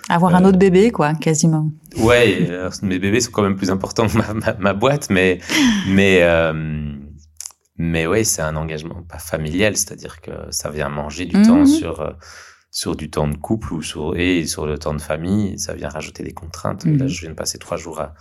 [0.09, 1.70] Avoir un Euh, autre bébé, quoi, quasiment.
[1.96, 2.48] Ouais,
[2.82, 5.40] mes bébés sont quand même plus importants que ma, ma, ma boîte, mais
[5.88, 6.52] mais euh,
[7.78, 12.00] mais ouais, c'est un engagement pas familial, c'est-à-dire que ça vient manger du temps sur
[12.00, 12.10] euh,
[12.74, 15.90] sur du temps de couple ou sur et sur le temps de famille, ça vient
[15.90, 16.85] rajouter des contraintes.
[16.86, 16.97] Mhm.
[16.99, 18.15] Là, je viens de passer trois jours à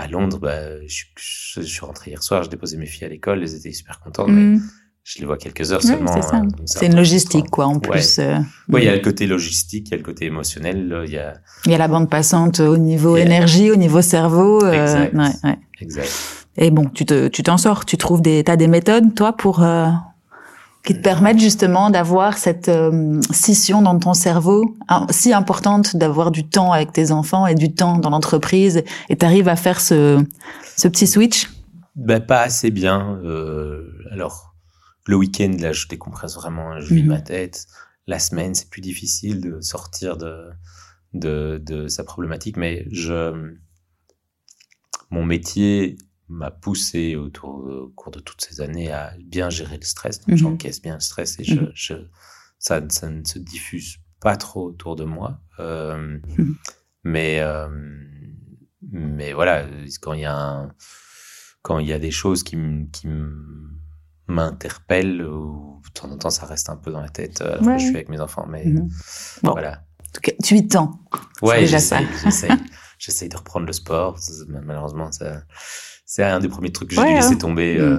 [0.00, 3.08] à Londres, bah, je, je, je suis rentré hier soir, j'ai déposé mes filles à
[3.08, 4.62] l'école, elles étaient super contentes, mais Mhm.
[5.02, 6.12] je les vois quelques heures seulement.
[6.22, 7.90] c'est hein, donc C'est une logistique, quoi, en Ouais.
[7.90, 8.20] plus.
[8.20, 8.36] euh,
[8.68, 11.18] Oui, il y a le côté logistique, il y a le côté émotionnel, il y
[11.18, 11.34] a
[11.64, 14.62] Il y a la bande passante au niveau énergie, au niveau cerveau.
[14.64, 15.14] euh, Exact.
[15.16, 15.58] ouais, ouais.
[15.80, 16.12] exact.
[16.58, 17.84] Et bon, tu te, tu t'en sors.
[17.84, 19.88] Tu trouves des, t'as des méthodes, toi, pour euh,
[20.88, 26.30] qui te permettent justement d'avoir cette euh, scission dans ton cerveau hein, si importante, d'avoir
[26.30, 28.82] du temps avec tes enfants et du temps dans l'entreprise.
[29.10, 30.24] Et t'arrives à faire ce,
[30.78, 31.50] ce petit switch?
[31.94, 33.20] Ben, pas assez bien.
[33.22, 34.54] Euh, alors,
[35.04, 37.10] le week-end, là, je décompresse vraiment, je vide Mhm.
[37.10, 37.66] ma tête.
[38.06, 40.48] La semaine, c'est plus difficile de sortir de,
[41.12, 43.52] de, de sa problématique, mais je,
[45.10, 45.98] mon métier
[46.28, 50.20] m'a poussé autour, au cours de toutes ces années à bien gérer le stress.
[50.20, 50.36] Donc, Mhm.
[50.36, 51.70] j'encaisse bien le stress et je, Mhm.
[51.74, 51.94] je,
[52.58, 55.40] ça, ça ne se diffuse pas trop autour de moi.
[55.58, 56.56] Euh, Mhm.
[57.04, 57.68] Mais, euh,
[58.90, 59.66] mais voilà,
[60.02, 60.74] quand il y a un,
[61.62, 62.56] quand il y a des choses qui,
[62.92, 63.06] qui
[64.26, 67.66] m'interpellent, ou de temps en temps ça reste un peu dans la tête euh, alors
[67.66, 68.64] Ouais, que je suis avec mes enfants, mais.
[69.42, 69.52] Bon.
[69.52, 69.84] voilà.
[70.00, 71.00] En tout cas, tu y tends.
[71.42, 72.06] Ouais, j'essaye,
[72.98, 74.18] j'essaye, de reprendre le sport.
[74.48, 75.42] Malheureusement, ça,
[76.10, 77.38] c'est un des premiers trucs que j'ai Ouais, dû laisser hein.
[77.38, 77.76] tomber.
[77.78, 77.82] Mhm.
[77.84, 77.98] euh,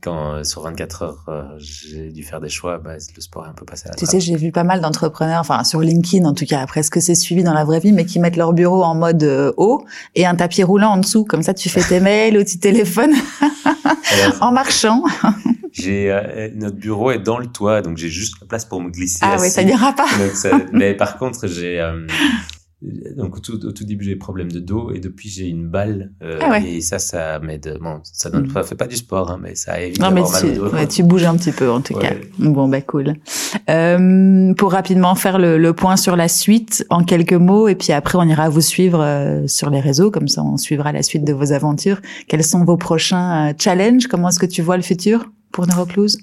[0.00, 3.48] quand euh, sur 24 heures, euh, j'ai dû faire des choix, bah, le sport est
[3.48, 4.12] un peu passé à la Tu trappe.
[4.12, 7.00] sais, j'ai vu pas mal d'entrepreneurs, enfin sur LinkedIn en tout cas, après ce que
[7.00, 9.84] c'est suivi dans la vraie vie, mais qui mettent leur bureau en mode euh, haut
[10.14, 11.24] et un tapis roulant en dessous.
[11.24, 13.12] Comme ça, tu fais tes mails ou tu téléphones
[14.40, 15.02] en marchant.
[15.72, 18.90] j'ai euh, notre bureau est dans le toit, donc j'ai juste la place pour me
[18.90, 19.18] glisser.
[19.22, 19.50] Ah assis.
[19.50, 20.06] ça n'ira pas.
[20.16, 22.06] Donc, ça- mais par contre, j'ai euh,
[22.80, 25.66] donc au tout, au tout début j'ai des problèmes de dos et depuis j'ai une
[25.68, 26.64] balle euh, Ah ouais.
[26.74, 27.76] et ça ça m'aide.
[27.80, 28.52] Bon, ça donne Mm.
[28.52, 30.72] pas fait pas du sport, hein, mais ça évite Non, mais mal tu, au dos.
[30.74, 32.02] ouais, tu bouges un petit peu en tout Ouais.
[32.02, 32.14] cas.
[32.38, 33.14] Bon, bah cool.
[33.68, 37.92] Euh, pour rapidement faire le, le point sur la suite en quelques mots, et puis
[37.92, 41.24] après on ira vous suivre euh, sur les réseaux, comme ça on suivra la suite
[41.24, 42.00] de vos aventures.
[42.28, 44.06] Quels sont vos prochains euh, challenges?
[44.06, 46.18] Comment est-ce que tu vois le futur pour Neurocluse?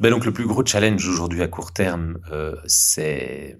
[0.00, 3.58] Ben donc le plus gros challenge aujourd'hui à court terme, euh, c'est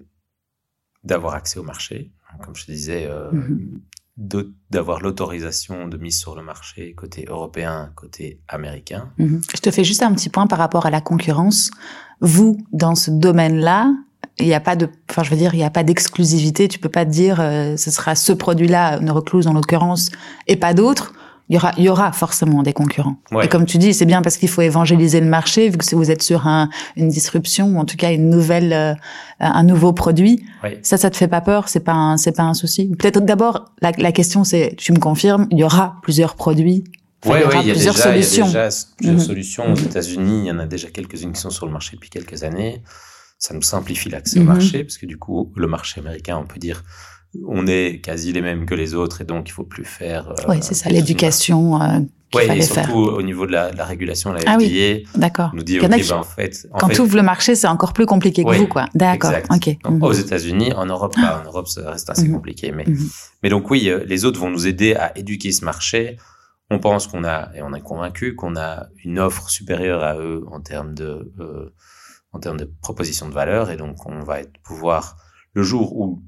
[1.03, 2.11] d'avoir accès au marché,
[2.43, 3.81] comme je te disais, euh, Mhm.
[4.17, 9.11] de- d'avoir l'autorisation de mise sur le marché côté européen, côté américain.
[9.17, 9.41] Mhm.
[9.55, 11.69] Je te fais juste un petit point par rapport à la concurrence.
[12.19, 13.93] Vous, dans ce domaine-là,
[14.39, 16.67] il n'y a pas de, enfin, je veux dire, il n'y a pas d'exclusivité.
[16.67, 20.09] Tu peux pas te dire, euh, ce sera ce produit-là, Neurocluse en l'occurrence,
[20.47, 21.13] et pas d'autres.
[21.49, 23.15] Il y aura, il y aura forcément des concurrents.
[23.31, 23.45] Ouais.
[23.45, 26.11] Et comme tu dis, c'est bien parce qu'il faut évangéliser le marché, vu que vous
[26.11, 28.93] êtes sur un, une disruption ou en tout cas une nouvelle, euh,
[29.39, 30.43] un nouveau produit.
[30.63, 30.77] Ouais.
[30.83, 31.69] Ça, ça te fait pas peur?
[31.69, 32.89] C'est pas, un, c'est pas un souci?
[32.91, 36.83] Ou Peut-être d'abord, la, la question c'est, tu me confirmes, il y aura plusieurs produits.
[37.25, 38.45] Ouais, il il y a plusieurs déjà, il y a solutions.
[38.47, 39.21] déjà plusieurs Mhm.
[39.23, 39.71] solutions.
[39.71, 42.43] Aux États-Unis, il y en a déjà quelques-unes qui sont sur le marché depuis quelques
[42.43, 42.83] années.
[43.39, 44.47] Ça nous simplifie l'accès Mhm.
[44.47, 46.83] au marché, parce que du coup, le marché américain, on peut dire,
[47.47, 50.29] on est quasi les mêmes que les autres, et donc il faut plus faire.
[50.31, 51.99] euh, Oui, c'est ça, l'éducation euh,
[52.35, 52.95] Ouais, et surtout faire.
[52.95, 55.51] au niveau de la, la régulation, la FDA Ah oui, D'accord.
[55.53, 57.15] nous dit, Il y en ok, a qui- ben, en fait, en Quand tu ouvres
[57.15, 58.87] le marché, c'est encore plus compliqué que vous, quoi.
[58.95, 59.31] D'accord.
[59.49, 59.77] Ok.
[59.83, 60.03] Donc, Mhm.
[60.03, 61.39] Aux États-Unis, en Europe, pas.
[61.41, 62.33] En Europe, ça reste assez Mhm.
[62.33, 62.71] compliqué.
[62.73, 63.09] Mais, Mhm.
[63.43, 66.17] mais donc oui, euh, les autres vont nous aider à éduquer ce marché.
[66.69, 70.43] On pense qu'on a, et on est convaincu qu'on a une offre supérieure à eux
[70.51, 71.73] en termes de, euh,
[72.33, 73.71] en termes de proposition de valeur.
[73.71, 75.15] Et donc, on va être, pouvoir,
[75.53, 76.21] le jour où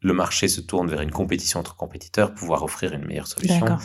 [0.00, 3.78] le marché se tourne vers une compétition entre compétiteurs, pouvoir offrir une meilleure solution.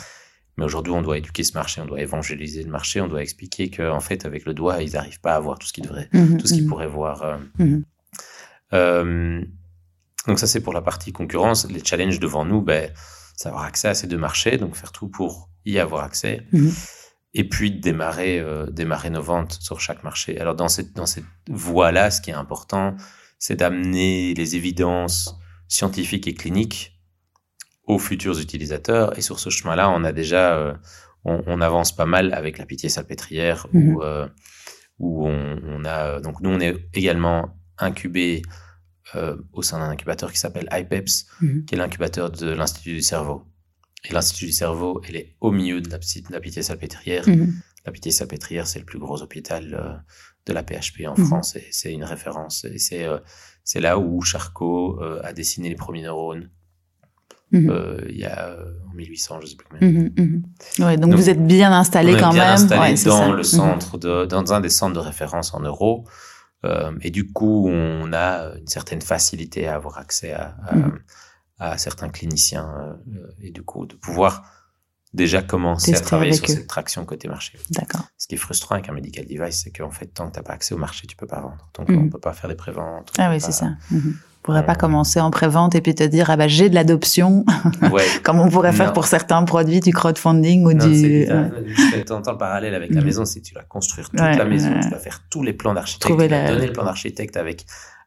[0.56, 3.70] Mais aujourd'hui, on doit éduquer ce marché, on doit évangéliser le marché, on doit expliquer
[3.70, 6.38] qu'en fait, avec le doigt, ils n'arrivent pas à voir tout ce qu'ils devraient Mhm,
[6.38, 6.68] tout ce qu'ils mhm.
[6.68, 7.22] pourraient voir.
[7.22, 7.38] euh.
[7.58, 7.84] Mhm.
[8.72, 9.44] Euh,
[10.28, 11.68] donc ça, c'est pour la partie concurrence.
[11.68, 12.90] Les challenges devant nous, ben,
[13.36, 16.46] c'est avoir accès à ces deux marchés, donc faire tout pour y avoir accès.
[17.36, 20.38] Et puis démarrer, euh, démarrer nos ventes sur chaque marché.
[20.38, 22.94] Alors dans cette, dans cette voie-là, ce qui est important,
[23.40, 25.36] c'est d'amener les évidences
[25.68, 27.00] scientifiques et cliniques
[27.86, 29.16] aux futurs utilisateurs.
[29.18, 30.74] Et sur ce chemin-là, on a déjà, euh,
[31.24, 33.88] on, on avance pas mal avec la pitié salpêtrière, Mhm.
[33.94, 34.28] où, euh,
[34.98, 38.42] où on, on a, donc nous, on est également incubé
[39.16, 41.64] euh, au sein d'un incubateur qui s'appelle IPEPS, Mhm.
[41.66, 43.44] qui est l'incubateur de l'Institut du cerveau.
[44.08, 47.28] Et l'Institut du cerveau, elle est au milieu de la, psy- de la pitié salpêtrière.
[47.28, 47.54] Mhm.
[47.84, 50.04] La pitié salpêtrière, c'est le plus gros hôpital
[50.46, 51.26] de la PHP en Mhm.
[51.26, 52.64] France et c'est une référence.
[52.64, 53.06] Et c'est
[53.64, 56.50] c'est là où Charcot euh, a dessiné les premiers neurones
[57.52, 57.70] Mhm.
[57.70, 59.88] euh, il y a euh, en 1800, je sais plus combien.
[59.88, 60.42] Mhm, mhm.
[60.80, 62.54] Ouais, donc, Donc, vous êtes bien installé On est quand bien même.
[62.54, 63.32] installé Ouais, c'est dans ça.
[63.32, 66.04] le centre de, dans un des centres de référence en euros.
[67.02, 70.56] Et du coup, on a une certaine facilité à avoir accès à,
[71.58, 72.96] à, à certains cliniciens
[73.40, 74.63] et du coup de pouvoir
[75.14, 76.48] déjà commencer Tester à travailler sur eux.
[76.48, 77.58] cette traction côté marché.
[77.70, 78.02] D'accord.
[78.18, 80.42] Ce qui est frustrant avec un medical device, c'est qu'en fait, tant que tu n'as
[80.42, 81.68] pas accès au marché, tu peux pas vendre.
[81.78, 81.98] Donc, Mhm.
[81.98, 83.10] on peut pas faire des préventes.
[83.18, 83.70] on Ah oui, pas- c'est ça.
[83.90, 84.00] Vous
[84.42, 87.46] pourrez pas Euh, commencer en prévente et puis te dire ah bah j'ai de l'adoption
[87.92, 88.04] Ouais.
[88.24, 88.92] comme on pourrait faire Non.
[88.92, 92.90] pour certains produits du crowdfunding ou Non, du c'est euh, je t'entends le parallèle avec
[92.92, 93.06] la Mhm.
[93.06, 94.80] maison, c'est que tu vas construire toute Ouais, la maison, ouais.
[94.80, 97.64] tu vas faire tous les plans d'architecte, tu vas la- donner le plan d'architecte avec,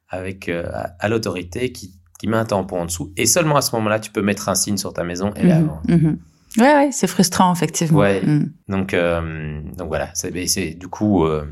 [0.09, 0.69] avec euh,
[0.99, 3.11] à, l'autorité qui, qui met un tampon en dessous.
[3.17, 5.59] Et seulement à ce moment-là, tu peux mettre un signe sur ta maison et la
[5.59, 6.17] mhm, vendre.
[6.57, 7.99] Ouais, ouais, c'est frustrant effectivement.
[7.99, 8.21] Ouais.
[8.23, 8.51] Mhm.
[8.69, 10.31] Donc, euh, donc voilà, c'est
[10.75, 11.45] du coup, euh,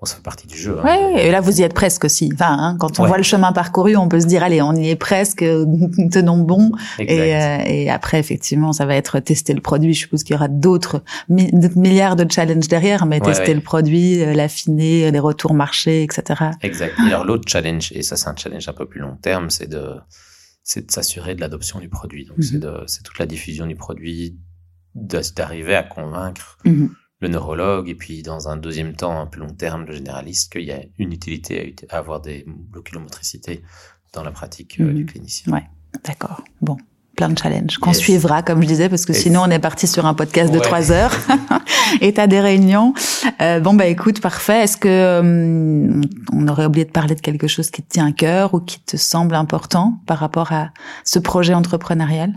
[0.00, 0.76] bon, ça fait partie du jeu.
[0.80, 0.84] hein.
[0.84, 2.30] Ouais, et là vous y êtes presque aussi.
[2.34, 3.08] Enfin, hein, quand on Ouais.
[3.08, 5.44] voit le chemin parcouru, on peut se dire allez, on y est presque,
[6.12, 6.72] tenons bon.
[6.98, 9.94] Et, euh, et après, effectivement, ça va être tester le produit.
[9.94, 13.54] Je suppose qu'il y aura d'autres mi- d'autres milliards de challenges derrière, mais Ouais, tester
[13.54, 16.50] le produit, euh, l'affiner, les retours marché, etc.
[16.62, 16.94] Exact.
[17.04, 19.68] Et alors l'autre challenge, et ça c'est un challenge un peu plus long terme, c'est
[19.68, 19.92] de
[20.70, 22.26] c'est de s'assurer de l'adoption du produit.
[22.26, 22.42] Donc Mhm.
[22.44, 24.36] c'est c'est toute la diffusion du produit,
[24.94, 26.90] d'arriver à convaincre Mhm.
[27.20, 30.64] le neurologue et puis dans un deuxième temps, un plus long terme, le généraliste, qu'il
[30.64, 33.62] y a une utilité à ut- à avoir des l'oculomotricité
[34.12, 34.94] dans la pratique euh, Mhm.
[34.94, 35.52] du clinicien.
[35.54, 35.64] Ouais.
[36.04, 36.44] D'accord.
[36.60, 36.76] Bon.
[37.18, 37.98] Plein de challenges qu'on Yes.
[37.98, 40.92] suivra, comme je disais, parce que sinon on est parti sur un podcast de trois
[40.92, 41.10] heures
[42.00, 42.94] et t'as des réunions.
[43.42, 44.62] Euh, bon bah écoute, parfait.
[44.62, 46.00] Est-ce que hum,
[46.32, 48.78] on aurait oublié de parler de quelque chose qui te tient à cœur ou qui
[48.80, 50.68] te semble important par rapport à
[51.04, 52.32] ce projet entrepreneurial?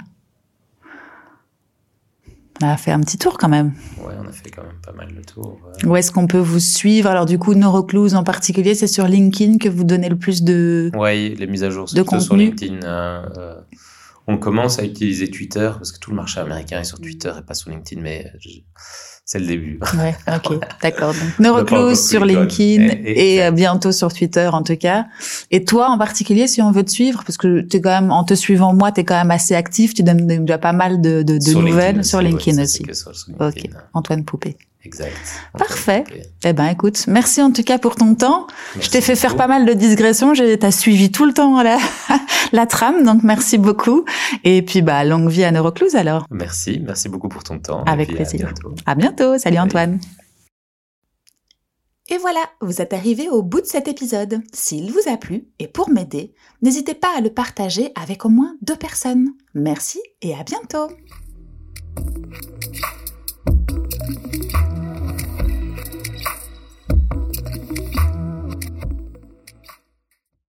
[2.63, 3.73] On a fait un petit tour quand même.
[3.99, 5.59] Ouais, on a fait quand même pas mal le tour.
[5.83, 5.87] euh.
[5.87, 7.09] Où est-ce qu'on peut vous suivre?
[7.09, 10.91] Alors du coup, Neurocluse en particulier, c'est sur LinkedIn que vous donnez le plus de...
[10.95, 12.45] Ouais, les mises à jour, c'est De plutôt sur contenu.
[12.49, 12.79] LinkedIn.
[12.83, 13.55] euh, euh,
[14.31, 17.41] on commence à utiliser Twitter parce que tout le marché américain est sur Twitter et
[17.41, 18.49] pas sur LinkedIn, mais je-
[19.25, 19.79] c'est le début.
[19.97, 21.13] Ouais, ok, d'accord.
[21.39, 22.25] Donc, pris sur.
[22.25, 25.05] LinkedIn Et- et- et, euh, bientôt sur Twitter en tout cas.
[25.51, 28.23] Et toi en particulier, si on veut te suivre, parce que t'es quand même, en
[28.23, 31.37] te suivant moi, t'es quand même assez actif, tu donnes déjà pas mal de, de,
[31.37, 32.83] de Sur nouvelles LinkedIn sur aussi, LinkedIn aussi.
[32.93, 33.77] sur- sur Ok, LinkedIn.
[33.93, 34.57] Antoine Poupée.
[34.83, 35.15] Exact.
[35.57, 36.03] Parfait.
[36.43, 38.47] Eh ben écoute, merci en tout cas pour ton temps.
[38.79, 41.77] Je t'ai fait faire pas mal de digressions, j'ai t'as suivi tout le temps la,
[42.51, 44.05] la trame, donc merci beaucoup.
[44.43, 46.25] Et puis bah longue vie à Neurocluse alors.
[46.31, 47.83] Merci, merci beaucoup pour ton temps.
[47.83, 48.47] Avec et puis à plaisir.
[48.47, 48.75] bientôt.
[48.85, 49.59] À bientôt, salut Salut.
[49.59, 49.99] Antoine.
[52.09, 54.41] Et voilà, vous êtes arrivé au bout de cet épisode.
[54.51, 58.55] S'il vous a plu, et pour m'aider, n'hésitez pas à le partager avec au moins
[58.61, 59.29] deux personnes.
[59.53, 60.89] Merci et à bientôt